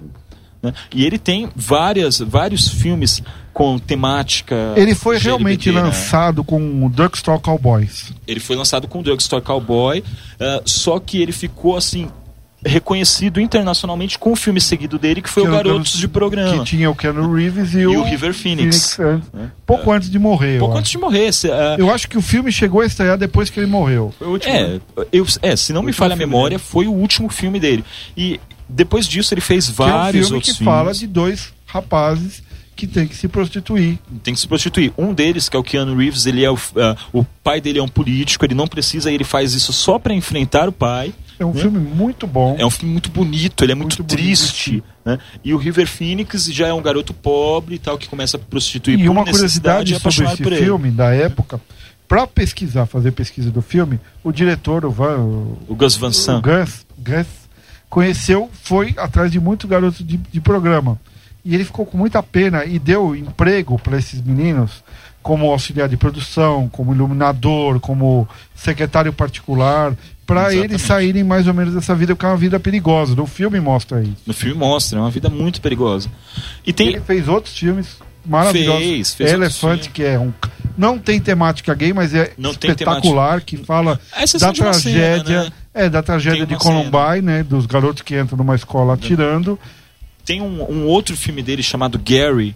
né? 0.62 0.74
E 0.94 1.06
ele 1.06 1.18
tem 1.18 1.50
várias, 1.56 2.20
vários 2.20 2.68
filmes 2.68 3.22
com 3.54 3.78
temática. 3.78 4.74
Ele 4.76 4.96
foi 4.96 5.18
realmente 5.18 5.72
né? 5.72 5.82
lançado 5.82 6.44
com 6.44 6.86
o 6.86 6.90
Drugstore 6.90 7.42
Cowboys. 7.42 8.14
Ele 8.28 8.40
foi 8.40 8.56
lançado 8.56 8.88
com 8.88 9.00
o 9.00 9.04
Drugstore 9.04 9.44
Cowboy, 9.44 10.04
eh, 10.40 10.62
só 10.66 11.00
que 11.00 11.22
ele 11.22 11.32
ficou 11.32 11.76
assim 11.76 12.10
reconhecido 12.66 13.42
internacionalmente 13.42 14.20
com 14.20 14.32
o 14.32 14.36
filme 14.36 14.62
seguido 14.62 15.00
dele, 15.00 15.22
que 15.22 15.30
foi 15.30 15.44
Que 15.44 15.50
o 15.50 15.52
Garotos 15.52 15.98
de 15.98 16.08
Programa. 16.08 16.60
Que 16.60 16.66
tinha 16.66 16.90
o 16.90 16.96
Keanu 16.96 17.34
Reeves 17.34 17.74
e, 17.74 17.80
E 17.80 17.88
o, 17.88 18.02
o 18.02 18.04
River 18.04 18.34
Phoenix. 18.34 19.00
antes- 19.00 19.32
né? 19.34 19.52
pouco 19.66 19.92
antes 19.92 20.10
de 20.10 20.20
morrer. 20.20 20.56
eu 20.56 20.60
Pouco 20.60 20.74
acho. 20.74 20.80
antes 20.80 20.92
de 20.92 20.98
morrer. 20.98 21.32
se, 21.34 21.50
eh, 21.50 21.76
Eu 21.80 21.92
acho 21.92 22.08
que 22.08 22.18
o 22.18 22.22
filme 22.22 22.52
chegou 22.52 22.82
a 22.82 22.86
estrear 22.86 23.18
depois 23.18 23.50
que 23.50 23.60
ele 23.60 23.68
morreu. 23.68 24.14
Foi 24.18 24.28
o 24.28 24.32
último. 24.32 24.54
né? 24.54 24.80
é, 24.98 25.08
eu, 25.12 25.26
é, 25.42 25.56
se 25.56 25.74
não 25.74 25.82
me 25.82 25.92
falha 25.94 26.14
a 26.14 26.18
memória, 26.18 26.60
foi 26.60 26.88
o 26.88 26.92
último 26.94 27.30
filme 27.30 27.60
dele. 27.60 27.84
E 28.16 28.40
depois 28.70 29.08
disso 29.08 29.34
ele 29.34 29.42
fez 29.42 29.66
Que 29.70 29.82
é 29.82 29.86
um 29.86 29.90
vários 29.90 30.28
filme 30.28 30.36
outros 30.38 30.52
que 30.54 30.58
filmes. 30.60 30.74
fala 30.76 30.94
de 30.94 31.08
dois 31.08 31.54
rapazes 31.66 32.44
que 32.82 32.88
tem 32.88 33.08
que 33.08 33.16
se 33.16 33.28
prostituir. 33.28 34.00
tem 34.24 34.34
que 34.34 34.40
se 34.40 34.48
prostituir. 34.48 34.92
Um 34.98 35.14
deles, 35.14 35.48
que 35.48 35.56
é 35.56 35.60
o 35.60 35.64
Keanu 35.64 35.96
Reeves, 35.96 36.26
ele 36.26 36.44
é 36.44 36.50
o, 36.50 36.58
ah, 36.78 36.98
o 37.14 37.24
pai 37.44 37.62
dele 37.62 37.78
é 37.78 37.84
um 37.84 37.88
político, 37.88 38.44
ele 38.44 38.56
não 38.56 38.68
precisa, 38.68 39.12
ele 39.12 39.24
faz 39.24 39.54
isso 39.54 39.72
só 39.72 40.00
pra 40.00 40.16
enfrentar 40.16 40.68
o 40.68 40.72
pai. 40.72 41.14
É 41.38 41.46
um 41.46 41.54
né? 41.54 41.62
filme 41.62 41.80
muito 41.80 42.26
bom. 42.26 42.56
É 42.58 42.66
um 42.66 42.72
filme 42.72 42.92
muito 42.92 43.12
bonito, 43.12 43.64
ele 43.64 43.72
é 43.72 43.76
muito, 43.76 44.00
Muito 44.00 44.04
bonito. 44.04 44.18
triste. 44.18 44.84
Né? 45.06 45.20
E 45.44 45.54
o 45.54 45.58
River 45.58 45.88
Phoenix 45.88 46.46
já 46.46 46.68
é 46.68 46.74
um 46.74 46.82
garoto 46.82 47.14
pobre 47.14 47.76
e 47.76 47.80
tal, 47.80 48.00
que 48.00 48.10
começa 48.10 48.38
a 48.38 48.40
prostituir 48.40 49.00
E 49.00 49.04
por 49.04 49.12
uma 49.12 49.26
curiosidade 49.26 49.94
é 49.94 50.00
sobre 50.00 50.26
esse 50.26 50.42
por 50.42 50.52
ele. 50.52 50.64
filme 50.64 50.90
da 50.90 51.14
época, 51.14 51.62
para 52.08 52.26
pesquisar, 52.26 52.88
fazer 52.88 53.12
pesquisa 53.12 53.52
do 53.52 53.62
filme, 53.62 54.00
o 54.24 54.32
diretor, 54.32 54.86
o, 54.86 54.90
Van, 54.92 55.18
o, 55.20 55.58
O 55.68 55.76
Gus 55.76 55.96
Van 55.96 56.12
Sant. 56.12 56.44
Gus, 56.44 56.84
Gus, 56.98 57.28
conheceu, 57.90 58.50
foi 58.64 58.96
atrás 58.98 59.32
de 59.32 59.40
muitos 59.40 59.70
garotos 59.70 60.04
de, 60.04 60.18
de 60.18 60.42
programa. 60.42 61.00
E 61.44 61.56
ele 61.56 61.66
ficou 61.66 61.86
com 61.86 61.98
muita 61.98 62.22
pena 62.22 62.66
e 62.66 62.78
deu 62.78 63.16
emprego 63.16 63.80
para 63.80 63.98
esses 63.98 64.22
meninos 64.22 64.84
como 65.22 65.52
auxiliar 65.52 65.88
de 65.88 65.98
produção, 65.98 66.68
como 66.70 66.94
iluminador, 66.94 67.80
como 67.80 68.28
secretário 68.56 69.14
particular, 69.14 69.96
para 70.26 70.54
eles 70.54 70.82
saírem 70.82 71.24
mais 71.24 71.48
ou 71.48 71.54
menos 71.54 71.74
dessa 71.74 71.94
vida, 71.94 72.16
porque 72.16 72.26
é 72.26 72.30
uma 72.30 72.38
vida 72.38 72.60
perigosa. 72.60 73.16
No 73.16 73.28
filme 73.28 73.60
mostra 73.60 74.02
isso. 74.02 74.18
No 74.26 74.34
filme 74.34 74.58
mostra, 74.58 75.00
é 75.00 75.02
uma 75.02 75.12
vida 75.12 75.30
muito 75.30 75.62
perigosa. 75.62 76.10
E 76.66 76.72
tem. 76.72 76.88
Ele 76.88 77.02
fez 77.02 77.28
outros 77.28 77.58
filmes 77.58 78.00
maravilhosos. 78.26 78.84
Fez, 78.84 79.14
fez 79.14 79.32
Elefante, 79.32 79.90
que 79.90 80.04
é 80.04 80.18
um. 80.18 80.34
Não 80.78 80.98
tem 80.98 81.20
temática 81.20 81.74
gay, 81.76 81.92
mas 81.94 82.14
é 82.14 82.32
Não 82.38 82.52
espetacular, 82.52 83.42
que 83.42 83.58
fala 83.58 84.00
exceção 84.22 84.50
da 84.50 84.56
tragédia. 84.56 85.26
cena, 85.26 85.44
né? 85.44 85.52
É, 85.74 85.90
da 85.90 86.02
tragédia 86.02 86.46
de 86.46 86.56
Columbine, 86.56 87.22
né? 87.22 87.44
Dos 87.44 87.66
garotos 87.66 88.02
que 88.02 88.18
entram 88.20 88.38
numa 88.38 88.56
escola 88.56 88.94
atirando. 88.94 89.60
Tem 90.32 90.42
um, 90.42 90.64
um 90.72 90.86
outro 90.86 91.18
filme 91.18 91.44
dele 91.44 91.62
chamado 91.62 92.00
Gary, 92.00 92.56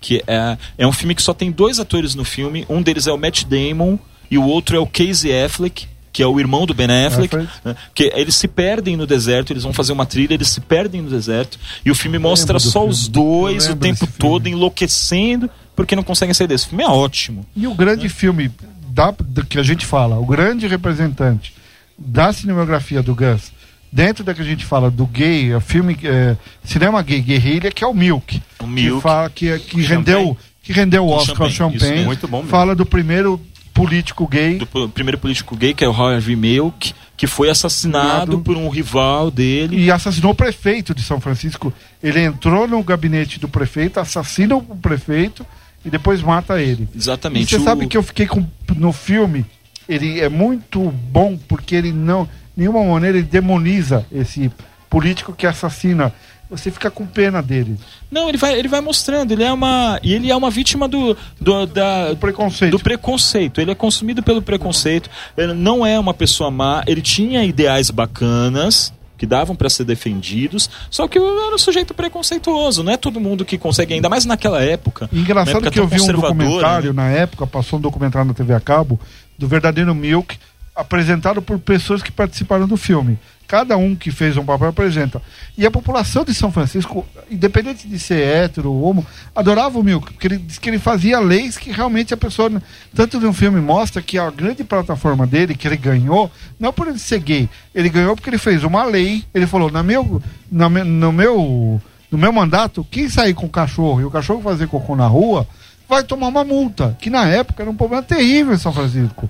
que 0.00 0.20
é, 0.26 0.58
é 0.76 0.84
um 0.84 0.90
filme 0.90 1.14
que 1.14 1.22
só 1.22 1.32
tem 1.32 1.52
dois 1.52 1.78
atores 1.78 2.16
no 2.16 2.24
filme. 2.24 2.66
Um 2.68 2.82
deles 2.82 3.06
é 3.06 3.12
o 3.12 3.16
Matt 3.16 3.44
Damon 3.44 3.96
e 4.28 4.36
o 4.36 4.42
outro 4.42 4.76
é 4.76 4.80
o 4.80 4.86
Casey 4.86 5.30
Affleck, 5.44 5.86
que 6.12 6.24
é 6.24 6.26
o 6.26 6.40
irmão 6.40 6.66
do 6.66 6.74
Ben 6.74 6.88
Affleck. 7.06 7.36
Né? 7.64 7.76
Que 7.94 8.10
eles 8.16 8.34
se 8.34 8.48
perdem 8.48 8.96
no 8.96 9.06
deserto, 9.06 9.52
eles 9.52 9.62
vão 9.62 9.72
fazer 9.72 9.92
uma 9.92 10.04
trilha, 10.04 10.34
eles 10.34 10.48
se 10.48 10.60
perdem 10.60 11.02
no 11.02 11.08
deserto. 11.08 11.56
E 11.84 11.90
o 11.92 11.94
filme 11.94 12.18
mostra 12.18 12.58
só 12.58 12.80
filme. 12.80 12.88
os 12.88 13.06
dois 13.06 13.68
o 13.68 13.76
tempo 13.76 14.06
filme. 14.06 14.14
todo 14.18 14.48
enlouquecendo 14.48 15.48
porque 15.76 15.94
não 15.94 16.02
conseguem 16.02 16.34
sair 16.34 16.48
desse. 16.48 16.66
O 16.66 16.70
filme 16.70 16.82
é 16.82 16.88
ótimo. 16.88 17.46
E 17.54 17.64
o 17.68 17.74
grande 17.76 18.08
filme 18.08 18.50
da, 18.88 19.12
do 19.12 19.46
que 19.46 19.56
a 19.56 19.62
gente 19.62 19.86
fala, 19.86 20.18
o 20.18 20.26
grande 20.26 20.66
representante 20.66 21.54
da 21.96 22.32
cinematografia 22.32 23.04
do 23.04 23.14
Gus, 23.14 23.52
dentro 23.94 24.24
da 24.24 24.34
que 24.34 24.40
a 24.42 24.44
gente 24.44 24.64
fala 24.64 24.90
do 24.90 25.06
gay, 25.06 25.54
o 25.54 25.60
filme 25.60 25.96
é, 26.02 26.36
cinema 26.64 27.00
gay 27.00 27.20
guerrilha, 27.20 27.70
que 27.70 27.84
é 27.84 27.86
o 27.86 27.94
Milk. 27.94 28.42
O 28.58 28.66
Milk. 28.66 28.96
Que, 28.96 29.02
fala, 29.02 29.30
que, 29.30 29.58
que 29.60 29.82
Champagne. 29.82 29.86
rendeu 29.86 30.36
que 30.62 30.72
rendeu 30.72 31.04
o 31.06 31.10
Oscar 31.10 31.42
ao 31.42 31.50
champanhe, 31.50 31.76
isso 31.76 31.84
Champagne. 31.84 31.90
mesmo. 31.92 32.06
Muito 32.06 32.26
bom 32.26 32.38
mesmo. 32.38 32.50
Fala 32.50 32.74
do 32.74 32.84
primeiro 32.84 33.40
político 33.72 34.26
gay. 34.26 34.58
Do 34.58 34.88
primeiro 34.88 35.18
político 35.18 35.54
gay, 35.56 35.74
que 35.74 35.84
é 35.84 35.88
o 35.88 35.92
Harvey 35.92 36.34
Milk, 36.34 36.94
que 37.16 37.26
foi 37.26 37.50
assassinado 37.50 38.38
por 38.40 38.56
um 38.56 38.68
rival 38.68 39.30
dele. 39.30 39.76
e 39.78 39.90
assassinou 39.90 40.32
o 40.32 40.34
prefeito 40.34 40.94
de 40.94 41.02
São 41.02 41.20
Francisco. 41.20 41.72
Ele 42.02 42.20
entrou 42.20 42.66
no 42.66 42.82
gabinete 42.82 43.38
do 43.38 43.48
prefeito, 43.48 44.00
assassina 44.00 44.56
o 44.56 44.62
prefeito 44.62 45.44
e 45.84 45.90
depois 45.90 46.20
mata 46.22 46.60
ele. 46.60 46.88
Exatamente. 46.96 47.46
E 47.46 47.50
você 47.50 47.56
o- 47.56 47.64
sabe 47.64 47.86
que 47.86 47.96
eu 47.96 48.02
fiquei 48.02 48.26
com 48.26 48.44
no 48.76 48.92
filme, 48.92 49.44
ele 49.88 50.18
é 50.20 50.28
muito 50.30 50.80
bom 51.10 51.36
porque 51.46 51.74
ele 51.74 51.92
não, 51.92 52.26
nenhuma 52.56 52.82
maneira 52.84 53.18
ele 53.18 53.26
demoniza 53.26 54.06
esse 54.12 54.50
político 54.88 55.32
que 55.32 55.46
assassina. 55.46 56.12
Você 56.50 56.70
fica 56.70 56.90
com 56.90 57.06
pena 57.06 57.42
dele. 57.42 57.76
Não, 58.10 58.28
ele 58.28 58.36
vai, 58.36 58.56
ele 58.56 58.68
vai 58.68 58.80
mostrando, 58.80 59.32
ele 59.32 59.42
é 59.42 59.52
uma. 59.52 59.98
E 60.02 60.12
ele 60.12 60.30
é 60.30 60.36
uma 60.36 60.50
vítima 60.50 60.86
do, 60.86 61.16
do, 61.40 61.66
da, 61.66 62.10
O 62.12 62.16
preconceito. 62.16 62.70
do 62.70 62.78
preconceito. 62.78 63.60
Ele 63.60 63.70
é 63.70 63.74
consumido 63.74 64.22
pelo 64.22 64.42
preconceito. 64.42 65.10
Ele 65.36 65.54
não 65.54 65.84
é 65.84 65.98
uma 65.98 66.12
pessoa 66.14 66.50
má. 66.50 66.84
Ele 66.86 67.00
tinha 67.00 67.44
ideais 67.44 67.90
bacanas 67.90 68.92
que 69.16 69.26
davam 69.26 69.56
para 69.56 69.70
ser 69.70 69.84
defendidos. 69.84 70.68
Só 70.90 71.08
que 71.08 71.18
era 71.18 71.54
um 71.54 71.58
sujeito 71.58 71.94
preconceituoso. 71.94 72.82
Não 72.82 72.92
é 72.92 72.96
todo 72.96 73.18
mundo 73.18 73.44
que 73.44 73.56
consegue, 73.56 73.94
ainda 73.94 74.08
mais 74.08 74.24
naquela 74.24 74.62
época. 74.62 75.08
E 75.10 75.20
Engraçado 75.20 75.56
época 75.56 75.70
que 75.70 75.80
eu 75.80 75.88
tão 75.88 75.98
vi 75.98 76.04
um 76.04 76.12
documentário 76.12 76.92
né? 76.92 77.02
na 77.02 77.10
época, 77.10 77.46
passou 77.46 77.78
um 77.78 77.82
documentário 77.82 78.28
na 78.28 78.34
TV 78.34 78.52
a 78.54 78.60
cabo, 78.60 79.00
do 79.38 79.48
verdadeiro 79.48 79.94
Milk, 79.94 80.38
apresentado 80.74 81.40
por 81.40 81.58
pessoas 81.58 82.02
que 82.02 82.10
participaram 82.10 82.66
do 82.66 82.76
filme. 82.76 83.18
Cada 83.46 83.76
um 83.76 83.94
que 83.94 84.10
fez 84.10 84.36
um 84.36 84.44
papel 84.44 84.68
apresenta. 84.68 85.20
E 85.56 85.66
a 85.66 85.70
população 85.70 86.24
de 86.24 86.34
São 86.34 86.50
Francisco, 86.50 87.06
independente 87.30 87.86
de 87.86 87.98
ser 87.98 88.26
hétero 88.26 88.72
ou 88.72 88.82
homo, 88.82 89.06
adorava 89.34 89.78
o 89.78 89.82
Milk, 89.82 90.12
porque 90.12 90.26
ele 90.26 90.38
que 90.38 90.70
ele 90.70 90.78
fazia 90.78 91.20
leis 91.20 91.58
que 91.58 91.70
realmente 91.70 92.14
a 92.14 92.16
pessoa. 92.16 92.50
Tanto 92.94 93.20
no 93.20 93.32
filme 93.32 93.60
mostra 93.60 94.00
que 94.00 94.18
a 94.18 94.30
grande 94.30 94.64
plataforma 94.64 95.26
dele, 95.26 95.54
que 95.54 95.68
ele 95.68 95.76
ganhou, 95.76 96.30
não 96.58 96.72
por 96.72 96.88
ele 96.88 96.98
ser 96.98 97.20
gay, 97.20 97.48
ele 97.74 97.90
ganhou 97.90 98.16
porque 98.16 98.30
ele 98.30 98.38
fez 98.38 98.64
uma 98.64 98.84
lei, 98.84 99.24
ele 99.34 99.46
falou, 99.46 99.70
na 99.70 99.82
meu, 99.82 100.22
na 100.50 100.68
no 100.68 101.12
meu. 101.12 101.80
No 102.10 102.18
meu 102.18 102.32
mandato, 102.32 102.86
quem 102.90 103.08
sair 103.08 103.34
com 103.34 103.46
o 103.46 103.50
cachorro 103.50 104.00
e 104.00 104.04
o 104.04 104.10
cachorro 104.10 104.40
fazer 104.40 104.68
cocô 104.68 104.94
na 104.94 105.06
rua, 105.06 105.48
vai 105.88 106.04
tomar 106.04 106.28
uma 106.28 106.44
multa, 106.44 106.96
que 107.00 107.10
na 107.10 107.26
época 107.26 107.62
era 107.62 107.70
um 107.70 107.74
problema 107.74 108.04
terrível 108.04 108.54
em 108.54 108.58
São 108.58 108.72
Francisco. 108.72 109.28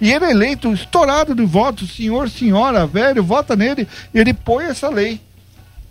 E 0.00 0.10
ele 0.12 0.24
é 0.24 0.30
eleito 0.30 0.72
estourado 0.72 1.34
de 1.34 1.44
votos, 1.44 1.94
senhor, 1.94 2.28
senhora, 2.30 2.86
velho, 2.86 3.22
vota 3.22 3.54
nele, 3.54 3.86
ele 4.14 4.32
põe 4.32 4.66
essa 4.66 4.88
lei. 4.88 5.20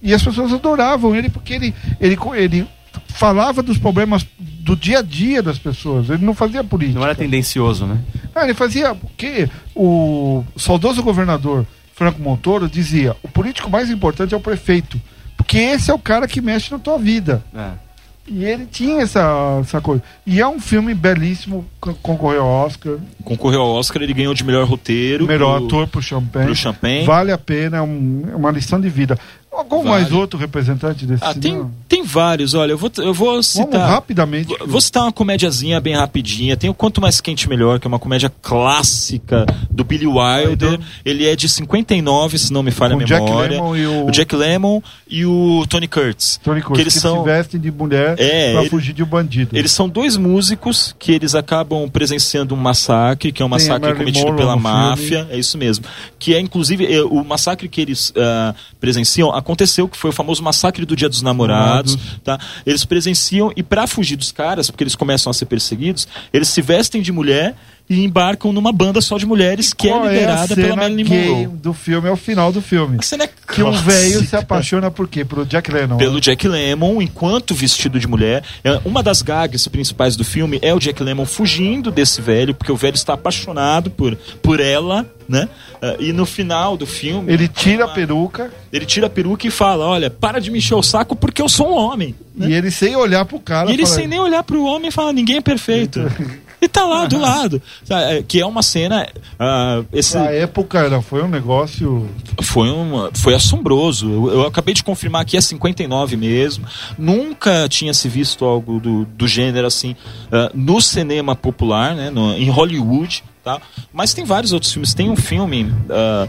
E 0.02 0.14
as 0.14 0.24
pessoas 0.24 0.54
adoravam 0.54 1.16
ele 1.16 1.30
porque 1.30 1.54
ele, 1.54 1.76
ele, 2.00 2.18
ele 2.36 2.68
falava 3.10 3.62
dos 3.62 3.78
problemas 3.78 4.26
do 4.38 4.76
dia 4.76 5.00
a 5.00 5.02
dia 5.02 5.44
das 5.44 5.60
pessoas, 5.60 6.10
ele 6.10 6.26
não 6.26 6.34
fazia 6.34 6.64
política. 6.64 7.00
Não 7.00 7.06
era 7.06 7.16
tendencioso, 7.16 7.86
né? 7.86 8.00
Ah, 8.34 8.44
ele 8.44 8.54
fazia 8.54 8.96
porque 8.96 9.50
o 9.76 10.44
saudoso 10.56 11.04
governador 11.04 11.66
Franco 11.94 12.22
Montoro 12.22 12.70
dizia: 12.70 13.16
o 13.22 13.28
político 13.28 13.70
mais 13.70 13.90
importante 13.90 14.34
é 14.34 14.38
o 14.38 14.42
prefeito, 14.42 15.00
porque 15.36 15.58
esse 15.58 15.92
é 15.92 15.94
o 15.94 16.00
cara 16.00 16.28
que 16.28 16.40
mexe 16.40 16.72
na 16.72 16.80
tua 16.80 16.98
vida. 16.98 17.44
É. 17.54 17.89
E 18.32 18.46
ele 18.46 18.66
tinha 18.68 19.02
essa, 19.02 19.58
essa 19.62 19.82
coisa. 19.82 20.04
E 20.26 20.40
é 20.40 20.48
um 20.48 20.60
filme 20.60 20.94
belíssimo, 20.94 21.66
co- 21.82 21.96
concorreu 21.96 22.44
ao 22.44 22.66
Oscar. 22.66 22.98
Concorreu 23.24 23.62
ao 23.62 23.70
Oscar, 23.74 24.02
ele 24.04 24.14
ganhou 24.14 24.34
de 24.34 24.44
melhor 24.44 24.66
roteiro. 24.68 25.26
Melhor 25.26 25.58
pro- 25.58 25.66
ator 25.66 25.88
pro 25.88 26.02
Champagne. 26.02 26.46
pro 26.46 26.56
Champagne. 26.56 27.06
Vale 27.06 27.32
a 27.32 27.38
pena, 27.38 27.78
é, 27.78 27.82
um- 27.82 28.24
é 28.32 28.36
uma 28.36 28.52
lição 28.52 28.80
de 28.80 28.88
vida. 28.90 29.18
Algum 29.60 29.78
Vale. 29.84 29.90
mais 29.90 30.12
outro 30.12 30.40
representante 30.40 31.06
desse 31.06 31.24
Ah, 31.24 31.34
tem, 31.34 31.66
tem 31.88 32.04
vários, 32.04 32.54
olha, 32.54 32.72
eu 32.72 32.78
vou, 32.78 32.90
eu 32.98 33.14
vou 33.14 33.30
Vamos 33.32 33.48
citar. 33.48 33.90
rapidamente. 33.90 34.48
Vou- 34.48 34.68
Vou 34.68 34.82
citar 34.82 35.04
uma 35.04 35.12
comédiazinha 35.12 35.80
bem 35.82 35.96
rapidinha. 35.96 36.56
Tem 36.56 36.70
o 36.70 36.74
Quanto 36.74 37.02
Mais 37.02 37.20
Quente 37.20 37.48
Melhor, 37.50 37.80
que 37.80 37.86
é 37.86 37.90
uma 37.90 38.00
comédia 38.00 38.32
clássica 38.42 39.46
do 39.70 39.84
Billy 39.84 40.08
Wilder. 40.08 40.48
Wilder. 40.72 40.80
Ele 41.04 41.28
é 41.28 41.36
de 41.36 41.50
59, 41.50 42.38
se 42.38 42.54
não 42.54 42.64
me 42.64 42.72
falha 42.72 42.94
a 42.94 42.98
o 42.98 43.04
Jack 43.04 43.24
memória. 43.26 43.58
Lemmon 43.58 43.76
e 43.76 43.88
o- 43.88 44.12
Jack 44.12 44.36
Lemmon 44.36 44.82
e 45.10 45.26
o 45.26 45.66
Tony 45.68 45.88
Curtis. 45.88 46.40
Tony 46.44 46.62
Curtis, 46.62 46.76
que 46.78 46.82
eles 46.84 46.94
que 46.94 47.00
são 47.00 47.20
se 47.20 47.26
vestem 47.26 47.60
de 47.60 47.72
mulher 47.72 48.16
É, 48.20 48.52
pra 48.54 48.62
ele- 48.62 48.70
fugir 48.70 48.94
de 48.94 49.04
um 49.04 49.06
bandido. 49.06 49.58
eles 49.58 49.72
são 49.72 49.90
dois 49.90 50.16
músicos 50.16 50.96
que 50.98 51.12
eles 51.12 51.36
acabam 51.36 51.90
presenciando 51.90 52.54
um 52.54 52.58
massacre, 52.58 53.32
que 53.32 53.42
é 53.42 53.46
um 53.46 53.50
massacre 53.50 53.94
cometido 53.96 54.34
pela 54.36 54.56
máfia, 54.56 55.28
é 55.30 55.38
isso 55.38 55.58
mesmo. 55.58 55.84
Que 56.18 56.34
é 56.34 56.40
inclusive 56.40 56.86
é, 56.94 57.02
o 57.04 57.24
massacre 57.24 57.68
que 57.68 57.82
eles 57.82 58.14
ah, 58.16 58.54
presenciam 58.80 59.32
aconteceu, 59.50 59.90
que 59.90 59.98
foi 59.98 60.12
o 60.12 60.14
famoso 60.14 60.44
massacre 60.44 60.86
do 60.86 60.96
Dia 60.96 61.10
dos 61.10 61.24
Namorados, 61.24 61.98
tá? 62.24 62.40
Eles 62.66 62.86
presenciam 62.86 63.52
e 63.56 63.64
pra 63.64 63.88
fugir 63.88 64.16
dos 64.16 64.32
caras, 64.32 64.70
porque 64.70 64.84
eles 64.84 64.96
começam 64.96 65.32
a 65.32 65.34
ser 65.34 65.46
perseguidos, 65.46 66.08
eles 66.32 66.48
se 66.50 66.62
vestem 66.62 67.02
de 67.02 67.12
mulher 67.12 67.56
e 67.90 68.04
embarcam 68.06 68.52
numa 68.54 68.72
banda 68.72 69.02
só 69.02 69.18
de 69.18 69.26
mulheres 69.26 69.74
que 69.74 69.88
Qual 69.88 70.08
é 70.08 70.14
liderada 70.14 70.54
a 70.54 70.56
pela 70.56 70.76
Marilyn 70.76 71.04
Monroe. 71.06 71.48
do 71.48 71.74
filme? 71.74 72.08
É 72.08 72.12
o 72.12 72.16
final 72.16 72.52
do 72.52 72.62
filme. 72.62 72.98
A 73.00 73.02
cena 73.02 73.24
é 73.24 73.30
Que 73.52 73.64
um 73.64 73.72
velho 73.72 74.24
se 74.24 74.36
apaixona 74.36 74.92
por 74.92 75.08
quê? 75.08 75.26
Pelo 75.26 75.44
Jack 75.46 75.72
Lennon. 75.72 75.98
pelo 75.98 76.22
Jack 76.22 76.48
Lemmon 76.48 77.02
enquanto 77.02 77.56
vestido 77.56 78.00
de 78.00 78.08
mulher. 78.08 78.44
É, 78.64 78.80
Uma 78.86 79.02
das 79.02 79.24
gags 79.24 79.68
principais 79.70 80.16
do 80.16 80.24
filme 80.24 80.60
é 80.62 80.72
o 80.74 80.80
Jack 80.80 81.02
Lemmon 81.02 81.26
fugindo 81.26 81.90
desse 81.90 82.22
velho, 82.22 82.54
porque 82.54 82.72
o 82.72 82.76
velho 82.76 82.94
está 82.96 83.14
apaixonado 83.14 83.90
por, 83.90 84.16
por 84.42 84.60
ela, 84.60 85.04
né? 85.28 85.50
Ah, 85.82 85.96
e 86.00 86.14
no 86.14 86.26
final 86.28 86.78
do 86.78 86.86
filme. 86.86 87.32
Ele 87.34 87.48
tira 87.48 87.86
a 87.86 87.88
uma- 87.88 87.94
peruca 87.96 88.52
Ele 88.72 88.86
tira 88.86 89.08
a 89.08 89.10
peruca 89.10 89.48
e 89.48 89.50
fala: 89.52 89.88
Olha, 89.88 90.10
para 90.12 90.40
de 90.40 90.52
me 90.52 90.60
encher 90.60 90.76
o 90.76 90.84
saco 90.84 91.16
porque 91.16 91.42
eu 91.42 91.50
sou 91.50 91.70
um 91.72 91.76
homem. 91.76 92.14
e 92.38 92.54
ele 92.54 92.70
sem 92.70 92.96
olhar 92.96 93.26
pro 93.26 93.40
cara. 93.40 93.72
E 93.72 93.74
ele 93.74 93.84
fala, 93.84 93.96
sem 93.96 94.08
nem 94.08 94.20
olhar 94.20 94.44
pro 94.44 94.64
homem 94.64 94.92
fala: 94.92 95.12
Ninguém 95.12 95.38
é 95.38 95.42
perfeito. 95.42 96.02
E 96.62 96.68
tá 96.68 96.86
lá 96.86 97.06
do 97.06 97.18
lado. 97.18 97.62
É, 97.90 98.22
Que 98.22 98.42
é 98.42 98.46
uma 98.46 98.62
cena. 98.62 99.08
ah, 99.40 99.82
esse, 99.94 100.18
Na 100.18 100.26
época 100.30 100.80
era, 100.80 101.02
foi 101.02 101.24
um 101.24 101.28
negócio. 101.30 102.10
foi, 102.42 102.70
uma, 102.70 103.10
foi 103.16 103.34
assombroso. 103.34 104.10
Eu, 104.12 104.30
eu 104.32 104.46
acabei 104.48 104.74
de 104.74 104.84
confirmar 104.84 105.24
que 105.26 105.38
é 105.38 105.42
59 105.42 106.18
mesmo. 106.18 106.66
Nunca 106.98 107.68
tinha 107.70 107.94
se 107.94 108.10
visto 108.10 108.44
algo 108.44 108.80
do, 108.80 109.06
do 109.06 109.28
gênero 109.28 109.68
assim 109.68 109.96
ah, 110.32 110.52
no 110.54 110.82
cinema 110.82 111.36
popular, 111.36 111.96
né, 111.96 112.10
no- 112.10 112.34
em 112.34 112.50
Hollywood. 112.50 113.24
Tá? 113.42 113.62
Mas 113.94 114.14
tem 114.14 114.26
vários 114.26 114.52
outros 114.52 114.72
filmes. 114.74 114.94
Tem 114.94 115.10
um 115.10 115.16
filme 115.16 115.74
ah, 115.90 116.28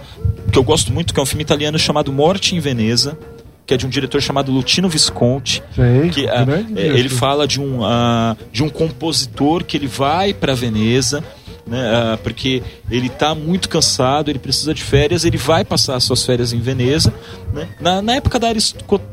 que 0.53 0.57
eu 0.59 0.63
gosto 0.63 0.93
muito, 0.93 1.13
que 1.13 1.19
é 1.19 1.23
um 1.23 1.27
filme 1.27 1.43
italiano 1.43 1.77
chamado 1.79 2.13
Morte 2.13 2.55
em 2.55 2.61
Veneza. 2.61 3.19
Que 3.71 3.75
é 3.75 3.77
de 3.77 3.87
um 3.87 3.89
diretor 3.89 4.21
chamado 4.21 4.51
Lutino 4.51 4.89
Visconti. 4.89 5.63
Sei, 5.77 6.11
Que, 6.11 6.29
ah, 6.29 6.45
é, 6.75 6.81
ele 6.81 7.09
fala 7.09 7.47
de 7.47 7.61
um, 7.61 7.85
ah, 7.85 8.37
de 8.51 8.65
um 8.65 8.69
compositor 8.69 9.63
que 9.63 9.77
ele 9.77 9.87
vai 9.87 10.35
para 10.35 10.57
Veneza. 10.57 11.23
Né, 11.65 11.79
ah, 11.81 12.19
porque 12.21 12.65
ele 12.91 13.07
está 13.07 13.33
muito 13.33 13.69
cansado, 13.69 14.29
ele 14.29 14.41
precisa 14.41 14.75
de 14.75 14.83
férias, 14.83 15.25
ele 15.25 15.37
vai 15.37 15.65
passar 15.65 15.95
as 15.95 16.03
suas 16.03 16.27
férias 16.27 16.53
em 16.53 16.59
Veneza, 16.59 17.15
né, 17.53 17.69
na, 17.81 18.03
na 18.03 18.15
época 18.15 18.41
da, 18.41 18.49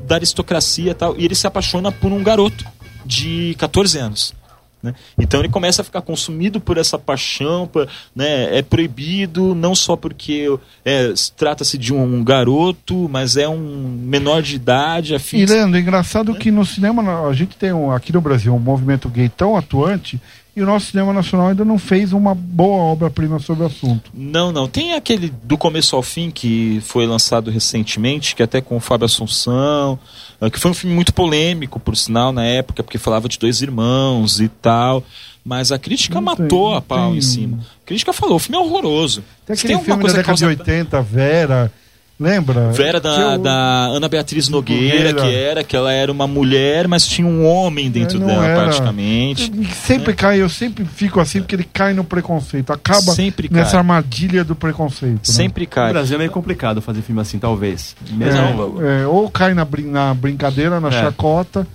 da 0.08 0.16
aristocracia 0.16 0.90
e 0.90 0.96
tal, 0.96 1.16
e 1.16 1.24
ele 1.24 1.36
se 1.36 1.46
apaixona 1.46 1.92
por 1.92 2.12
um 2.12 2.24
garoto 2.24 2.66
de 3.06 3.54
14 3.60 4.00
anos. 4.00 4.34
Né? 4.82 4.94
Então 5.20 5.40
ele 5.42 5.50
começa 5.50 5.82
a 5.82 5.86
ficar 5.86 6.02
consumido 6.02 6.60
por 6.60 6.78
essa 6.78 6.98
paixão, 7.00 7.68
por- 7.68 7.88
né? 8.16 8.58
é 8.58 8.62
proibido 8.62 9.56
não 9.56 9.74
só 9.74 9.96
porque 9.96 10.48
é, 10.86 11.14
trata-se 11.36 11.78
de 11.78 11.94
um 11.94 12.24
garoto, 12.24 13.10
mas 13.10 13.38
é 13.38 13.48
um 13.48 13.58
menor 13.58 14.42
de 14.42 14.56
idade, 14.56 15.14
E 15.14 15.16
afim. 15.16 15.46
Leandro, 15.46 15.80
engraçado 15.80 16.34
que 16.36 16.52
no 16.52 16.66
cinema, 16.66 17.28
a 17.28 17.34
gente 17.34 17.58
tem 17.58 17.74
um, 17.74 17.92
aqui 17.92 18.14
no 18.14 18.22
Brasil 18.22 18.54
um 18.54 18.60
movimento 18.60 19.10
gay 19.10 19.30
tão 19.30 19.56
atuante 19.58 20.22
e 20.58 20.62
o 20.64 20.66
nosso 20.66 20.88
cinema 20.88 21.14
nacional 21.14 21.50
ainda 21.50 21.64
não 21.64 21.78
fez 21.78 22.12
uma 22.14 22.34
boa 22.34 22.82
obra-prima 22.92 23.38
sobre 23.38 23.64
o 23.64 23.68
assunto. 23.68 24.10
Não, 24.12 24.52
não. 24.52 24.68
Tem 24.68 24.94
aquele 24.94 25.32
do 25.44 25.56
começo 25.56 25.96
ao 25.96 26.02
fim 26.02 26.32
que 26.32 26.82
foi 26.84 27.06
lançado 27.06 27.52
recentemente, 27.52 28.36
que 28.36 28.42
até 28.42 28.60
com 28.60 28.76
o 28.76 28.80
Fábio 28.80 29.06
Assunção, 29.06 30.00
ah, 30.42 30.50
que 30.50 30.60
foi 30.60 30.72
um 30.72 30.74
filme 30.74 30.96
muito 30.96 31.14
polêmico, 31.14 31.80
por 31.80 31.96
sinal, 31.96 32.32
na 32.32 32.44
época, 32.44 32.82
porque 32.82 32.98
falava 32.98 33.30
de 33.30 33.38
dois 33.38 33.62
irmãos 33.62 34.40
e 34.40 34.48
tal. 34.48 35.04
Mas 35.46 35.72
a 35.72 35.78
crítica 35.78 36.20
Não 36.20 36.36
tem, 36.36 36.44
matou 36.46 36.72
não 36.72 36.78
a 36.78 36.82
pau 36.82 37.10
tem 37.12 37.20
em 37.20 37.22
cima. 37.22 37.60
A 37.84 37.86
crítica 37.86 38.12
falou, 38.12 38.36
o 38.38 38.40
filme 38.40 38.58
é 38.58 38.60
horroroso. 38.60 39.24
Tem 39.46 39.54
aquele 39.54 39.74
alguma 39.76 39.96
filme 39.98 40.04
da 40.04 40.10
que 40.10 40.18
década 40.18 40.36
de 40.36 40.44
causa- 40.44 40.60
80, 40.74 41.02
Vera, 41.04 41.72
lembra? 42.20 42.72
Vera 42.72 43.00
da, 43.00 43.34
eu- 43.34 43.38
da 43.40 43.52
Ana 43.88 44.08
Beatriz 44.10 44.50
Nogueira, 44.50 45.12
Nogueira. 45.12 45.22
que 45.22 45.36
era, 45.36 45.64
que 45.64 45.76
ela 45.76 45.92
era 45.92 46.12
uma 46.12 46.28
mulher, 46.28 46.88
mas 46.88 47.06
tinha 47.08 47.28
um 47.28 47.46
homem 47.46 47.90
dentro 47.92 48.22
É, 48.22 48.26
dela, 48.26 48.46
era. 48.46 48.64
praticamente. 48.64 49.52
E 49.56 49.66
Sempre 49.68 50.14
cai, 50.14 50.42
eu 50.42 50.50
sempre 50.50 50.84
fico 50.86 51.20
assim 51.20 51.40
porque 51.42 51.56
ele 51.56 51.68
cai 51.72 51.94
no 51.94 52.04
preconceito, 52.04 52.72
acaba 52.74 53.14
Sempre 53.14 53.48
nessa 53.52 53.72
cai. 53.72 53.80
armadilha 53.80 54.44
do 54.44 54.56
preconceito. 54.56 55.14
né? 55.14 55.20
Sempre 55.24 55.64
No 55.66 55.70
cai. 55.70 55.92
Brasil 55.94 56.16
é 56.16 56.20
meio 56.20 56.32
complicado 56.32 56.82
fazer 56.82 57.02
filme 57.02 57.22
assim, 57.22 57.38
talvez. 57.40 57.96
Mesmo. 58.12 58.82
É, 58.84 59.04
é, 59.04 59.08
ou 59.08 59.30
cai 59.30 59.54
na, 59.54 59.64
brin- 59.66 59.90
na 59.92 60.14
brincadeira, 60.14 60.80
na 60.80 60.88
É. 60.90 60.92
chacota, 60.92 61.68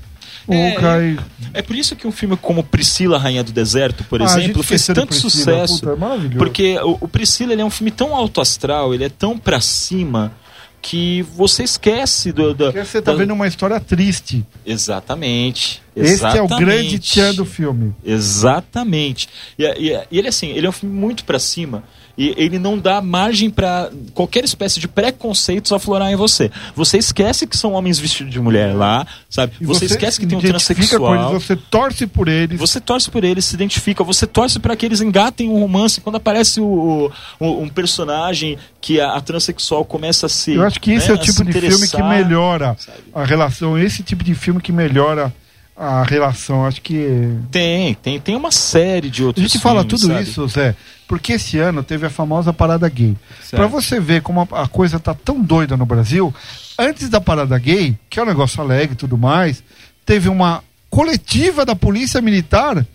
É, 0.49 0.73
cai. 0.73 1.19
É 1.55 1.63
por 1.63 1.77
isso 1.77 1.95
que 1.97 2.07
um 2.07 2.13
filme 2.13 2.37
como 2.37 2.63
Priscila, 2.65 3.19
Rainha 3.19 3.45
do 3.45 3.53
Deserto, 3.53 4.05
por 4.05 4.21
Ah, 4.23 4.25
exemplo, 4.25 4.63
fez 4.63 4.87
tanto 4.87 5.09
Priscila, 5.09 5.31
sucesso. 5.31 5.81
puta, 5.81 5.93
é. 5.93 6.37
Porque 6.39 6.79
o, 6.81 6.99
o 7.01 7.09
Priscila 7.09 7.53
ele 7.53 7.63
é 7.63 7.65
um 7.65 7.71
filme 7.71 7.91
tão 7.91 8.15
alto 8.15 8.41
astral, 8.41 8.95
ele 8.95 9.05
é 9.05 9.09
tão 9.09 9.37
pra 9.39 9.61
cima, 9.61 10.33
que 10.81 11.23
você 11.37 11.63
esquece 11.63 12.33
do. 12.33 12.55
do 12.55 12.65
Porque 12.73 12.85
você 12.85 13.03
tá 13.03 13.13
da- 13.13 13.19
vendo 13.19 13.33
uma 13.35 13.47
história 13.47 13.79
triste. 13.79 14.45
Exatamente. 14.67 15.82
Esse 15.95 16.25
é 16.25 16.29
o 16.41 16.47
exatamente. 16.47 16.65
grande 16.65 16.99
tchan 16.99 17.35
do 17.35 17.45
filme. 17.45 17.95
Exatamente. 18.05 19.29
E, 19.59 19.65
e- 19.65 20.01
e 20.11 20.19
ele 20.19 20.29
assim, 20.29 20.49
ele 20.51 20.67
é 20.67 20.69
um 20.69 20.73
filme 20.73 20.95
muito 20.95 21.25
pra 21.25 21.39
cima 21.39 21.83
e 22.17 22.35
ele 22.37 22.59
não 22.59 22.79
dá 22.79 23.01
margem 23.01 23.49
pra 23.49 23.91
qualquer 24.13 24.45
espécie 24.45 24.79
de 24.79 24.87
preconceitos 24.87 25.73
aflorar 25.73 26.11
em 26.13 26.17
você. 26.17 26.51
Você 26.77 26.99
esquece 26.99 27.47
que 27.47 27.57
são 27.57 27.73
homens 27.73 27.99
vestidos 27.99 28.31
de 28.33 28.39
mulher 28.39 28.75
lá, 28.75 29.07
sabe? 29.31 29.55
E 29.61 29.65
Você, 29.65 29.87
esquece 29.87 30.21
que 30.21 30.27
tem 30.27 30.37
um 30.37 30.41
identifica 30.41 30.99
com 30.99 31.07
transexual. 31.07 31.31
eles, 31.33 31.43
você 31.47 31.57
torce 31.57 32.07
por 32.07 32.29
eles. 32.29 32.59
Você 32.61 32.81
torce 32.81 33.11
por 33.11 33.25
eles, 33.25 33.47
se 33.47 33.55
identifica, 33.55 34.05
você 34.05 34.27
torce 34.27 34.59
para 34.59 34.77
que 34.77 34.85
eles 34.85 35.01
engatem 35.01 35.49
um 35.49 35.59
romance. 35.59 36.01
Quando 36.03 36.17
aparece 36.17 36.61
o, 36.61 37.11
o- 37.41 37.63
um 37.63 37.69
personagem 37.69 38.59
que 38.81 39.01
a, 39.01 39.13
a 39.15 39.21
transexual 39.23 39.83
começa 39.85 40.27
a 40.27 40.29
se. 40.29 40.53
Eu 40.55 40.65
acho 40.65 40.79
que 40.81 40.93
esse 40.93 41.09
né, 41.09 41.15
é 41.15 41.17
o 41.17 41.19
tipo 41.21 41.45
de 41.45 41.53
filme 41.61 41.89
que 41.89 42.03
melhora 42.03 42.77
sabe? 42.79 42.99
a 43.15 43.25
relação. 43.25 43.79
Esse 43.79 44.03
tipo 44.03 44.23
de 44.23 44.35
filme 44.35 44.61
que 44.61 44.71
melhora 44.73 45.33
a 45.77 46.03
relação. 46.03 46.65
Acho 46.67 46.81
que. 46.83 47.37
Tem, 47.51 47.95
tem, 47.95 48.21
tem 48.21 48.37
uma 48.37 48.51
série 48.51 49.11
de 49.11 49.23
A 49.23 49.27
outros 49.27 49.51
gente 49.51 49.61
fala 49.63 49.81
filmes, 49.81 50.01
tudo 50.01 50.13
sabe? 50.13 50.23
isso, 50.25 50.49
Zé, 50.49 50.77
porque 51.09 51.35
esse 51.35 51.59
ano 51.59 51.83
teve 51.83 52.07
a 52.07 52.11
famosa 52.11 52.53
parada 52.53 52.89
gay. 52.89 53.17
Pra 53.51 53.67
você 53.67 53.99
ver 54.01 54.23
como 54.23 54.49
a, 54.53 54.63
a 54.63 54.69
coisa 54.69 54.99
tá 55.01 55.15
tão 55.15 55.41
doida 55.41 55.77
no 55.77 55.87
Brasil, 55.87 56.35
antes 56.79 57.09
da 57.09 57.21
parada 57.21 57.59
gay, 57.59 57.97
que 58.09 58.19
é 58.19 58.23
um 58.23 58.27
negócio 58.27 58.61
alegre 58.61 58.95
e 58.95 58.97
tudo 58.99 59.17
mais, 59.19 59.63
teve 60.05 60.29
uma 60.29 60.63
coletiva 60.91 61.65
da 61.65 61.75
Polícia 61.75 62.21
Militar 62.21 62.87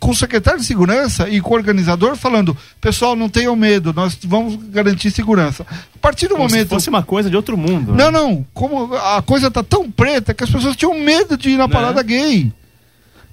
com 0.00 0.10
o 0.10 0.16
secretário 0.16 0.58
de 0.60 0.66
segurança 0.66 1.28
e 1.28 1.40
com 1.40 1.50
o 1.52 1.56
organizador 1.56 2.16
falando: 2.16 2.56
pessoal, 2.80 3.14
não 3.14 3.28
tenham 3.28 3.54
medo, 3.54 3.92
nós 3.92 4.18
vamos 4.24 4.56
garantir 4.70 5.10
segurança. 5.10 5.64
A 5.70 5.98
partir 6.00 6.26
do 6.26 6.34
Como 6.36 6.48
se 6.48 6.54
momento. 6.56 6.70
fosse 6.70 6.88
uma 6.88 7.02
coisa 7.02 7.28
de 7.30 7.36
outro 7.36 7.56
mundo. 7.56 7.92
né? 7.92 8.04
Não, 8.04 8.10
não. 8.10 8.46
Como 8.54 8.94
a 8.94 9.22
coisa 9.22 9.50
tá 9.50 9.62
tão 9.62 9.90
preta 9.90 10.32
que 10.34 10.42
as 10.42 10.50
pessoas 10.50 10.74
tinham 10.74 10.98
medo 10.98 11.36
de 11.36 11.50
ir 11.50 11.56
na 11.56 11.68
Né? 11.68 11.72
parada 11.72 12.02
gay. 12.02 12.52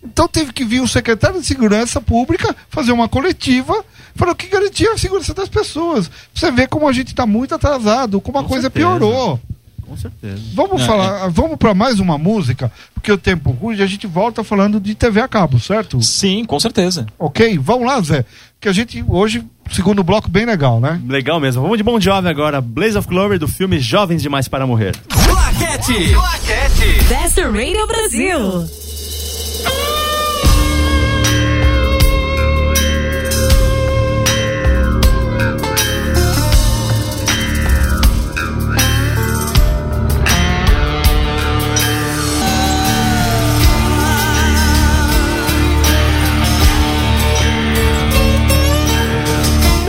Então 0.03 0.27
teve 0.27 0.53
que 0.53 0.63
vir 0.63 0.79
o 0.81 0.87
secretário 0.87 1.41
de 1.41 1.45
Segurança 1.47 1.99
Pública 1.99 2.55
fazer 2.69 2.91
uma 2.91 3.09
coletiva 3.09 3.83
falou 4.15 4.33
que 4.35 4.47
garantia 4.47 4.91
a 4.93 4.97
segurança 4.97 5.33
das 5.33 5.49
pessoas. 5.49 6.09
Você 6.33 6.51
vê 6.51 6.65
como 6.67 6.87
a 6.87 6.93
gente 6.93 7.13
tá 7.13 7.25
muito 7.25 7.53
atrasado, 7.55 8.19
como 8.21 8.37
a 8.39 8.43
Com 8.43 8.49
coisa 8.49 8.63
certeza. 8.63 8.87
piorou. 8.87 9.39
Com 9.87 9.95
certeza. 9.95 10.41
Vamos 10.53 10.81
É, 10.81 10.85
falar, 10.85 11.27
vamos 11.29 11.57
para 11.57 11.73
mais 11.73 11.99
uma 11.99 12.17
música, 12.17 12.71
porque 12.93 13.11
o 13.11 13.17
tempo 13.17 13.51
ruge, 13.51 13.81
a 13.81 13.87
gente 13.87 14.05
volta 14.05 14.43
falando 14.43 14.79
de 14.79 14.93
TV 14.95 15.21
a 15.21 15.27
cabo, 15.27 15.59
certo? 15.59 16.01
Sim, 16.01 16.43
com 16.45 16.59
certeza. 16.59 17.05
Ok? 17.17 17.57
Vamos 17.57 17.85
lá, 17.87 18.01
Zé. 18.01 18.25
Que 18.59 18.67
a 18.67 18.73
gente 18.73 19.03
hoje, 19.07 19.43
segundo 19.71 20.03
bloco 20.03 20.29
bem 20.29 20.45
legal, 20.45 20.79
né? 20.79 20.99
Legal 21.07 21.39
mesmo. 21.39 21.61
Vamos 21.61 21.77
de 21.77 21.83
Bon 21.83 21.99
Jovi 21.99 22.27
agora. 22.27 22.59
Blaze 22.59 22.97
of 22.97 23.07
Glory 23.07 23.37
do 23.37 23.47
filme 23.47 23.79
Jovens 23.79 24.21
Demais 24.21 24.47
para 24.47 24.65
Morrer. 24.67 24.95
Claquete. 25.07 26.13
Claquete. 26.13 27.03
Best 27.07 27.39
Radio 27.39 27.87
Brasil. 27.87 28.86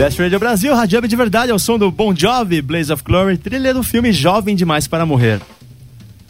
Best 0.09 0.19
Radio 0.19 0.39
Brasil, 0.39 0.73
Rádio 0.75 0.97
Hub 0.97 1.07
de 1.07 1.15
verdade, 1.15 1.51
é 1.51 1.55
o 1.55 1.59
som 1.59 1.77
do 1.77 1.91
Bon 1.91 2.15
Jovi, 2.15 2.63
Blaze 2.63 2.91
of 2.91 3.03
Glory, 3.03 3.37
trilha 3.37 3.75
do 3.75 3.83
filme 3.83 4.11
Jovem 4.11 4.55
Demais 4.55 4.87
para 4.87 5.05
Morrer. 5.05 5.35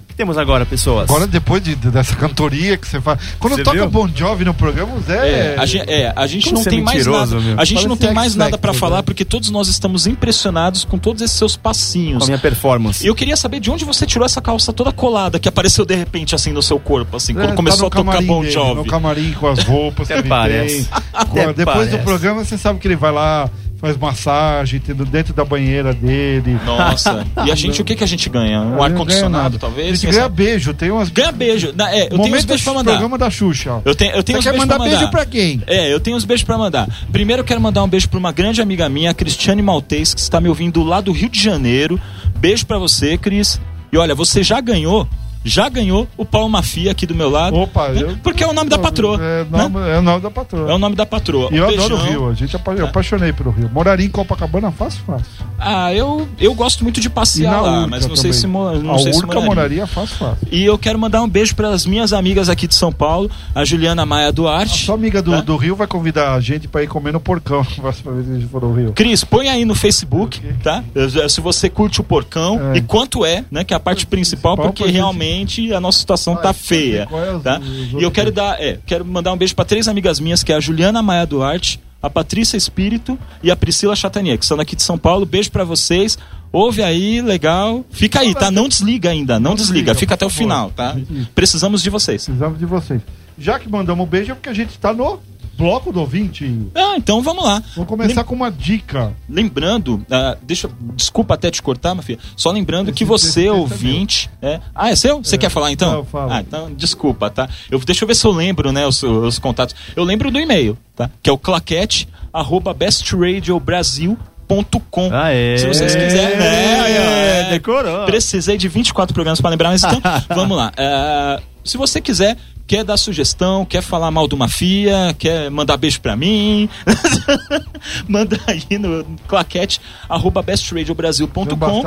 O 0.02 0.06
que 0.10 0.16
temos 0.16 0.38
agora, 0.38 0.66
pessoas? 0.66 1.10
Agora, 1.10 1.26
depois 1.26 1.64
de- 1.64 1.76
de- 1.76 1.90
dessa 1.90 2.14
cantoria 2.14 2.76
que 2.76 2.86
você 2.86 3.00
faz. 3.00 3.18
Quando 3.40 3.56
Você 3.56 3.64
toca 3.64 3.78
viu? 3.78 3.90
Bon 3.90 4.10
Jovi 4.14 4.44
no 4.44 4.54
programa, 4.54 4.96
o 4.96 5.02
Zé. 5.02 5.54
É, 5.54 5.56
a 5.58 5.66
gente, 5.66 5.90
é, 5.90 6.12
a 6.14 6.28
gente 6.28 6.52
não 6.54 6.60
é 6.62 6.66
tem 6.66 6.82
mais 6.82 6.98
mentiroso, 6.98 7.36
nada. 7.36 7.48
meu. 7.48 7.58
A 7.58 7.64
gente 7.64 7.84
não 7.88 7.96
Parece 7.96 8.02
tem 8.08 8.14
mais 8.14 8.36
nada 8.36 8.58
pra 8.58 8.74
falar 8.74 8.98
né? 8.98 9.02
porque 9.04 9.24
todos 9.24 9.50
nós 9.50 9.70
estamos 9.70 10.06
impressionados 10.08 10.84
com 10.84 10.98
todos 10.98 11.22
esses 11.22 11.38
seus 11.38 11.56
Com 11.56 11.62
passinhos. 11.62 12.24
a 12.24 12.26
minha 12.26 12.38
performance. 12.38 13.02
E 13.02 13.08
eu 13.08 13.16
queria 13.16 13.38
saber 13.38 13.62
de 13.62 13.72
onde 13.72 13.86
você 13.86 14.06
tirou 14.06 14.26
essa 14.26 14.42
calça 14.42 14.74
toda 14.74 14.92
colada 14.92 15.40
que 15.40 15.48
apareceu 15.48 15.86
de 15.86 15.96
repente 15.96 16.36
assim 16.36 16.52
no 16.52 16.62
seu 16.62 16.78
corpo, 16.82 17.16
assim, 17.16 17.32
É, 17.32 17.36
quando 17.36 17.50
tá 17.52 17.56
começou 17.56 17.82
no 17.84 17.88
a 17.88 17.90
tocar 17.92 18.22
Bon 18.24 18.42
dele, 18.42 18.52
Jovi. 18.52 18.76
No 18.76 18.86
camarim 18.86 19.32
com 19.40 19.48
as 19.48 19.64
roupas 19.64 20.06
que 20.08 20.14
ele 20.14 20.24
parece. 20.24 20.84
tem. 20.84 20.88
Até 21.14 21.46
Com- 21.46 21.54
Depois 21.54 21.78
do 21.88 21.92
parece. 21.92 21.98
programa, 22.04 22.44
você 22.44 22.58
sabe 22.58 22.80
que 22.80 22.88
ele 22.90 22.98
vai 22.98 23.12
lá, 23.14 23.50
faz 23.80 23.96
massagem 23.98 24.82
dentro 25.10 25.34
da 25.34 25.44
banheira 25.46 25.94
dele. 25.94 26.60
Nossa. 26.66 27.26
E 27.46 27.52
a 27.52 27.56
gente, 27.56 27.82
o 27.82 27.86
que, 27.86 27.96
que 27.96 28.04
a 28.04 28.08
gente 28.08 28.30
ganha? 28.30 28.60
Um 28.62 28.84
ar-condicionado, 28.84 29.58
talvez? 29.58 29.88
A 29.88 29.96
gente 29.96 30.12
ganha 30.12 30.24
sabe? 30.24 30.36
beijo. 30.36 30.74
Tem 30.74 30.92
umas. 30.92 31.10
Ganha 31.10 31.32
beijo. 31.32 31.72
Na- 31.76 31.90
é, 31.90 32.04
eu 32.04 32.10
tenho 32.10 32.14
uns 32.22 32.28
Momento 32.28 32.48
beijos 32.48 32.64
pra 32.64 32.74
mandar. 32.74 32.92
programa 32.92 33.18
da 33.18 33.30
Xuxa. 33.30 33.72
ó. 33.76 33.82
Eu 33.86 33.96
tenho, 33.96 34.12
eu 34.14 34.24
tenho 34.24 34.36
Você 34.36 34.40
uns 34.40 34.44
quer 34.44 34.52
beijos 34.52 34.60
mandar 34.68 34.76
pra 34.76 34.86
mandar. 34.86 34.98
beijo 34.98 35.12
pra 35.12 35.26
quem? 35.26 35.62
É, 35.68 35.92
eu 35.94 36.00
tenho 36.00 36.18
uns 36.18 36.26
beijos 36.26 36.44
pra 36.44 36.58
mandar. 36.58 36.88
Primeiro 37.12 37.42
eu 37.42 37.46
quero 37.46 37.62
mandar 37.62 37.84
um 37.84 37.88
beijo 37.88 38.10
pra 38.10 38.20
uma 38.20 38.32
grande 38.34 38.62
amiga 38.62 38.90
minha, 38.90 39.12
a 39.12 39.14
Cristiane 39.14 39.62
Maltês, 39.62 40.14
que 40.14 40.20
está 40.20 40.42
me 40.42 40.50
ouvindo 40.50 40.84
lá 40.84 41.00
do 41.00 41.12
Rio 41.14 41.30
de 41.30 41.42
Janeiro. 41.42 42.00
Beijo 42.38 42.66
pra 42.66 42.78
você, 42.78 43.18
Cris. 43.18 43.60
E 43.92 43.98
olha, 43.98 44.14
você 44.14 44.44
já 44.44 44.60
ganhou, 44.62 45.08
já 45.44 45.70
ganhou 45.70 46.08
o 46.18 46.26
Paulo 46.26 46.50
Mafia 46.50 46.92
aqui 46.92 47.06
do 47.06 47.16
meu 47.16 47.30
lado. 47.30 47.56
Opa, 47.56 47.88
eu. 47.90 48.18
Porque 48.24 48.44
é 48.44 48.48
o 48.48 48.54
nome 48.54 48.70
da 48.70 48.78
patroa. 48.78 49.18
É, 49.22 49.46
né? 49.46 49.72
é 49.96 49.98
o 50.00 50.02
nome 50.02 50.22
da 50.22 50.30
patroa. 50.32 50.72
É 50.72 50.74
o 50.74 50.78
nome 50.78 50.96
da 50.96 51.06
patroa. 51.06 51.50
E 51.52 51.58
eu 51.58 51.68
adoro 51.68 51.96
o. 51.96 51.98
Rio, 52.00 52.30
a 52.30 52.34
gente 52.34 52.56
apa- 52.56 52.74
eu 52.74 52.86
apaixonei 52.86 53.32
pelo 53.34 53.52
Rio. 53.52 53.70
Moraria 53.74 54.06
em 54.06 54.10
Copacabana 54.10 54.72
fácil, 54.72 55.02
fácil. 55.06 55.26
Ah, 55.58 55.94
eu, 55.94 56.28
eu 56.40 56.54
gosto 56.54 56.84
muito 56.84 57.00
de 57.02 57.10
passear 57.10 57.62
lá, 57.62 57.78
Urca 57.80 57.88
mas 57.88 58.06
não 58.08 58.16
sei 58.16 58.32
também. 58.32 58.40
se, 58.42 58.48
mo- 58.48 58.72
não 58.74 58.96
a 58.96 59.00
sei 59.00 59.14
se 59.14 59.20
Urca 59.20 59.28
moraria. 59.36 59.48
moraria 59.56 59.88
fácil, 59.88 60.16
fácil. 60.18 60.48
E 60.52 60.64
eu 60.64 60.78
quero 60.78 60.98
mandar 61.00 61.22
um 61.22 61.28
beijo 61.30 61.56
para 61.56 61.70
as 61.70 61.86
minhas 61.86 62.14
amigas 62.14 62.50
aqui 62.50 62.68
de 62.68 62.76
São 62.76 62.92
Paulo, 62.92 63.30
a 63.54 63.64
Juliana 63.66 64.06
Maia 64.06 64.28
A 64.28 64.32
Duarte. 64.32 64.86
sua 64.86 64.96
amiga 64.96 65.22
do, 65.22 65.32
Tá? 65.32 65.42
do 65.42 65.56
Rio 65.58 65.76
vai 65.76 65.88
convidar 65.88 66.34
a 66.34 66.40
gente 66.40 66.68
pra 66.68 66.84
ir 66.84 66.88
comer 66.88 67.12
no 67.14 67.20
porcão 67.20 67.62
a 67.78 67.82
próxima 67.82 68.12
vez 68.14 68.26
que 68.26 68.32
a 68.32 68.36
gente 68.36 68.48
for 68.48 68.64
ao 68.64 68.74
Rio. 68.74 68.94
Cris, 68.94 69.24
põe 69.24 69.50
aí 69.50 69.66
no 69.66 69.76
Facebook, 69.76 70.42
tá? 70.64 70.84
Eh, 70.96 71.28
Se 71.30 71.42
você 71.42 71.70
curte 71.70 72.00
o 72.02 72.04
porcão 72.04 72.74
É. 72.74 72.78
e 72.78 72.82
quanto 72.82 73.26
é, 73.26 73.44
né? 73.52 73.64
Que 73.64 73.74
é 73.74 73.78
a 73.78 73.80
parte 73.80 74.06
principal, 74.06 74.56
Principal 74.56 74.66
porque 74.74 74.84
pra 74.84 74.92
gente- 74.92 75.02
realmente 75.30 75.74
a 75.74 75.80
nossa 75.80 76.00
situação 76.00 76.34
Ah, 76.34 76.38
tá 76.38 76.52
isso 76.52 76.60
feia. 76.64 77.08
é 77.12 77.40
tá? 77.40 77.62
E 77.98 78.02
eu 78.04 78.12
quero 78.12 78.32
dar, 78.32 78.60
é, 78.62 78.80
quero 78.86 79.06
mandar 79.06 79.32
um 79.34 79.38
beijo 79.38 79.56
para 79.56 79.66
três 79.66 79.88
amigas 79.88 80.20
minhas, 80.20 80.44
que 80.44 80.52
é 80.52 80.56
a 80.56 80.60
Juliana 80.60 81.02
Maia 81.02 81.26
Duarte, 81.26 81.80
a 82.02 82.10
Patrícia 82.10 82.58
Espírito 82.58 83.18
e 83.44 83.52
a 83.52 83.56
Priscila 83.56 83.96
Chatanier, 83.96 84.38
que 84.38 84.46
são 84.46 84.58
daqui 84.58 84.76
de 84.76 84.84
São 84.84 84.98
Paulo. 84.98 85.26
Beijo 85.26 85.52
para 85.52 85.64
vocês. 85.64 86.18
Ouve 86.52 86.82
aí, 86.82 87.22
legal. 87.22 87.86
Fica 87.92 88.22
aí, 88.22 88.34
tá? 88.34 88.50
Não 88.50 88.68
desliga 88.68 89.10
ainda, 89.12 89.40
não 89.40 89.54
desliga. 89.54 89.94
Fica 89.94 90.16
até 90.16 90.26
o 90.26 90.30
final, 90.30 90.72
tá? 90.72 90.96
Precisamos 91.36 91.84
de 91.84 91.90
vocês. 91.90 92.26
Precisamos 92.26 92.58
de 92.58 92.66
vocês. 92.66 93.02
Já 93.38 93.60
que 93.60 93.70
mandamos 93.70 94.06
um 94.06 94.10
beijo 94.10 94.32
é 94.32 94.36
porque 94.36 94.50
a 94.50 94.54
gente 94.54 94.72
está 94.72 94.92
no 94.94 95.20
bloco 95.60 95.92
do 95.92 96.00
ouvinte. 96.00 96.50
Ah, 96.74 96.94
então 96.96 97.22
vamos 97.22 97.44
lá. 97.44 97.62
Vamos 97.76 97.90
começar 97.90 98.24
com 98.24 98.34
uma 98.34 98.50
dica. 98.50 99.14
Lembrando, 99.30 100.04
ah, 100.10 100.38
deixa, 100.42 100.70
desculpa 100.96 101.34
até 101.34 101.52
te 101.52 101.62
cortar, 101.62 101.94
meu 101.94 102.04
filho. 102.04 102.20
Só 102.36 102.50
lembrando 102.50 102.90
Esse- 102.90 102.98
que 102.98 103.04
esse 103.04 103.10
você, 103.10 103.48
é 103.48 103.52
ouvinte. 103.52 104.30
É... 104.42 104.60
Ah, 104.74 104.90
é 104.90 104.96
seu? 104.96 105.22
Você 105.22 105.38
quer 105.38 105.50
falar 105.50 105.72
então? 105.72 105.92
Não, 105.92 105.98
eu 106.00 106.06
falo. 106.06 106.32
Ah, 106.32 106.40
então 106.40 106.74
desculpa, 106.74 107.30
tá? 107.30 107.50
Eu, 107.70 107.78
deixa 107.80 108.04
eu 108.04 108.08
ver 108.08 108.16
se 108.16 108.26
eu 108.26 108.32
lembro, 108.32 108.72
né, 108.72 108.88
os, 108.88 109.04
os 109.04 109.38
contatos. 109.38 109.76
Eu 109.96 110.04
lembro 110.06 110.32
do 110.32 110.40
e-mail, 110.40 110.78
tá? 110.96 111.10
Que 111.22 111.30
é 111.30 111.34
o 111.34 111.38
claquete, 111.38 112.08
arroba 112.32 112.74
bestradiobrasil.com. 112.74 115.10
Aê. 115.14 115.58
Se 115.58 115.68
vocês 115.68 115.96
quiserem. 115.96 116.38
É, 116.40 116.82
ó, 116.82 117.48
é. 117.48 117.50
decorou. 117.52 118.06
Precisei 118.06 118.58
de 118.58 118.68
24 118.68 119.14
programas 119.14 119.40
para 119.42 119.50
lembrar, 119.52 119.70
mas 119.70 119.84
então, 119.84 120.02
vamos 120.36 120.58
lá. 120.58 120.72
É, 120.78 121.40
se 121.64 121.78
você 121.78 122.02
quiser, 122.02 122.38
quer 122.70 122.84
dar 122.84 122.98
sugestão, 122.98 123.66
quer 123.66 123.82
falar 123.82 124.12
mal 124.12 124.28
de 124.28 124.36
uma 124.36 124.48
FIA, 124.48 125.16
quer 125.18 125.50
mandar 125.50 125.76
beijo 125.76 126.00
pra 126.00 126.16
mim, 126.16 126.70
manda 128.08 128.40
aí 128.46 128.78
no 128.78 129.04
claquete, 129.28 129.82
arroba 130.08 130.44
bestradiobrasil.com. 130.44 131.82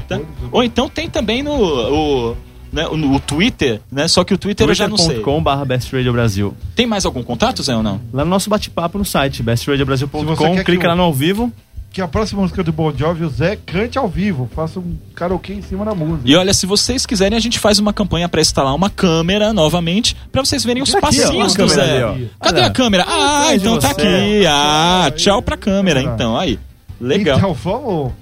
tá? 0.00 0.20
Ou 0.52 0.62
então 0.62 0.86
tem 0.86 1.08
também 1.08 1.42
no, 1.42 1.52
o, 1.52 2.36
né, 2.70 2.86
no, 2.92 3.14
o 3.14 3.20
Twitter, 3.20 3.80
né? 3.90 4.06
Só 4.06 4.22
que 4.22 4.34
o 4.34 4.38
Twitter 4.38 4.68
eu 4.68 4.74
já 4.74 4.86
não 4.86 4.98
sei. 4.98 5.06
twitter.com 5.06 5.42
barra 5.42 5.64
Best 5.64 5.96
Radio 5.96 6.12
Brasil. 6.12 6.54
Tem 6.76 6.86
mais 6.86 7.06
algum 7.06 7.22
contato, 7.22 7.62
Zé, 7.62 7.74
ou 7.74 7.82
não? 7.82 7.98
Lá 8.12 8.22
no 8.22 8.30
nosso 8.30 8.50
bate-papo 8.50 8.98
no 8.98 9.06
site, 9.06 9.42
bestradiobrasil.com, 9.42 10.34
clica 10.62 10.76
que 10.76 10.86
lá 10.86 10.94
no 10.94 11.04
ao 11.04 11.14
vivo. 11.14 11.50
Que 11.90 12.02
a 12.02 12.06
próxima 12.06 12.42
música 12.42 12.62
do 12.62 12.70
Bon 12.70 12.92
Jovi, 12.94 13.24
o 13.24 13.30
Zé 13.30 13.56
cante 13.56 13.98
ao 13.98 14.06
vivo. 14.06 14.48
Faça 14.54 14.78
um 14.78 14.96
karaokê 15.14 15.54
em 15.54 15.62
cima 15.62 15.84
da 15.84 15.94
música. 15.94 16.28
E 16.28 16.36
olha, 16.36 16.52
se 16.52 16.66
vocês 16.66 17.06
quiserem, 17.06 17.36
a 17.36 17.40
gente 17.40 17.58
faz 17.58 17.78
uma 17.78 17.92
campanha 17.92 18.28
pra 18.28 18.40
instalar 18.40 18.74
uma 18.74 18.90
câmera 18.90 19.52
novamente, 19.52 20.14
pra 20.30 20.44
vocês 20.44 20.62
verem 20.62 20.82
os 20.82 20.90
Aqui, 20.94 21.00
passinhos 21.00 21.54
do 21.54 21.66
Zé. 21.68 22.04
ali. 22.04 22.30
Cadê 22.40 22.58
Olha. 22.60 22.66
a 22.66 22.70
câmera? 22.70 23.04
Ah, 23.08 23.54
então 23.54 23.78
tá 23.78 23.90
aqui. 23.90 24.44
Ah, 24.46 25.10
tchau 25.16 25.40
pra 25.42 25.56
câmera, 25.56 26.00
então. 26.02 26.36
Aí. 26.38 26.58
Legal. 27.00 27.38
Então, 27.38 27.54
vamos, 27.54 28.12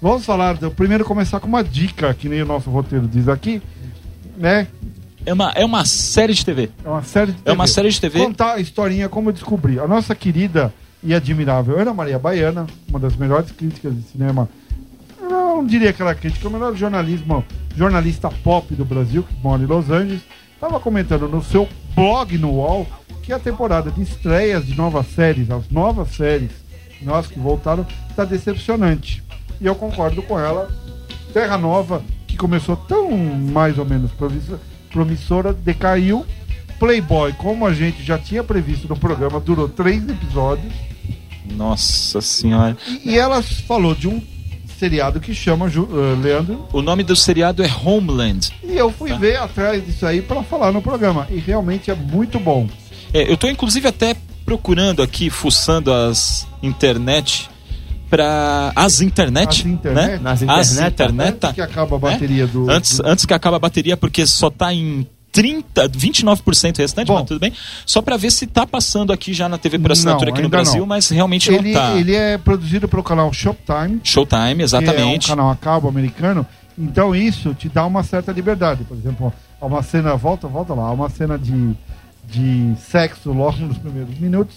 vamos 0.00 0.24
falar. 0.24 0.54
do- 0.56 0.70
Primeiro 0.70 1.04
começar 1.04 1.38
com 1.40 1.46
uma 1.46 1.62
dica, 1.62 2.12
que 2.14 2.28
nem 2.28 2.42
o 2.42 2.46
nosso 2.46 2.70
roteiro 2.70 3.06
diz 3.06 3.28
aqui. 3.28 3.60
Né? 4.36 4.66
É 5.26 5.32
uma, 5.32 5.50
é 5.54 5.64
uma 5.64 5.84
série 5.84 6.32
de 6.34 6.44
TV. 6.44 6.70
É 6.84 6.88
uma 6.88 7.02
série 7.02 7.32
de 7.32 7.38
É 7.44 7.52
uma 7.52 7.66
série 7.66 7.90
de 7.90 8.00
TV. 8.00 8.18
Contar 8.18 8.54
a 8.54 8.60
historinha 8.60 9.08
como 9.10 9.28
eu 9.28 9.32
descobri. 9.34 9.78
A 9.78 9.86
nossa 9.86 10.14
querida 10.14 10.72
e 11.04 11.14
admirável 11.14 11.78
Ana 11.78 11.92
Maria 11.92 12.18
Baiana, 12.18 12.66
uma 12.88 12.98
das 12.98 13.14
melhores 13.14 13.50
críticas 13.52 13.94
de 13.94 14.02
cinema. 14.02 14.48
Eu 15.20 15.28
não 15.28 15.64
diria 15.66 15.92
que 15.92 16.00
ela 16.00 16.12
é 16.12 16.14
crítica, 16.14 16.46
é 16.46 16.48
o 16.48 16.52
melhor 16.52 16.74
jornalismo, 16.74 17.44
jornalista 17.76 18.30
pop 18.30 18.74
do 18.74 18.84
Brasil, 18.84 19.22
que 19.22 19.34
mora 19.42 19.62
em 19.62 19.66
Los 19.66 19.90
Angeles, 19.90 20.22
estava 20.54 20.80
comentando 20.80 21.28
no 21.28 21.44
seu 21.44 21.68
blog 21.94 22.36
no 22.38 22.50
UOL 22.52 22.86
que 23.22 23.32
a 23.32 23.38
temporada 23.38 23.90
de 23.90 24.02
estreias 24.02 24.66
de 24.66 24.74
novas 24.76 25.06
séries, 25.08 25.50
as 25.50 25.70
novas 25.70 26.08
séries, 26.10 26.50
nós 27.02 27.26
que 27.26 27.38
voltaram, 27.38 27.86
está 28.08 28.24
decepcionante. 28.24 29.22
E 29.60 29.66
eu 29.66 29.74
concordo 29.74 30.22
com 30.22 30.38
ela. 30.38 30.70
Terra 31.32 31.58
Nova, 31.58 32.02
que 32.26 32.36
começou 32.36 32.76
tão 32.76 33.16
mais 33.16 33.78
ou 33.78 33.84
menos 33.84 34.10
promissora, 34.12 34.60
promissora 34.90 35.52
decaiu. 35.52 36.24
Playboy, 36.78 37.32
como 37.34 37.66
a 37.66 37.72
gente 37.72 38.02
já 38.02 38.18
tinha 38.18 38.42
previsto 38.42 38.88
no 38.88 38.96
programa, 38.96 39.40
durou 39.40 39.68
três 39.68 40.06
episódios. 40.08 40.72
Nossa 41.44 42.20
senhora. 42.20 42.76
E, 43.04 43.18
ela 43.18 43.42
falou 43.42 43.94
de 43.94 44.08
um 44.08 44.20
seriado 44.78 45.20
que 45.20 45.34
chama 45.34 45.68
Ju- 45.68 45.88
eh, 45.92 46.22
Leandro. 46.22 46.66
O 46.72 46.82
nome 46.82 47.02
do 47.02 47.14
seriado 47.14 47.62
é 47.62 47.70
Homeland. 47.84 48.50
E 48.62 48.76
eu 48.76 48.90
fui 48.90 49.12
ver 49.14 49.36
atrás 49.36 49.84
disso 49.84 50.04
aí 50.06 50.20
para 50.22 50.42
falar 50.42 50.72
no 50.72 50.82
programa. 50.82 51.26
E 51.30 51.38
realmente 51.38 51.90
é 51.90 51.94
muito 51.94 52.38
bom. 52.40 52.68
É, 53.12 53.30
eu 53.30 53.36
tô 53.36 53.48
inclusive 53.48 53.86
até 53.86 54.16
procurando 54.44 55.02
aqui, 55.02 55.30
fuçando 55.30 55.92
as 55.92 56.46
internet 56.62 57.48
para 58.10 58.72
as 58.76 59.00
internet, 59.00 59.48
As 59.60 59.66
internet? 59.66 60.10
né? 60.10 60.18
Nas 60.18 60.42
As 60.42 60.72
internet, 60.72 60.92
internet, 60.94 61.34
Antes 61.36 61.52
que 61.54 61.60
acaba 61.60 61.96
a 61.96 61.98
bateria 61.98 62.46
do. 62.46 62.70
antes, 62.70 62.98
do- 62.98 63.06
antes 63.06 63.24
que 63.24 63.34
acabe 63.34 63.56
a 63.56 63.58
bateria, 63.58 63.96
porque 63.96 64.26
só 64.26 64.50
tá 64.50 64.72
em 64.72 65.06
30, 65.34 65.88
29% 65.88 66.78
restante, 66.78 67.08
Bom. 67.08 67.14
mas 67.14 67.24
tudo 67.24 67.40
bem. 67.40 67.52
Só 67.84 68.00
pra 68.00 68.16
ver 68.16 68.30
se 68.30 68.46
tá 68.46 68.64
passando 68.64 69.12
aqui 69.12 69.34
já 69.34 69.48
na 69.48 69.58
TV 69.58 69.80
por 69.80 69.90
assinatura 69.90 70.26
Não, 70.26 70.32
aqui 70.32 70.42
no 70.42 70.48
Brasil, 70.48 70.80
não. 70.80 70.86
mas 70.86 71.08
realmente 71.08 71.52
ele, 71.52 71.72
não 71.72 71.80
tá. 71.80 71.96
ele 71.96 72.14
é 72.14 72.38
produzido 72.38 72.88
pelo 72.88 73.02
canal 73.02 73.32
Showtime. 73.32 74.00
Showtime, 74.04 74.62
exatamente. 74.62 75.28
é 75.28 75.32
um 75.32 75.36
canal 75.36 75.50
a 75.50 75.56
cabo 75.56 75.88
americano. 75.88 76.46
Então 76.78 77.14
isso 77.14 77.52
te 77.52 77.68
dá 77.68 77.84
uma 77.84 78.04
certa 78.04 78.30
liberdade. 78.30 78.84
Por 78.84 78.96
exemplo, 78.96 79.32
há 79.60 79.66
uma 79.66 79.82
cena, 79.82 80.14
volta, 80.14 80.46
volta 80.46 80.72
lá, 80.72 80.84
há 80.84 80.92
uma 80.92 81.10
cena 81.10 81.36
de, 81.36 81.74
de 82.28 82.74
sexo 82.78 83.32
logo 83.32 83.58
nos 83.58 83.76
primeiros 83.76 84.16
minutos. 84.16 84.54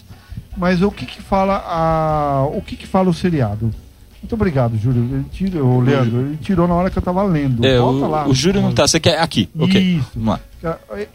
Mas 0.55 0.83
o 0.83 0.91
que 0.91 1.07
que 1.07 1.21
fala 1.23 1.55
a, 1.57 2.45
o 2.53 2.61
que 2.61 2.75
que 2.75 2.85
fala 2.85 3.09
o 3.09 3.13
seriado? 3.15 3.73
Muito 4.21 4.33
obrigado, 4.33 4.77
Júlio. 4.77 5.03
Ele 5.03 5.25
tirou, 5.31 5.77
o 5.77 5.79
Leandro, 5.79 6.19
ele 6.19 6.37
tirou 6.37 6.67
na 6.67 6.73
hora 6.73 6.89
que 6.89 6.97
eu 6.97 7.01
tava 7.01 7.23
lendo. 7.23 7.65
É, 7.65 7.79
Volta 7.79 8.05
o, 8.05 8.09
lá. 8.09 8.27
o 8.27 8.33
Júlio 8.33 8.61
não 8.61 8.73
tá. 8.73 8.87
Você 8.87 8.99
quer 8.99 9.19
aqui? 9.19 9.49
Ok. 9.57 9.79
Isso. 9.79 10.11
Vamos 10.15 10.29
lá. 10.33 10.39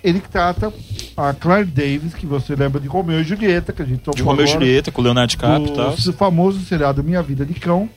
Ele 0.03 0.21
que 0.21 0.29
trata 0.29 0.73
a 1.17 1.33
Claire 1.35 1.67
Davis, 1.67 2.15
que 2.15 2.27
você 2.27 2.55
lembra 2.55 2.81
de 2.81 2.89
Romeu 2.89 3.21
e 3.21 3.25
Julieta, 3.25 3.73
que 3.73 3.83
a 3.83 3.85
gente 3.85 4.01
tocou 4.01 4.15
De 4.15 4.23
Romeu 4.23 4.45
e 4.45 4.49
Julieta, 4.49 4.93
com 4.93 5.01
o 5.01 5.05
Leonardo 5.05 5.31
DiCaprio 5.31 5.73
e 5.73 5.77
tal. 5.77 5.93
o 5.93 6.13
famoso 6.13 6.61
seriado 6.65 7.03
Minha 7.03 7.23
Vida 7.23 7.45
de 7.45 7.55
Cão. 7.55 7.89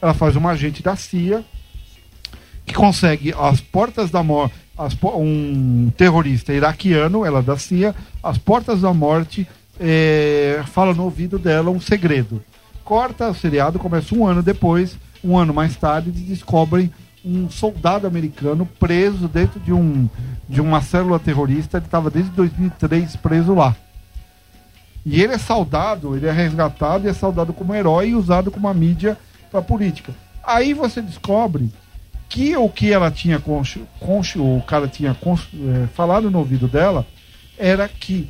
Ela 0.00 0.14
faz 0.14 0.36
uma 0.36 0.50
agente 0.50 0.82
da 0.82 0.96
CIA 0.96 1.44
que 2.70 2.74
consegue 2.74 3.34
às 3.36 3.60
portas 3.60 4.10
da 4.10 4.22
morte, 4.22 4.54
um 5.16 5.90
terrorista 5.96 6.52
iraquiano, 6.52 7.24
ela 7.24 7.40
é 7.40 7.42
da 7.42 7.56
CIA, 7.56 7.94
às 8.22 8.38
portas 8.38 8.80
da 8.82 8.94
morte, 8.94 9.46
é, 9.78 10.62
fala 10.66 10.94
no 10.94 11.04
ouvido 11.04 11.38
dela 11.38 11.70
um 11.70 11.80
segredo. 11.80 12.42
Corta 12.84 13.28
o 13.28 13.34
seriado, 13.34 13.78
começa 13.78 14.14
um 14.14 14.26
ano 14.26 14.42
depois, 14.42 14.96
um 15.22 15.36
ano 15.36 15.52
mais 15.52 15.76
tarde, 15.76 16.10
eles 16.10 16.22
descobrem 16.22 16.90
um 17.24 17.50
soldado 17.50 18.06
americano 18.06 18.66
preso 18.78 19.28
dentro 19.28 19.60
de, 19.60 19.72
um, 19.72 20.08
de 20.50 20.60
uma 20.60 20.82
célula 20.82 21.18
terrorista. 21.18 21.78
Ele 21.78 21.86
estava 21.86 22.10
desde 22.10 22.30
2003 22.32 23.16
preso 23.16 23.54
lá. 23.54 23.74
E 25.06 25.22
ele 25.22 25.32
é 25.32 25.38
saudado, 25.38 26.16
ele 26.16 26.26
é 26.26 26.32
resgatado 26.32 27.06
e 27.06 27.10
é 27.10 27.12
saudado 27.12 27.52
como 27.52 27.74
herói 27.74 28.08
e 28.10 28.14
usado 28.14 28.50
como 28.50 28.66
uma 28.66 28.74
mídia 28.74 29.16
para 29.50 29.62
política. 29.62 30.12
Aí 30.44 30.74
você 30.74 31.00
descobre 31.00 31.70
que 32.28 32.56
o 32.56 32.68
que 32.68 32.92
ela 32.92 33.10
tinha 33.10 33.38
concho, 33.38 33.86
concho, 33.98 34.42
o 34.42 34.62
cara 34.62 34.86
tinha 34.86 35.14
concho, 35.14 35.48
é, 35.54 35.86
falado 35.88 36.30
no 36.30 36.38
ouvido 36.38 36.68
dela 36.68 37.06
era 37.58 37.88
que 37.88 38.28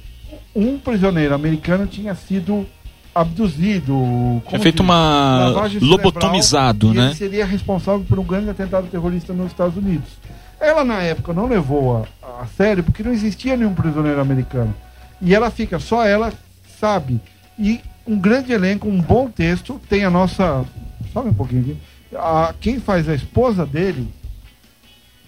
um 0.54 0.78
prisioneiro 0.78 1.34
americano 1.34 1.86
tinha 1.86 2.14
sido 2.14 2.66
abduzido. 3.14 3.92
Como 4.44 4.62
feito 4.62 4.82
uma 4.82 5.68
cerebral, 5.68 5.88
lobotomizado, 5.88 6.92
e 6.92 6.96
né? 6.96 7.06
Ele 7.06 7.14
seria 7.14 7.46
responsável 7.46 8.04
por 8.08 8.18
um 8.18 8.24
grande 8.24 8.50
atentado 8.50 8.86
terrorista 8.88 9.32
nos 9.32 9.48
Estados 9.48 9.76
Unidos. 9.76 10.08
Ela, 10.60 10.84
na 10.84 11.02
época, 11.02 11.32
não 11.32 11.46
levou 11.46 12.06
a, 12.22 12.42
a 12.42 12.46
sério 12.46 12.84
porque 12.84 13.02
não 13.02 13.12
existia 13.12 13.56
nenhum 13.56 13.74
prisioneiro 13.74 14.20
americano. 14.20 14.74
E 15.20 15.34
ela 15.34 15.50
fica, 15.50 15.78
só 15.78 16.04
ela 16.06 16.32
sabe. 16.78 17.20
E 17.58 17.80
um 18.06 18.18
grande 18.18 18.52
elenco, 18.52 18.88
um 18.88 19.00
bom 19.00 19.28
texto. 19.30 19.80
Tem 19.88 20.04
a 20.04 20.10
nossa. 20.10 20.64
Sobe 21.12 21.30
um 21.30 21.34
pouquinho 21.34 21.62
aqui. 21.62 21.78
A, 22.14 22.54
quem 22.60 22.78
faz 22.78 23.08
a 23.08 23.14
esposa 23.14 23.64
dele, 23.64 24.08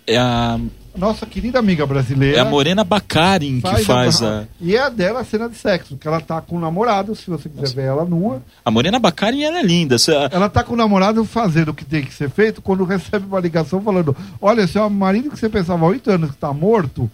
É 0.07 0.17
a, 0.19 0.59
nossa 0.97 1.25
querida 1.27 1.59
amiga 1.59 1.87
brasileira. 1.87 2.37
é 2.39 2.41
a 2.41 2.45
Morena 2.45 2.85
Bacarin 2.85 3.61
que 3.61 3.85
faz 3.85 4.23
a. 4.23 4.45
E 4.61 4.77
é 4.77 4.81
a 4.81 4.89
dela 4.89 5.21
a 5.21 5.25
cena 5.25 5.49
de 5.49 5.57
sexo, 5.57 5.97
que 5.97 6.07
ela 6.07 6.21
tá 6.21 6.41
com 6.41 6.57
o 6.57 6.61
namorado, 6.61 7.15
se 7.15 7.29
você 7.31 7.49
quiser 7.49 7.75
ver 7.75 7.85
ela 7.87 8.05
nua. 8.05 8.43
A 8.65 8.71
Morena 8.71 8.99
Bacarin 8.99 9.43
ela 9.43 9.59
é 9.61 9.63
linda. 9.63 9.99
Cê- 9.99 10.13
Ela 10.31 10.49
tá 10.49 10.63
com 10.63 10.75
o 10.75 10.77
namorado 10.77 11.25
fazendo 11.25 11.71
o 11.71 11.75
que 11.75 11.85
tem 11.85 12.03
que 12.05 12.13
ser 12.13 12.29
feito 12.31 12.61
quando 12.63 12.85
recebe 12.85 13.27
uma 13.27 13.41
ligação 13.41 13.81
falando: 13.81 14.17
Olha, 14.41 14.67
seu 14.67 14.89
marido 14.91 15.31
que 15.31 15.39
você 15.39 15.49
pensava 15.49 15.85
há 15.85 15.89
oito 15.89 16.11
anos 16.11 16.31
que 16.31 16.37
tá 16.37 16.53
morto. 16.53 17.11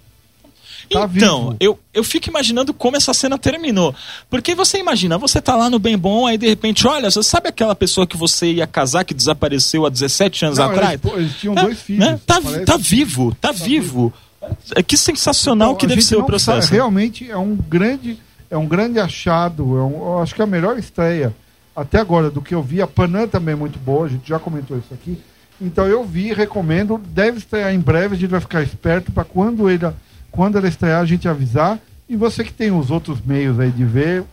Tá 0.90 1.10
então, 1.14 1.44
vivo. 1.50 1.56
eu, 1.60 1.78
eu 1.92 2.02
fico 2.04 2.28
imaginando 2.28 2.72
como 2.72 2.96
essa 2.96 3.12
cena 3.12 3.36
terminou. 3.38 3.94
Porque 4.30 4.54
você 4.54 4.78
imagina, 4.78 5.18
você 5.18 5.40
tá 5.40 5.54
lá 5.56 5.68
no 5.68 5.78
bem 5.78 5.96
bom, 5.98 6.26
aí 6.26 6.38
de 6.38 6.46
repente, 6.48 6.86
olha, 6.86 7.10
você 7.10 7.22
sabe 7.22 7.48
aquela 7.48 7.74
pessoa 7.74 8.06
que 8.06 8.16
você 8.16 8.52
ia 8.52 8.66
casar 8.66 9.04
que 9.04 9.14
desapareceu 9.14 9.84
há 9.86 9.88
17 9.90 10.46
anos 10.46 10.58
Não, 10.58 10.70
atrás? 10.70 11.00
eles, 11.04 11.16
eles 11.18 11.36
tinham 11.36 11.58
É, 11.58 11.62
dois 11.62 11.80
filhos. 11.80 12.04
né? 12.06 12.20
Tá, 12.26 12.40
parece. 12.40 12.64
tá 12.64 12.76
vivo, 12.76 13.36
tá, 13.40 13.52
vivo. 13.52 14.12
É, 14.74 14.82
Que 14.82 14.96
sensacional 14.96 15.68
Então, 15.70 15.78
que 15.78 15.86
deve 15.86 16.00
ser 16.02 16.16
o 16.16 16.24
processo. 16.24 16.62
sabe, 16.68 16.74
realmente 16.76 17.30
é 17.30 17.36
um 17.36 17.54
grande, 17.56 18.18
é 18.50 18.56
um 18.56 18.66
grande 18.66 18.98
achado. 18.98 19.62
É 19.76 19.82
um, 19.82 19.92
eu 20.14 20.18
acho 20.20 20.34
que 20.34 20.40
é 20.40 20.44
a 20.44 20.46
melhor 20.46 20.78
estreia 20.78 21.34
até 21.76 21.98
agora 21.98 22.30
do 22.30 22.40
que 22.40 22.54
eu 22.54 22.62
vi. 22.62 22.80
A 22.80 22.86
Panam 22.86 23.28
também 23.28 23.52
é 23.52 23.56
muito 23.56 23.78
boa, 23.78 24.06
a 24.06 24.08
gente 24.08 24.28
já 24.28 24.38
comentou 24.38 24.76
isso 24.78 24.92
aqui. 24.94 25.18
Então 25.60 25.86
eu 25.86 26.04
vi, 26.04 26.32
recomendo. 26.32 26.98
Deve 27.08 27.38
estrear 27.38 27.74
em 27.74 27.80
breve, 27.80 28.14
a 28.14 28.18
gente 28.18 28.30
vai 28.30 28.40
ficar 28.40 28.62
esperto 28.62 29.10
para 29.10 29.24
quando 29.24 29.68
ele, 29.68 29.84
quando 30.30 30.58
ela 30.58 30.68
estrear 30.68 31.00
a 31.00 31.06
gente 31.06 31.28
avisar. 31.28 31.78
E 32.08 32.16
você 32.16 32.42
que 32.42 32.52
tem 32.52 32.70
os 32.70 32.90
outros 32.90 33.20
meios 33.20 33.60
aí 33.60 33.70
de 33.70 33.84
ver, 33.84 34.24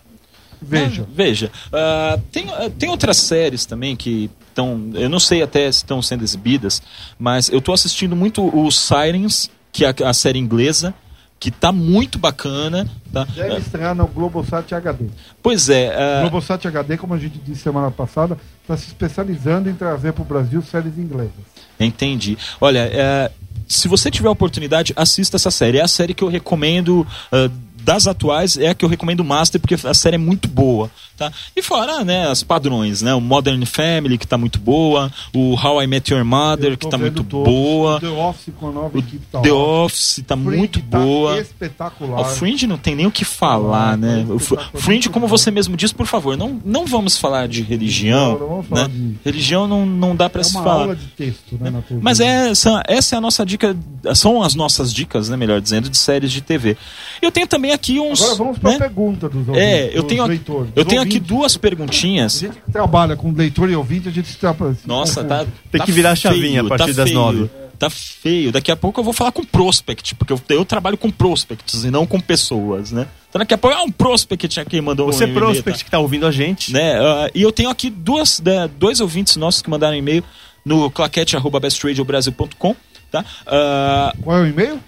veja. 0.62 1.04
Ah, 1.04 1.12
veja. 1.14 1.52
Ah, 1.72 2.20
tem, 2.32 2.50
ah, 2.50 2.70
tem 2.70 2.90
outras 2.90 3.18
séries 3.18 3.66
também 3.66 3.96
que 3.96 4.30
estão. 4.48 4.92
Eu 4.94 5.10
não 5.10 5.20
sei 5.20 5.42
até 5.42 5.72
se 5.72 5.80
estão 5.80 6.02
sendo 6.02 6.24
exibidas, 6.24 6.82
mas 7.20 7.50
eu 7.50 7.62
tô 7.62 7.74
assistindo 7.74 8.16
muito 8.16 8.44
o 8.44 8.72
Sirens, 8.72 9.50
que 9.72 9.84
é 9.84 9.90
a, 9.90 10.10
a 10.10 10.14
série 10.14 10.40
inglesa, 10.40 10.94
que 11.40 11.52
tá 11.52 11.72
muito 11.72 12.18
bacana. 12.18 12.90
Tá? 13.12 13.26
Deve 13.26 13.58
estrear 13.58 13.94
no 13.94 14.08
Globosat 14.08 14.74
HD. 14.74 15.06
Pois 15.44 15.70
é. 15.70 15.94
ah, 15.96 16.22
Globosat 16.22 16.66
HD, 16.66 16.98
como 16.98 17.14
a 17.14 17.20
gente 17.20 17.38
disse 17.40 17.62
semana 17.62 17.92
passada, 17.92 18.38
está 18.62 18.78
se 18.78 18.88
especializando 18.88 19.70
em 19.70 19.76
trazer 19.76 20.14
para 20.14 20.22
o 20.22 20.26
Brasil 20.26 20.62
séries 20.62 20.98
inglesas. 20.98 21.34
Entendi. 21.80 22.38
Olha, 22.60 22.90
é, 22.92 23.32
se 23.68 23.88
você 23.88 24.12
tiver 24.12 24.30
oportunidade, 24.30 24.94
assista 24.96 25.38
essa 25.38 25.52
série. 25.52 25.78
É 25.80 25.82
a 25.82 25.88
série 25.88 26.14
que 26.14 26.24
eu 26.24 26.28
recomendo. 26.28 27.06
ah, 27.32 27.50
das 27.86 28.08
atuais 28.08 28.58
é 28.58 28.70
a 28.70 28.74
que 28.76 28.84
eu 28.84 28.90
recomendo 28.90 29.24
Master 29.24 29.62
porque 29.62 29.76
a 29.88 29.94
série 29.94 30.16
é 30.16 30.18
muito 30.18 30.48
boa, 30.48 30.90
tá? 31.16 31.32
E 31.56 31.62
fora, 31.62 32.04
né, 32.04 32.28
as 32.28 32.42
padrões, 32.44 33.02
né, 33.02 33.14
o 33.14 33.22
Modern 33.22 33.64
Family 33.66 34.18
que 34.18 34.26
tá 34.28 34.38
muito 34.38 34.58
boa, 34.60 35.12
o 35.34 35.54
How 35.54 35.84
I 35.84 35.88
Met 35.88 36.12
Your 36.14 36.26
Mother 36.26 36.78
que 36.78 36.90
tá 36.90 36.98
muito 36.98 37.24
todos. 37.24 37.46
boa, 37.54 38.00
The 38.00 38.08
Office 38.08 38.54
com 38.60 38.70
a 38.70 38.72
nova 38.72 38.96
o 38.96 39.00
equipe 39.00 39.26
tá 39.32 39.40
The. 39.42 39.52
Office 39.52 40.24
tá 40.26 40.36
Fringe 40.36 40.58
muito 40.58 40.80
tá 40.82 41.00
boa. 41.00 41.40
espetacular. 41.40 42.22
O 42.22 42.26
Fringe 42.26 42.66
não 42.68 42.78
tem 42.78 42.96
nem 42.96 43.06
o 43.06 43.12
que 43.12 43.24
falar, 43.24 43.94
Ah, 43.94 43.98
né? 43.98 44.26
tá 44.28 44.34
O 44.34 44.38
espetacular. 44.38 44.82
Fringe, 44.82 45.10
como 45.10 45.28
você 45.28 45.52
mesmo 45.52 45.78
diz, 45.78 45.94
por 45.94 46.08
favor, 46.08 46.36
não, 46.36 46.60
não 46.66 46.86
vamos 46.86 47.18
falar 47.18 47.48
de 47.48 47.62
religião, 47.62 48.32
Não, 48.34 48.40
não 48.40 48.48
vamos 48.48 48.68
falar 48.68 48.88
né? 48.88 48.94
de- 48.94 49.16
Religião 49.24 49.68
não, 49.68 49.86
não 49.86 50.16
dá 50.16 50.28
pra 50.30 50.42
é 50.42 50.44
se 50.44 50.56
uma 50.56 50.64
falar. 50.64 50.82
aula 50.82 50.96
de 50.96 51.06
texto, 51.08 51.58
né. 51.62 51.72
Mas 52.02 52.20
é, 52.20 52.50
essa, 52.50 52.82
essa 52.88 53.16
é 53.16 53.18
a 53.18 53.22
nossa 53.22 53.46
dica, 53.46 53.76
são 54.16 54.42
as 54.42 54.56
nossas 54.56 54.92
dicas, 54.94 55.30
né, 55.30 55.38
melhor 55.38 55.62
dizendo, 55.62 55.90
de 55.90 55.98
séries 55.98 56.32
de 56.32 56.42
TV. 56.42 56.76
Eu 57.22 57.32
tenho 57.32 57.46
também 57.48 57.75
aqui 57.76 58.00
uns. 58.00 58.22
Agora 58.22 58.36
vamos 58.38 58.58
para 58.58 58.70
a 58.70 58.74
né? 58.74 58.80
pergunta 58.80 59.30
dos 59.30 59.48
ouvintes. 59.48 59.62
É, 59.62 59.98
eu 59.98 60.04
tenho, 60.04 60.26
leitores, 60.26 60.72
eu 60.76 60.86
tenho 60.86 61.02
aqui 61.02 61.20
duas 61.20 61.56
A 61.56 61.60
perguntinhas. 61.60 62.40
gente 62.40 62.56
que 62.56 62.72
trabalha 62.72 63.16
com 63.16 63.32
leitor 63.32 63.70
e 63.70 63.76
ouvinte, 63.76 64.10
a 64.10 64.12
gente 64.12 64.28
se 64.28 64.38
Nossa, 64.86 65.24
confunde. 65.24 65.28
tá. 65.28 65.46
Tem 65.72 65.80
tá 65.80 65.86
que 65.86 65.92
virar 65.92 66.12
a 66.12 66.16
feio, 66.16 66.34
chavinha 66.36 66.62
a 66.62 66.66
partir 66.66 66.94
tá 66.94 67.04
das 67.04 67.10
feio, 67.10 67.20
nove. 67.20 67.50
Tá 67.78 67.90
feio. 67.90 68.52
Daqui 68.52 68.72
a 68.72 68.76
pouco 68.76 69.00
eu 69.00 69.04
vou 69.04 69.14
falar 69.14 69.32
com 69.32 69.44
prospect, 69.44 70.16
porque 70.16 70.32
eu, 70.34 70.42
eu 70.50 70.64
trabalho 70.66 70.98
com 70.98 71.12
prospects 71.12 71.84
e 71.84 71.92
não 71.92 72.06
com 72.06 72.20
pessoas, 72.20 72.92
né? 72.92 73.06
Então 73.30 73.40
daqui 73.40 73.54
a 73.54 73.58
pouco, 73.58 73.76
ah, 73.78 73.84
um 73.84 73.92
prospect 73.92 74.60
aqui 74.60 74.80
mandou 74.80 75.08
Você 75.08 75.26
um 75.26 75.28
e-mail, 75.28 75.40
prospect 75.46 75.84
que 75.84 75.92
tá 75.92 76.00
ouvindo 76.00 76.26
a 76.26 76.32
gente. 76.32 76.72
né? 76.72 76.98
Ah, 77.00 77.30
e 77.36 77.42
eu 77.42 77.52
tenho 77.52 77.70
aqui 77.70 77.90
duas, 77.90 78.40
né, 78.40 78.70
dois 78.80 79.02
ouvintes 79.02 79.36
nossos 79.36 79.62
que 79.62 79.70
mandaram 79.70 79.96
e-mail 79.96 80.24
no 80.64 80.90
claquete.bestradiobrasil.com, 80.90 82.76
tá? 83.12 83.26
Ah, 83.46 84.14
Qual 84.24 84.38
é 84.38 84.42
o 84.42 84.48
e-mail? 84.48 84.80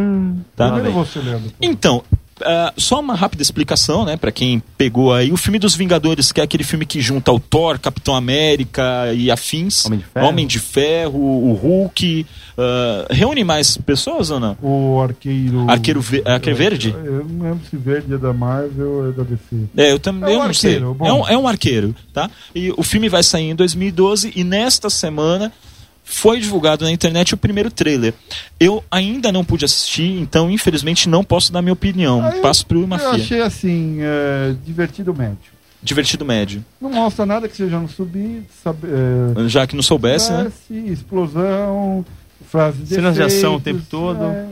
Tá? 0.57 0.73
Primeiro 0.73 0.93
você, 0.93 1.21
Leandro. 1.21 1.53
Então, 1.61 2.03
ah, 2.45 2.73
só 2.77 3.01
uma 3.01 3.15
rápida 3.15 3.43
explicação, 3.43 4.05
né, 4.05 4.17
para 4.17 4.31
quem 4.33 4.63
pegou 4.77 5.13
aí 5.13 5.33
o 5.33 5.37
filme 5.37 5.59
dos 5.59 5.75
Vingadores, 5.75 6.31
que 6.33 6.41
é 6.41 6.45
aquele 6.45 6.65
filme 6.65 6.85
que 6.87 7.01
junta 7.01 7.33
o 7.33 7.39
Thor, 7.41 7.79
Capitão 7.79 8.15
América 8.15 9.13
e 9.15 9.31
afins, 9.31 9.85
Homem 9.87 9.99
de 9.99 10.05
Ferro. 10.07 10.27
Homem 10.27 10.47
de 10.47 10.59
Ferro, 10.59 11.19
o 11.19 11.53
Hulk, 11.55 12.27
ah, 12.59 13.07
reúne 13.11 13.45
mais 13.45 13.77
pessoas 13.77 14.31
ou 14.31 14.39
não? 14.41 14.57
O 14.63 15.01
arqueiro. 15.03 15.71
Arqueiro 15.71 16.01
ve- 16.01 16.23
Arqueiro 16.25 16.59
Verde? 16.59 16.95
Eu 17.05 17.25
não 17.29 17.45
lembro 17.51 17.61
se 17.69 17.77
verde 17.77 18.15
é 18.15 18.19
da 18.19 18.33
Marvel 18.33 18.89
ou 18.91 19.09
é 19.09 19.13
da 19.13 19.23
DC. 19.23 19.67
É, 19.77 19.93
eu 19.93 19.99
também 19.99 20.35
É 20.35 20.39
um 20.39 20.41
eu 20.43 20.47
não 20.47 20.55
sei. 20.55 20.73
arqueiro, 20.75 20.95
bom. 20.95 21.07
É 21.07 21.13
um, 21.13 21.29
é 21.29 21.39
um 21.39 21.49
arqueiro, 21.49 21.95
tá? 22.13 22.31
E 22.55 22.73
o 22.77 22.83
filme 22.83 23.09
vai 23.09 23.23
sair 23.23 23.51
em 23.51 23.55
2012 23.55 24.33
e 24.37 24.45
nesta 24.45 24.91
semana 24.91 25.53
foi 26.05 26.41
divulgado 26.41 26.85
na 26.85 26.91
internet 26.91 27.33
o 27.35 27.37
primeiro 27.37 27.71
trailer. 27.71 28.13
Eu 28.59 28.83
ainda 28.91 29.31
não 29.33 29.45
pude 29.45 29.65
assistir, 29.65 30.19
então 30.21 30.51
infelizmente 30.51 31.09
não 31.09 31.23
posso 31.25 31.53
dar 31.53 31.63
minha 31.63 31.73
opinião. 31.73 32.25
Aí, 32.25 32.41
Passo 32.41 32.67
pro 32.67 32.81
Eu 32.83 32.87
Mafia. 32.87 33.09
achei 33.11 33.41
assim, 33.41 33.99
é, 34.01 34.55
divertido 34.65 35.15
médio. 35.15 35.53
Divertido 35.83 36.25
médio. 36.25 36.65
Não 36.81 36.91
mostra 36.91 37.27
nada 37.27 37.49
que 37.49 37.57
seja 37.57 37.79
no 37.79 37.89
subir, 37.89 38.45
sabe, 38.63 38.87
é, 38.89 39.49
Já 39.49 39.67
que 39.67 39.75
não 39.75 39.83
soubesse, 39.83 40.31
né? 40.31 40.45
desce, 40.45 40.93
explosão, 40.93 42.05
frases 42.49 42.89
de 42.89 42.95
Cenas 42.95 43.15
de 43.15 43.23
ação 43.23 43.57
o 43.57 43.61
tempo 43.61 43.83
todo. 43.91 44.23
é. 44.23 44.47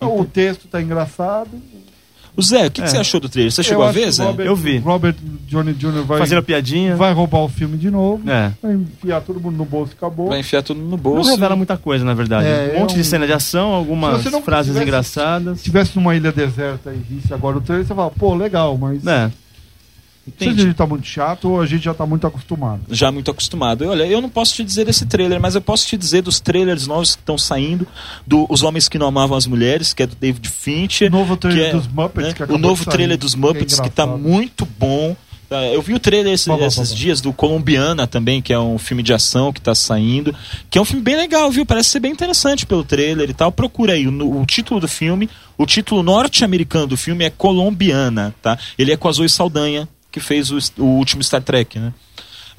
O 0.00 0.24
texto 0.24 0.68
tá 0.68 0.80
engraçado. 0.80 1.50
O 2.36 2.42
Zé, 2.42 2.66
o 2.66 2.70
que, 2.70 2.80
que 2.80 2.86
É. 2.86 2.90
você 2.90 2.96
achou 2.98 3.18
do 3.20 3.28
trailer? 3.28 3.50
Você 3.52 3.60
Eu 3.60 3.64
chegou 3.64 3.82
a 3.84 3.88
acho 3.88 3.98
ver, 3.98 4.04
que 4.06 4.12
Zé? 4.12 4.24
Robert, 4.24 4.46
Eu 4.46 4.56
vi. 4.56 4.78
Robert 4.78 5.14
Johnny 5.46 5.72
Jr. 5.72 6.02
vai, 6.06 6.18
Fazendo 6.18 6.42
piadinha. 6.42 6.94
vai 6.96 7.12
roubar 7.12 7.38
o 7.40 7.48
filme 7.48 7.76
de 7.76 7.90
novo. 7.90 8.28
É. 8.30 8.52
Vai 8.62 8.74
enfiar 8.74 9.20
todo 9.22 9.40
mundo 9.40 9.56
no 9.56 9.64
bolso 9.64 9.92
e 9.92 9.96
acabou. 9.96 10.28
Vai 10.28 10.40
enfiar 10.40 10.62
tudo 10.62 10.80
no 10.80 10.90
Não 10.90 10.96
bolso. 10.96 11.30
revela 11.30 11.56
muita 11.56 11.76
coisa, 11.76 12.04
na 12.04 12.14
verdade. 12.14 12.46
É, 12.46 12.74
um 12.76 12.80
monte 12.80 12.94
é 12.94 12.98
de 12.98 13.04
cena 13.04 13.26
de 13.26 13.32
ação, 13.32 13.72
algumas 13.72 14.18
Se 14.18 14.24
você 14.24 14.30
não 14.30 14.42
frases 14.42 14.66
tivesse- 14.72 14.84
engraçadas. 14.86 15.58
Se 15.58 15.64
tivesse 15.64 15.96
numa 15.96 16.14
ilha 16.14 16.30
deserta 16.30 16.92
e 16.92 16.98
visse 17.14 17.32
agora 17.34 17.56
o 17.56 17.60
trailer, 17.60 17.86
você 17.86 17.94
fala, 17.94 18.10
pô, 18.10 18.34
legal, 18.34 18.76
mas 18.78 19.06
É. 19.06 19.30
se 20.38 20.48
a 20.48 20.52
gente 20.52 20.74
tá 20.74 20.86
muito 20.86 21.06
chato 21.06 21.50
ou 21.50 21.60
a 21.60 21.66
gente 21.66 21.84
já 21.84 21.94
tá 21.94 22.04
muito 22.06 22.26
acostumado. 22.26 22.80
Já 22.90 23.10
muito 23.12 23.30
acostumado. 23.30 23.86
Olha, 23.88 24.04
eu 24.06 24.20
não 24.20 24.28
posso 24.28 24.54
te 24.54 24.64
dizer 24.64 24.84
desse 24.86 25.06
trailer, 25.06 25.40
mas 25.40 25.54
eu 25.54 25.60
posso 25.60 25.86
te 25.86 25.96
dizer 25.96 26.22
dos 26.22 26.40
trailers 26.40 26.86
novos 26.86 27.14
que 27.14 27.22
estão 27.22 27.38
saindo, 27.38 27.86
do 28.26 28.46
Os 28.48 28.62
Homens 28.62 28.88
que 28.88 28.98
Não 28.98 29.06
Amavam 29.08 29.36
as 29.36 29.46
Mulheres, 29.46 29.92
que 29.92 30.02
é 30.02 30.06
do 30.06 30.16
David 30.16 30.48
Fincher. 30.48 31.08
O 31.08 31.16
novo 31.18 31.36
trailer 31.36 31.70
que 31.70 31.76
é, 31.76 31.78
dos 31.80 31.86
Muppets 31.88 32.28
né, 32.38 32.46
que 32.46 32.52
O 32.52 32.58
novo 32.58 32.84
trailer 32.84 33.16
dos 33.18 33.34
que 33.34 33.38
é 33.38 33.42
Muppets 33.42 33.80
que 33.80 33.90
tá 33.90 34.04
engraçado. 34.04 34.18
muito 34.28 34.66
bom. 34.78 35.16
Tá, 35.48 35.64
Eu 35.64 35.80
vi 35.80 35.94
o 35.94 35.98
trailer 35.98 36.34
esse- 36.34 36.46
Bom, 36.46 36.58
bom, 36.58 36.66
esses 36.66 36.90
bom, 36.90 36.94
dias 36.94 37.22
do 37.22 37.32
Colombiana 37.32 38.06
também, 38.06 38.42
que 38.42 38.52
é 38.52 38.58
um 38.58 38.76
filme 38.78 39.02
de 39.02 39.14
ação 39.14 39.50
que 39.50 39.62
tá 39.62 39.74
saindo. 39.74 40.34
Que 40.68 40.76
é 40.76 40.80
um 40.80 40.84
filme 40.84 41.00
bem 41.02 41.16
legal, 41.16 41.50
viu? 41.50 41.64
Parece 41.64 41.88
ser 41.88 42.00
bem 42.00 42.12
interessante 42.12 42.66
pelo 42.66 42.84
trailer 42.84 43.30
e 43.30 43.32
tal. 43.32 43.50
Procura 43.50 43.94
aí 43.94 44.06
o, 44.06 44.40
o 44.42 44.44
título 44.44 44.78
do 44.78 44.86
filme. 44.86 45.26
O 45.56 45.64
título 45.64 46.02
norte-americano 46.02 46.86
do 46.88 46.98
filme 46.98 47.24
é 47.24 47.30
Colombiana, 47.30 48.34
tá? 48.42 48.58
Ele 48.78 48.92
é 48.92 48.96
com 48.98 49.08
a 49.08 49.12
Zoe 49.12 49.28
Saldanha, 49.28 49.88
que 50.18 50.24
fez 50.24 50.50
o, 50.50 50.58
o 50.78 50.84
último 50.84 51.22
Star 51.22 51.42
Trek, 51.42 51.78
né? 51.78 51.92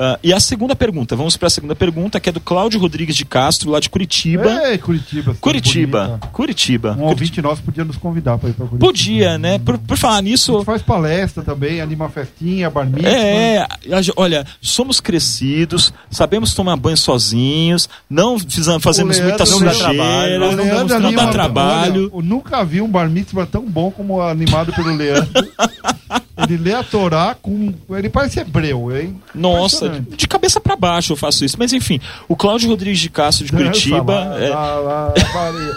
Ah, 0.01 0.17
e 0.23 0.31
a 0.31 0.39
segunda 0.39 0.77
pergunta, 0.77 1.13
vamos 1.13 1.35
para 1.35 1.47
a 1.47 1.49
segunda 1.49 1.75
pergunta, 1.75 2.21
que 2.21 2.29
é 2.29 2.31
do 2.31 2.39
Cláudio 2.39 2.79
Rodrigues 2.79 3.17
de 3.17 3.25
Castro, 3.25 3.69
lá 3.69 3.81
de 3.81 3.89
Curitiba. 3.89 4.49
Ei, 4.69 4.77
Curitiba. 4.77 5.35
Curitiba, 5.41 6.07
bonita. 6.07 6.27
Curitiba. 6.27 6.97
Um 6.97 7.03
ouvinte 7.03 7.41
nosso 7.41 7.61
podia 7.61 7.83
nos 7.83 7.97
convidar 7.97 8.37
para 8.37 8.47
ir 8.47 8.53
para 8.53 8.65
Curitiba. 8.65 8.85
Podia, 8.87 9.37
né? 9.37 9.59
Por, 9.59 9.77
por 9.77 9.97
falar 9.97 10.19
A 10.19 10.21
nisso, 10.21 10.53
gente 10.53 10.63
faz 10.63 10.81
palestra 10.81 11.43
também, 11.43 11.81
anima 11.81 12.07
festinha, 12.07 12.69
bar 12.69 12.85
mitzvah. 12.85 13.09
É, 13.09 13.55
é, 13.57 13.61
a 13.93 13.99
olha, 14.15 14.45
somos 14.61 15.01
crescidos, 15.01 15.93
sabemos 16.09 16.53
tomar 16.53 16.77
banho 16.77 16.95
sozinhos, 16.95 17.89
não 18.09 18.39
fizemos, 18.39 18.81
fazemos 18.81 19.17
Leandro 19.17 19.37
muita 19.37 19.45
sujeira, 19.45 20.39
não, 20.55 20.65
damos- 20.65 21.01
não 21.01 21.11
dá 21.11 21.27
trabalho. 21.27 22.03
Olha, 22.05 22.11
eu 22.15 22.21
nunca 22.23 22.63
vi 22.63 22.79
um 22.81 22.87
bar 22.87 23.09
mitzvah 23.09 23.45
tão 23.45 23.63
bom 23.69 23.91
como 23.91 24.21
animado 24.21 24.71
pelo 24.71 24.95
Leandro. 24.95 25.27
ele 26.43 26.57
lê 26.57 26.73
a 26.73 26.83
Torá 26.83 27.35
com. 27.41 27.73
Ele 27.91 28.09
parece 28.09 28.39
hebreu, 28.39 28.95
hein? 28.95 29.19
Nossa, 29.33 29.89
de 30.15 30.27
cabeça 30.27 30.59
pra 30.59 30.75
baixo 30.75 31.13
eu 31.13 31.17
faço 31.17 31.43
isso. 31.45 31.55
Mas 31.59 31.73
enfim, 31.73 31.99
o 32.27 32.35
Cláudio 32.35 32.69
Rodrigues 32.69 32.99
de 32.99 33.09
Castro 33.09 33.45
de 33.45 33.51
Curitiba. 33.51 34.13
Lá, 34.13 34.39
é, 34.39 34.49
lá, 34.49 35.13
Júlio, 35.17 35.75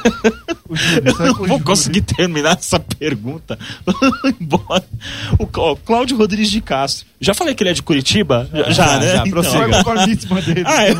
não 1.04 1.12
o 1.30 1.34
vou 1.34 1.46
Júlio. 1.48 1.64
conseguir 1.64 2.02
terminar 2.02 2.56
essa 2.58 2.78
pergunta. 2.80 3.58
Embora. 4.40 4.84
O 5.38 5.46
Clá- 5.46 5.76
Cláudio 5.84 6.16
Rodrigues 6.16 6.50
de 6.50 6.60
Castro. 6.60 7.06
Já 7.20 7.34
falei 7.34 7.54
que 7.54 7.62
ele 7.62 7.70
é 7.70 7.74
de 7.74 7.82
Curitiba? 7.82 8.48
Já, 8.52 8.70
já, 8.70 8.98
né? 8.98 9.06
já, 9.08 9.14
Então, 9.18 9.30
prossiga. 9.30 9.68
Vai 9.68 9.84
com 9.84 9.90
o 9.90 9.94
bar 9.94 10.06
mitzvah 10.08 10.40
dele. 10.40 10.62
Ah, 10.66 10.84
é? 10.84 10.94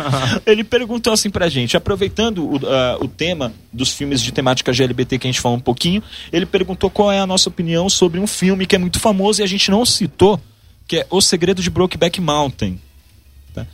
Ele 0.46 0.64
perguntou 0.64 1.12
assim 1.12 1.30
pra 1.30 1.48
gente, 1.48 1.76
aproveitando 1.76 2.44
o, 2.44 2.60
ah, 2.66 2.98
o 3.00 3.08
tema 3.08 3.52
dos 3.72 3.92
filmes 3.92 4.20
de 4.20 4.32
temática 4.32 4.72
GLBT 4.72 5.18
que 5.18 5.26
a 5.26 5.30
gente 5.30 5.40
falou 5.40 5.58
um 5.58 5.60
pouquinho, 5.60 6.02
ele 6.32 6.46
perguntou 6.46 6.90
qual 6.90 7.10
é 7.12 7.18
a 7.18 7.26
nossa 7.26 7.48
opinião 7.48 7.88
sobre 7.88 8.18
um 8.18 8.26
filme 8.26 8.66
que 8.66 8.74
é 8.74 8.78
muito 8.78 8.98
famoso 8.98 9.40
e 9.40 9.44
a 9.44 9.46
gente 9.46 9.70
não 9.70 9.84
citou, 9.84 10.40
que 10.86 10.98
é 10.98 11.06
O 11.10 11.20
Segredo 11.20 11.62
de 11.62 11.70
Brokeback 11.70 12.20
Mountain. 12.20 12.78
Tá? 13.54 13.66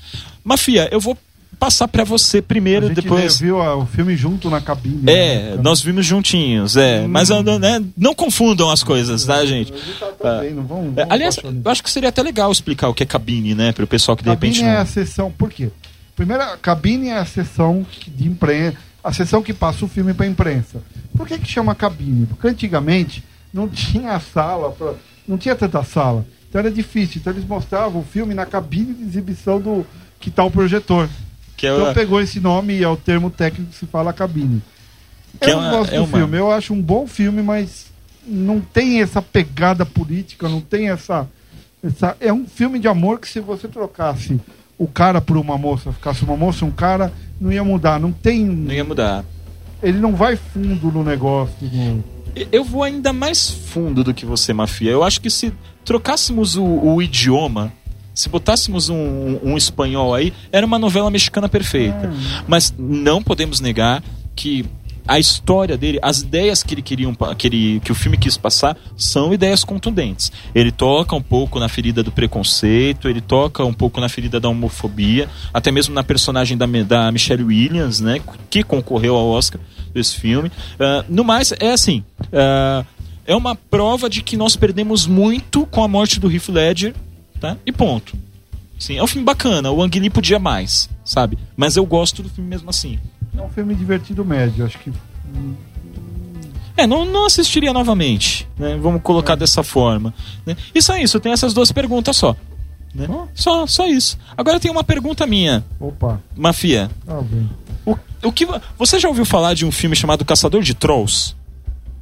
Mafia, 0.45 0.89
eu 0.91 1.01
vou 1.01 1.17
passar 1.59 1.87
pra 1.87 2.03
você 2.03 2.39
A 2.39 2.43
primeiro, 2.43 2.89
gente 2.89 3.03
depois. 3.03 3.39
viu 3.39 3.61
ah, 3.61 3.77
o 3.77 3.87
filme 3.87 4.17
junto 4.17 4.51
na 4.51 4.61
cabine. 4.61 5.03
É, 5.07 5.55
né? 5.55 5.61
nós 5.63 5.81
vimos 5.81 6.05
juntinhos, 6.05 6.77
é. 6.77 7.07
Mas 7.07 7.31
ah, 7.31 7.41
né, 7.41 7.81
não 7.97 8.15
confundam 8.15 8.69
as 8.69 8.83
coisas, 8.83 9.25
tá, 9.25 9.45
gente? 9.45 9.73
A 9.73 9.77
tá 9.99 10.07
também, 10.13 10.55
não 10.55 10.65
vamos, 10.65 10.97
É, 10.97 11.03
vamos 11.03 11.13
aliás, 11.13 11.37
eu 11.37 11.71
acho 11.71 11.83
que 11.83 11.91
seria 11.91 12.09
até 12.09 12.21
legal 12.21 12.51
explicar 12.51 12.89
o 12.89 12.95
que 12.95 13.05
é 13.05 13.07
cabine, 13.07 13.55
né? 13.55 13.71
Para 13.71 13.85
o 13.85 13.87
pessoal 13.87 14.17
que 14.17 14.25
de 14.25 14.31
cabine 14.31 14.55
repente 14.55 14.69
é 14.69 14.75
não. 14.75 14.81
a 14.81 14.87
sessão. 14.87 15.31
Por 15.31 15.51
quê? 15.51 15.71
Primeiro, 16.17 16.43
a 16.43 16.57
cabine 16.57 17.09
é 17.09 17.19
a 17.19 17.25
sessão 17.25 17.87
de 18.07 18.27
imprensa, 18.29 18.77
a 19.03 19.13
sessão 19.13 19.43
que 19.43 19.53
passa 19.53 19.85
o 19.85 19.89
filme 19.89 20.13
para 20.15 20.27
imprensa. 20.27 20.83
Por 21.17 21.27
que, 21.27 21.39
que 21.39 21.49
chama 21.49 21.75
cabine? 21.75 22.27
Porque 22.27 22.47
antigamente 22.49 23.25
não 23.53 23.69
tinha 23.69 24.19
sala, 24.21 24.71
pra, 24.73 24.95
não 25.27 25.39
tinha 25.39 25.55
tanta 25.57 25.83
sala. 25.85 26.25
Então 26.49 26.59
era 26.61 26.71
difícil. 26.71 27.21
Então 27.21 27.33
eles 27.33 27.47
mostravam 27.47 28.01
o 28.03 28.05
filme 28.05 28.35
na 28.35 28.45
cabine 28.47 28.93
de 28.93 29.03
exibição 29.05 29.61
do 29.61 29.87
que 30.21 30.31
tá 30.31 30.45
o 30.45 30.51
projetor. 30.51 31.09
Que 31.57 31.67
é, 31.67 31.73
Então 31.75 31.91
o- 31.91 31.95
pegou 31.95 32.21
esse 32.21 32.39
nome 32.41 32.75
e 32.75 32.85
é 32.85 32.89
o 32.89 32.97
termo 32.97 33.31
técnico 33.31 33.73
que 33.73 33.79
se 33.79 33.87
fala 33.87 34.13
cabine. 34.13 34.63
Que 35.41 35.49
eu 35.51 35.53
é 35.53 35.55
não 35.55 35.61
uma- 35.63 35.79
gosto 35.79 35.93
é 35.95 35.97
do 35.97 36.05
uma- 36.05 36.19
filme, 36.19 36.37
eu 36.37 36.53
acho 36.53 36.75
um 36.75 36.83
bom 36.83 37.07
filme, 37.07 37.43
mas 37.43 37.87
não 38.27 38.61
tem 38.61 39.01
essa 39.01 39.23
pegada 39.23 39.85
política, 39.87 40.47
não 40.49 40.61
tem 40.61 40.91
essa, 40.91 41.27
essa. 41.83 42.17
É 42.21 42.31
um 42.33 42.47
filme 42.47 42.79
de 42.79 42.87
amor 42.87 43.19
que 43.19 43.29
se 43.29 43.41
você 43.41 43.67
trocasse 43.67 44.39
o 44.83 44.89
cara 44.89 45.21
por 45.21 45.37
uma 45.37 45.57
moça, 45.57 45.93
ficasse 45.93 46.25
uma 46.25 46.37
moça, 46.37 46.65
um 46.65 46.71
cara, 46.71 47.13
não 47.41 47.53
ia 47.53 47.63
mudar. 47.63 48.01
Não 48.01 48.11
tem. 48.13 48.45
não 48.45 48.73
ia 48.73 48.85
mudar. 48.85 49.25
Ele 49.83 49.99
não 49.99 50.15
vai 50.15 50.37
fundo 50.37 50.91
no 50.93 51.03
negócio. 51.05 51.55
no- 51.63 52.05
Eu 52.51 52.65
vou 52.65 52.83
ainda 52.83 53.13
mais 53.13 53.51
fundo 53.51 54.03
do 54.03 54.15
que 54.15 54.25
você, 54.25 54.53
Mafia. 54.53 54.91
Eu 54.91 55.03
acho 55.05 55.21
que 55.21 55.29
se 55.31 55.53
trocássemos 55.85 56.57
o, 56.57 56.65
o 56.65 57.03
idioma, 57.03 57.73
se 58.15 58.29
botássemos 58.29 58.89
um, 58.89 59.39
um 59.43 59.57
espanhol 59.57 60.15
aí, 60.15 60.33
era 60.51 60.65
uma 60.67 60.79
novela 60.79 61.11
mexicana 61.11 61.49
perfeita. 61.49 62.13
Mas 62.47 62.73
não 62.79 63.23
podemos 63.23 63.61
negar 63.61 64.03
que 64.37 64.65
a 65.07 65.19
história 65.19 65.77
dele, 65.77 65.99
as 66.03 66.21
ideias 66.21 66.63
que 66.63 66.75
ele 66.75 66.83
queriam, 66.83 67.15
pa- 67.15 67.35
que, 67.35 67.47
ele, 67.49 67.81
que 67.81 67.91
o 67.91 67.95
filme 67.95 68.17
quis 68.17 68.37
passar, 68.37 68.77
são 68.97 69.33
ideias 69.35 69.65
contundentes. 69.65 70.31
Ele 70.55 70.71
toca 70.71 71.15
um 71.17 71.23
pouco 71.23 71.59
na 71.59 71.69
ferida 71.69 72.03
do 72.03 72.13
preconceito, 72.13 73.09
ele 73.09 73.21
toca 73.21 73.65
um 73.65 73.73
pouco 73.75 74.01
na 74.01 74.09
ferida 74.09 74.39
da 74.39 74.49
homofobia, 74.49 75.29
até 75.53 75.71
mesmo 75.73 75.95
na 75.95 76.05
personagem 76.05 76.57
da, 76.57 76.67
da 76.67 77.11
Michelle 77.13 77.43
Williams, 77.45 78.01
né, 78.01 78.21
que 78.49 78.63
concorreu 78.63 79.17
ao 79.17 79.29
Oscar 79.29 79.61
desse 79.93 80.17
filme. 80.17 80.51
Ah, 80.79 81.05
no 81.09 81.25
mais, 81.25 81.53
é 81.59 81.73
assim. 81.73 82.05
ah, 82.33 82.85
é 83.27 83.37
uma 83.37 83.55
prova 83.55 84.11
de 84.11 84.23
que 84.23 84.37
nós 84.37 84.57
perdemos 84.57 85.07
muito 85.07 85.65
com 85.67 85.83
a 85.85 85.89
morte 85.89 86.19
do 86.19 86.31
Heath 86.31 86.49
Ledger, 86.49 86.95
tá? 87.41 87.57
E 87.65 87.71
ponto. 87.71 88.17
Sim, 88.79 88.97
é 88.99 89.03
um 89.03 89.07
filme 89.07 89.25
bacana, 89.25 89.71
o 89.71 89.81
Ang 89.81 89.97
Lee 90.01 90.11
podia 90.11 90.41
mais, 90.41 90.89
sabe? 91.05 91.39
Mas 91.57 91.77
eu 91.77 91.87
gosto 91.87 92.21
do 92.23 92.29
filme 92.29 92.51
mesmo 92.51 92.69
assim. 92.69 92.99
É 93.37 93.41
um 93.43 93.49
filme 93.49 93.75
divertido 93.75 94.25
médio, 94.25 94.65
acho 94.65 94.79
que. 94.79 94.93
É, 96.77 96.87
não, 96.87 97.05
não 97.05 97.27
assistiria 97.27 97.73
novamente, 97.73 98.49
né? 98.59 98.77
Vamos 98.81 99.03
colocar 99.03 99.35
dessa 99.35 99.63
forma. 99.63 100.13
Né? 100.47 100.57
E 100.75 100.81
só 100.83 100.97
isso, 100.97 101.21
tem 101.21 101.33
essas 101.33 101.53
duas 101.53 101.71
perguntas 101.71 102.17
só. 102.17 102.35
né? 102.95 103.07
Só, 103.35 103.67
só 103.67 103.87
isso. 103.87 104.19
Agora 104.37 104.59
tem 104.59 104.71
uma 104.71 104.83
pergunta 104.85 105.27
minha, 105.27 105.65
Opa, 105.79 106.21
Mafia. 106.37 106.91
tá 107.07 107.21
bem. 107.21 107.49
O, 107.85 107.97
o 108.25 108.33
que, 108.33 108.47
vo- 108.47 108.61
você 108.79 108.99
já 108.99 109.09
ouviu 109.09 109.25
falar 109.25 109.55
de 109.55 109.67
um 109.67 109.73
filme 109.73 109.95
chamado 109.97 110.25
Caçador 110.25 110.63
de 110.63 110.75
Trolls? 110.75 111.35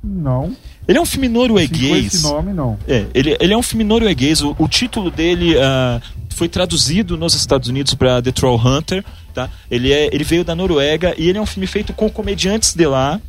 Não. 0.03 0.55
Ele 0.91 0.99
é 0.99 1.01
um 1.01 1.07
filme 1.07 1.29
Sim, 1.29 1.33
com 1.35 1.39
norueguês. 1.41 2.15
esse 2.15 2.23
nome, 2.25 2.53
não. 2.53 2.77
É, 2.89 3.07
ele, 3.15 3.37
ele 3.39 3.53
é 3.53 3.57
um 3.57 3.63
filme 3.63 3.85
norueguês. 3.85 4.43
O, 4.43 4.57
o 4.59 4.67
título 4.67 5.09
dele 5.09 5.57
ah, 5.57 6.01
foi 6.31 6.49
traduzido 6.49 7.17
nos 7.17 7.33
Estados 7.35 7.69
Unidos 7.69 7.95
para 7.95 8.21
The 8.21 8.33
Troll 8.33 8.61
Hunter. 8.61 9.05
Tá? 9.33 9.49
Ele, 9.71 9.93
é, 9.93 10.13
ele 10.13 10.25
veio 10.25 10.45
da 10.45 10.53
Noruega 10.57 11.15
e 11.17 11.29
ele 11.29 11.39
é 11.39 11.41
um 11.41 11.47
filme 11.47 11.69
feito 11.69 11.93
com 11.93 12.11
comediantes 12.11 12.75
de 12.75 12.85
lá. 12.89 13.21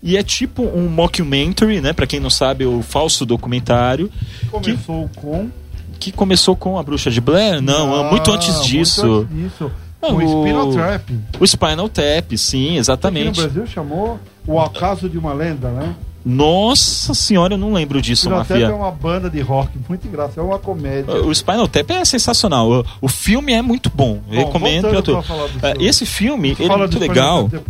E 0.00 0.16
é 0.16 0.22
tipo 0.22 0.62
um 0.62 0.88
mockumentary, 0.88 1.80
né? 1.80 1.92
Para 1.92 2.06
quem 2.06 2.20
não 2.20 2.30
sabe, 2.30 2.64
o 2.64 2.80
falso 2.80 3.26
documentário. 3.26 4.08
Começou 4.48 5.10
com. 5.16 5.50
Que 5.98 6.12
começou 6.12 6.54
com 6.54 6.78
a 6.78 6.82
Bruxa 6.84 7.10
de 7.10 7.20
Blair? 7.20 7.60
Não, 7.60 7.92
Ah, 7.92 8.10
muito 8.10 8.30
antes 8.30 8.62
disso. 8.64 9.04
Muito 9.04 9.32
antes 9.32 9.42
disso. 9.52 9.70
Ah, 10.00 10.08
o 10.12 10.16
o- 10.18 10.42
Spinal 10.42 10.70
Trap. 10.72 11.18
O 11.40 11.46
Spinal 11.46 11.88
Tap, 11.88 12.36
sim, 12.36 12.68
Aqui 12.68 12.76
exatamente. 12.78 13.26
no 13.40 13.42
Brasil 13.48 13.66
chamou 13.66 14.20
O 14.46 14.60
Acaso 14.60 15.08
de 15.08 15.16
uma 15.18 15.32
Lenda, 15.32 15.70
né? 15.70 15.94
Nossa 16.24 17.12
senhora, 17.12 17.54
eu 17.54 17.58
não 17.58 17.72
lembro 17.72 18.00
disso, 18.00 18.22
Spinal 18.22 18.38
Tap 18.40 18.50
Mafia. 18.50 18.66
é 18.66 18.72
uma 18.72 18.90
banda 18.90 19.28
de 19.28 19.40
rock 19.40 19.78
muito 19.88 20.08
engraçada, 20.08 20.40
é 20.40 20.44
uma 20.44 20.58
comédia. 20.58 21.12
O 21.22 21.34
Spinal 21.34 21.68
Tap 21.68 21.90
é 21.90 22.04
sensacional. 22.04 22.70
O, 22.70 22.84
o 23.02 23.08
filme 23.08 23.52
é 23.52 23.60
muito 23.60 23.90
bom. 23.94 24.22
Eu 24.30 24.40
Bom, 24.40 24.46
recomendo 24.46 24.88
pra 24.88 25.02
tu. 25.02 25.16
Ah. 25.62 25.74
Esse 25.78 26.06
filme, 26.06 26.56
ele 26.58 26.72
é 26.72 26.76
muito 26.76 26.98
legal. 26.98 27.48
Tap. 27.50 27.68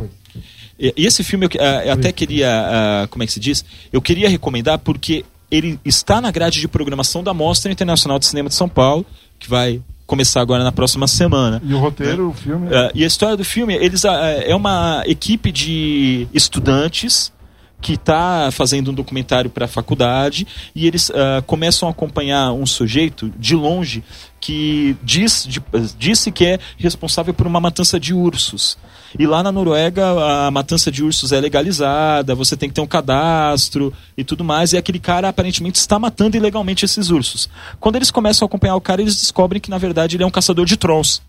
E 0.79 1.07
esse 1.07 1.25
filme 1.25 1.47
eu, 1.47 1.51
ah, 1.61 1.85
eu 1.85 1.93
até 1.93 2.13
queria, 2.13 2.49
ah, 2.51 3.09
como 3.09 3.23
é 3.23 3.27
que 3.27 3.33
se 3.33 3.41
diz? 3.41 3.65
Eu 3.93 4.01
queria 4.01 4.29
recomendar 4.29 4.79
porque 4.79 5.25
ele 5.51 5.79
está 5.85 6.21
na 6.21 6.31
grade 6.31 6.61
de 6.61 6.69
programação 6.69 7.23
da 7.23 7.35
Mostra 7.35 7.71
Internacional 7.71 8.19
de 8.19 8.27
Cinema 8.27 8.49
de 8.49 8.55
São 8.55 8.69
Paulo, 8.69 9.05
que 9.39 9.49
vai 9.49 9.81
começar 10.07 10.41
agora 10.41 10.63
na 10.63 10.73
próxima 10.73 11.07
semana. 11.07 11.63
E 11.65 11.73
o 11.75 11.79
roteiro, 11.79 12.31
o 12.31 12.33
filme. 12.33 12.69
E 12.95 13.05
a 13.05 13.07
história 13.07 13.37
do 13.37 13.45
filme, 13.45 13.75
eles 13.75 14.05
é 14.05 14.55
uma 14.55 15.03
equipe 15.07 15.51
de 15.51 16.29
estudantes 16.33 17.33
que 17.81 17.95
está 17.95 18.49
fazendo 18.51 18.91
um 18.91 18.95
documentário 18.95 19.51
para 19.51 19.67
a 19.67 19.69
faculdade 19.69 20.47
e 20.75 20.87
eles 20.87 21.11
ah, 21.11 21.43
começam 21.47 21.87
a 21.87 21.91
acompanhar 21.93 22.51
um 22.53 22.65
sujeito 22.65 23.31
de 23.39 23.55
longe 23.55 24.03
que 24.41 24.97
diz, 25.03 25.47
de- 25.47 25.63
disse 25.99 26.33
que 26.33 26.45
é 26.47 26.59
responsável 26.79 27.35
por 27.35 27.47
uma 27.47 27.61
matança 27.61 28.01
de 28.01 28.15
ursos. 28.15 28.79
E 29.19 29.27
lá 29.27 29.43
na 29.43 29.53
Noruega 29.53 30.07
a 30.47 30.51
matança 30.51 30.91
de 30.91 31.05
ursos 31.05 31.31
é 31.31 31.41
legalizada, 31.41 32.35
você 32.35 32.57
tem 32.57 32.69
que 32.69 32.75
ter 32.75 32.81
um 32.81 32.87
cadastro 32.87 33.93
e 34.17 34.25
tudo 34.25 34.43
mais, 34.43 34.73
e 34.73 34.77
aquele 34.77 34.99
cara 34.99 35.29
aparentemente 35.29 35.79
está 35.79 35.99
matando 35.99 36.37
ilegalmente 36.37 36.85
esses 36.85 37.11
ursos. 37.11 37.49
Quando 37.79 37.97
eles 37.97 38.11
começam 38.11 38.45
a 38.45 38.49
acompanhar 38.49 38.77
o 38.77 38.81
cara, 38.81 39.03
eles 39.03 39.15
descobrem 39.17 39.61
que 39.61 39.71
na 39.71 39.79
verdade 39.79 40.17
ele 40.17 40.25
é 40.25 40.27
um 40.27 40.31
caçador 40.31 40.65
de 40.65 40.77
trolls. 40.77 41.21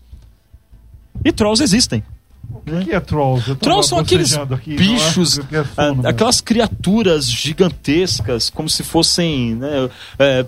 E 1.24 1.32
trolls 1.32 1.62
existem. 1.62 2.02
O 2.50 2.84
que 2.84 2.92
é 2.92 3.00
Trolls? 3.00 3.48
Eu 3.48 3.56
tava 3.56 3.60
Trolls 3.60 3.88
são 3.88 3.98
aqueles 3.98 4.36
aqui, 4.36 4.70
não 4.70 4.76
bichos, 4.76 5.38
que 5.38 5.56
é 5.56 5.62
né? 5.62 6.08
aquelas 6.08 6.40
criaturas 6.40 7.30
gigantescas, 7.30 8.50
como 8.50 8.68
se 8.68 8.82
fossem, 8.82 9.54
né, 9.54 9.88
é, 10.18 10.46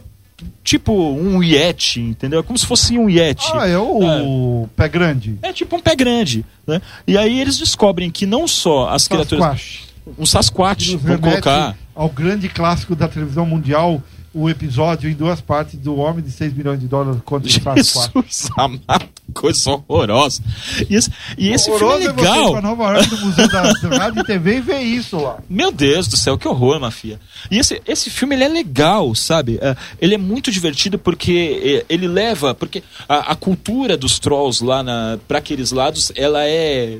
tipo 0.62 0.92
um 0.92 1.42
Yeti, 1.42 2.00
entendeu? 2.00 2.42
Como 2.44 2.58
se 2.58 2.66
fosse 2.66 2.98
um 2.98 3.08
Yeti. 3.08 3.50
Ah, 3.54 3.66
é 3.66 3.78
o 3.78 4.68
Pé 4.76 4.88
Grande. 4.88 5.38
É 5.42 5.52
tipo 5.52 5.76
um 5.76 5.80
pé 5.80 5.94
grande, 5.96 6.44
né? 6.66 6.80
E 7.06 7.16
aí 7.16 7.40
eles 7.40 7.58
descobrem 7.58 8.10
que 8.10 8.26
não 8.26 8.46
só 8.46 8.88
as 8.88 9.08
criaturas... 9.08 9.40
Sasquatch. 9.40 9.88
Um 10.18 10.24
Sasquatch, 10.26 10.90
Que 10.90 10.96
vamos 10.96 11.20
colocar... 11.20 11.76
ao 11.94 12.08
grande 12.08 12.48
clássico 12.48 12.96
da 12.96 13.08
televisão 13.08 13.44
mundial, 13.44 14.02
o 14.32 14.48
episódio 14.48 15.10
em 15.10 15.14
duas 15.14 15.40
partes 15.40 15.78
do 15.78 15.96
Homem 15.96 16.24
de 16.24 16.30
6 16.30 16.54
milhões 16.54 16.80
de 16.80 16.86
dólares 16.86 17.20
contra 17.24 17.48
o 17.48 17.50
Sasquatch. 17.52 18.12
Jesus 18.14 18.50
amado, 18.56 19.08
coisa 19.32 19.70
horrorosa. 19.86 20.42
E 20.88 20.94
esse, 20.94 21.10
e 21.36 21.50
esse 21.50 21.70
filme 21.78 22.04
é 22.04 22.08
é 22.08 22.12
você 22.12 22.22
legal. 22.22 22.52
pra 22.52 22.62
Nova 22.62 22.84
York 22.92 23.10
no 23.10 23.26
Museu 23.26 23.48
da, 23.48 23.62
Rádio 23.98 24.20
e 24.20 24.24
TV 24.24 24.56
e 24.56 24.60
ver 24.60 24.80
isso 24.80 25.16
lá. 25.16 25.38
Meu 25.48 25.70
Deus 25.70 26.08
do 26.08 26.16
céu, 26.16 26.38
que 26.38 26.48
horror, 26.48 26.80
Mafia. 26.80 27.20
E 27.50 27.58
esse, 27.58 27.80
esse 27.86 28.10
filme, 28.10 28.34
ele 28.34 28.44
é 28.44 28.48
legal, 28.48 29.14
sabe? 29.14 29.58
É, 29.60 29.76
ele 30.00 30.14
é 30.14 30.18
muito 30.18 30.50
divertido 30.50 30.98
porque 30.98 31.84
é, 31.88 31.92
ele 31.92 32.08
leva... 32.08 32.54
Porque 32.54 32.82
a, 33.08 33.32
a 33.32 33.34
cultura 33.34 33.96
dos 33.96 34.18
trolls 34.18 34.64
lá 34.64 34.82
na, 34.82 35.18
pra 35.26 35.38
aqueles 35.38 35.72
lados, 35.72 36.12
ela 36.16 36.44
é... 36.44 36.98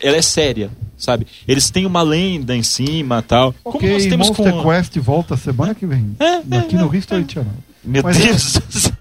Ela 0.00 0.16
é 0.16 0.22
séria, 0.22 0.70
sabe? 0.96 1.26
Eles 1.48 1.70
têm 1.70 1.86
uma 1.86 2.02
lenda 2.02 2.54
em 2.54 2.62
cima 2.62 3.20
tal. 3.20 3.52
Como 3.64 3.78
Ok, 3.78 3.92
nós 3.92 4.06
temos 4.06 4.28
Monster 4.28 4.52
com... 4.52 4.62
Quest 4.62 4.96
volta 4.98 5.36
semana 5.36 5.74
que 5.74 5.86
vem. 5.86 6.14
É, 6.20 6.36
aqui 6.58 6.76
é, 6.76 6.78
no 6.78 6.94
History 6.94 7.24
é. 7.28 7.32
Channel. 7.32 7.52
Meu 7.82 8.02
Mas 8.02 8.18
Deus 8.18 8.52
do 8.54 8.80
céu. 8.80 8.95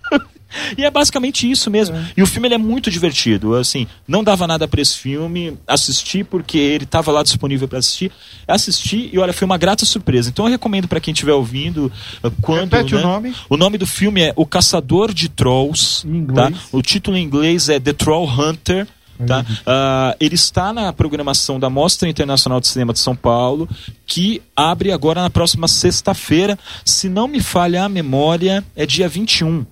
E 0.77 0.83
é 0.83 0.91
basicamente 0.91 1.49
isso 1.49 1.69
mesmo. 1.69 1.97
E 2.15 2.21
o 2.21 2.27
filme 2.27 2.47
ele 2.47 2.55
é 2.55 2.59
muito 2.59 2.89
divertido. 2.89 3.55
Assim, 3.55 3.87
não 4.07 4.23
dava 4.23 4.47
nada 4.47 4.67
pra 4.67 4.81
esse 4.81 4.97
filme. 4.97 5.57
Assisti 5.67 6.23
porque 6.23 6.57
ele 6.57 6.83
estava 6.83 7.11
lá 7.11 7.23
disponível 7.23 7.67
pra 7.67 7.79
assistir. 7.79 8.11
Assisti 8.47 9.09
e 9.11 9.19
olha, 9.19 9.33
foi 9.33 9.45
uma 9.45 9.57
grata 9.57 9.85
surpresa. 9.85 10.29
Então 10.29 10.45
eu 10.45 10.51
recomendo 10.51 10.87
pra 10.87 10.99
quem 10.99 11.11
estiver 11.11 11.33
ouvindo 11.33 11.91
uh, 12.23 12.31
quando. 12.41 12.71
Repete 12.71 12.95
o 12.95 12.97
né, 12.97 13.03
nome. 13.03 13.35
O 13.49 13.57
nome 13.57 13.77
do 13.77 13.87
filme 13.87 14.21
é 14.21 14.33
O 14.35 14.45
Caçador 14.45 15.13
de 15.13 15.29
Trolls. 15.29 16.05
Tá? 16.33 16.51
O 16.71 16.81
título 16.81 17.17
em 17.17 17.23
inglês 17.23 17.69
é 17.69 17.79
The 17.79 17.93
Troll 17.93 18.27
Hunter. 18.27 18.87
Tá? 19.25 19.45
Ah, 19.65 20.15
ele 20.19 20.35
está 20.35 20.73
na 20.73 20.91
programação 20.91 21.59
da 21.59 21.69
Mostra 21.69 22.09
Internacional 22.09 22.59
de 22.59 22.67
Cinema 22.67 22.91
de 22.91 22.99
São 22.99 23.15
Paulo, 23.15 23.69
que 24.05 24.41
abre 24.55 24.91
agora 24.91 25.21
na 25.21 25.29
próxima 25.29 25.67
sexta-feira. 25.67 26.59
Se 26.83 27.07
não 27.07 27.27
me 27.27 27.39
falha 27.39 27.83
a 27.83 27.89
memória, 27.89 28.63
é 28.75 28.85
dia 28.85 29.07
21. 29.07 29.65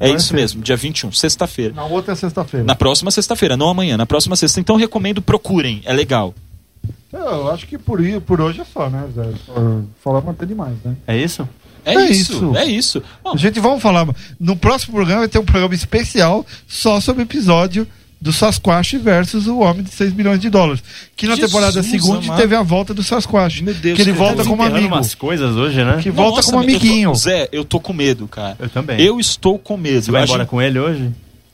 É 0.00 0.08
Vai 0.08 0.16
isso 0.16 0.28
ser. 0.28 0.34
mesmo, 0.34 0.62
dia 0.62 0.76
21, 0.76 1.10
sexta-feira. 1.12 1.74
Na 1.74 1.84
outra 1.84 2.14
sexta-feira. 2.14 2.64
Na 2.64 2.74
próxima 2.74 3.10
sexta-feira, 3.10 3.56
não 3.56 3.68
amanhã, 3.68 3.96
na 3.96 4.06
próxima 4.06 4.36
sexta. 4.36 4.60
Então 4.60 4.76
recomendo, 4.76 5.20
procurem, 5.20 5.82
é 5.84 5.92
legal. 5.92 6.34
Eu 7.12 7.50
acho 7.50 7.66
que 7.66 7.78
por, 7.78 7.98
por 8.26 8.40
hoje 8.40 8.60
é 8.60 8.64
só, 8.64 8.88
né, 8.90 9.08
Zé? 9.14 9.24
Falar 10.04 10.20
manter 10.20 10.46
demais, 10.46 10.76
né? 10.84 10.94
É 11.06 11.16
isso? 11.16 11.48
É, 11.84 11.94
É 11.94 12.10
isso, 12.10 12.32
isso. 12.34 12.56
é 12.56 12.64
isso. 12.66 13.02
Bom, 13.24 13.36
Gente, 13.36 13.58
vamos 13.60 13.80
falar. 13.82 14.06
No 14.38 14.54
próximo 14.56 14.94
programa 14.94 15.20
vai 15.20 15.28
ter 15.28 15.38
um 15.38 15.44
programa 15.44 15.74
especial 15.74 16.44
só 16.66 17.00
sobre 17.00 17.22
episódio 17.22 17.86
do 18.20 18.32
Sasquatch 18.32 18.94
versus 18.98 19.46
o 19.46 19.58
Homem 19.60 19.82
de 19.82 19.90
6 19.90 20.12
milhões 20.12 20.40
de 20.40 20.50
dólares. 20.50 20.82
Que 21.16 21.26
na 21.26 21.34
Jesus 21.36 21.50
temporada 21.52 21.82
segunda 21.82 22.18
amado. 22.24 22.36
teve 22.40 22.54
a 22.56 22.62
volta 22.62 22.92
do 22.92 23.02
Sasquatch. 23.02 23.60
Meu 23.62 23.74
Deus, 23.74 23.96
que 23.96 24.02
ele 24.02 24.12
volta 24.12 24.42
tá 24.42 24.48
como 24.48 24.62
amigo. 24.62 24.86
umas 24.94 25.14
coisas 25.14 25.54
hoje, 25.56 25.84
né? 25.84 25.98
Que 26.02 26.10
volta 26.10 26.36
nossa, 26.36 26.50
como 26.50 26.64
eu 26.64 26.66
tô- 26.68 26.76
amiguinho. 26.76 27.14
Zé, 27.14 27.48
eu 27.52 27.64
tô 27.64 27.78
com 27.78 27.92
medo, 27.92 28.26
cara. 28.26 28.56
Eu 28.58 28.68
também. 28.68 29.00
Eu 29.00 29.20
estou 29.20 29.58
com 29.58 29.76
medo. 29.76 30.02
Você 30.04 30.10
vai 30.10 30.24
embora 30.24 30.42
gente- 30.42 30.50
com 30.50 30.60
ele 30.60 30.78
hoje? 30.78 31.10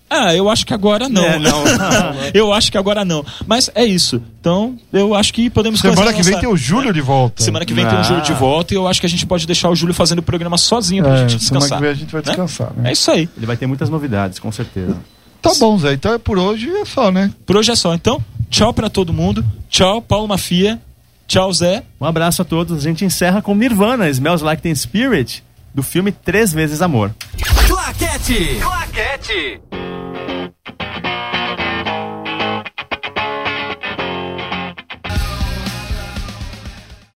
Ah, 0.09 0.35
eu 0.35 0.49
acho 0.49 0.65
que 0.67 0.73
agora 0.73 1.09
não. 1.09 1.25
É, 1.25 1.39
não. 1.39 1.65
eu 2.33 2.53
acho 2.53 2.71
que 2.71 2.79
agora 2.79 3.05
não. 3.05 3.25
Mas 3.47 3.71
é 3.75 3.85
isso. 3.85 4.23
Então, 4.41 4.79
eu 4.93 5.15
acho 5.15 5.33
que 5.35 5.51
podemos 5.51 5.81
Semana 5.81 6.13
que 6.13 6.23
vem 6.23 6.39
tem 6.39 6.49
o 6.49 6.57
Júlio 6.57 6.93
de 6.93 7.01
volta. 7.01 7.43
Semana 7.43 7.65
que 7.65 7.73
vem 7.75 7.85
tem 7.85 7.95
o 7.95 7.99
Ah. 7.99 8.03
Júlio 8.03 8.23
de 8.23 8.33
volta 8.33 8.73
e 8.75 8.77
eu 8.77 8.87
acho 8.87 9.01
que 9.01 9.07
a 9.07 9.11
gente 9.11 9.27
pode 9.27 9.47
deixar 9.47 9.71
o 9.71 9.75
Júlio 9.75 9.95
fazendo 9.95 10.21
o 10.21 10.23
programa 10.23 10.57
sozinho 10.57 11.03
pra 11.03 11.15
É, 11.15 11.29
gente 11.29 11.43
semana 11.43 11.61
descansar. 11.67 11.79
que 11.79 11.83
vem 11.83 11.91
a 11.91 11.95
gente 11.95 12.13
vai 12.13 12.21
né? 12.21 12.27
descansar, 12.27 12.73
né? 12.77 12.91
É 12.91 12.93
isso 12.93 13.11
aí. 13.11 13.29
Ele 13.37 13.47
vai 13.47 13.57
ter 13.57 13.67
muitas 13.67 13.89
novidades, 13.91 14.39
com 14.39 14.53
certeza. 14.53 14.97
Tá 15.45 15.53
bom, 15.59 15.79
Zé. 15.79 15.93
Então 15.93 16.15
é 16.15 16.19
por 16.19 16.39
hoje 16.39 16.71
é 16.71 16.85
só, 16.87 17.11
né? 17.13 17.31
Por 17.45 17.57
hoje 17.57 17.71
é 17.71 17.77
só. 17.77 17.95
Então, 17.95 18.23
tchau 18.49 18.73
pra 18.73 18.89
todo 18.89 19.13
mundo. 19.13 19.45
Tchau, 19.69 20.01
Paulo 20.01 20.27
Mafia. 20.27 20.81
Tchau, 21.27 21.53
Zé. 21.53 21.83
Um 22.01 22.07
abraço 22.07 22.41
a 22.41 22.45
todos. 22.45 22.79
A 22.79 22.81
gente 22.81 23.05
encerra 23.05 23.43
com 23.43 23.55
Nirvana, 23.55 24.09
Smells 24.09 24.43
Like 24.43 24.63
Teen 24.63 24.75
Spirit, 24.75 25.45
do 25.75 25.83
filme 25.83 26.11
Três 26.13 26.53
Vezes 26.53 26.81
Amor. 26.81 27.15
Claquete. 27.69 28.59
Claquete. 28.61 29.61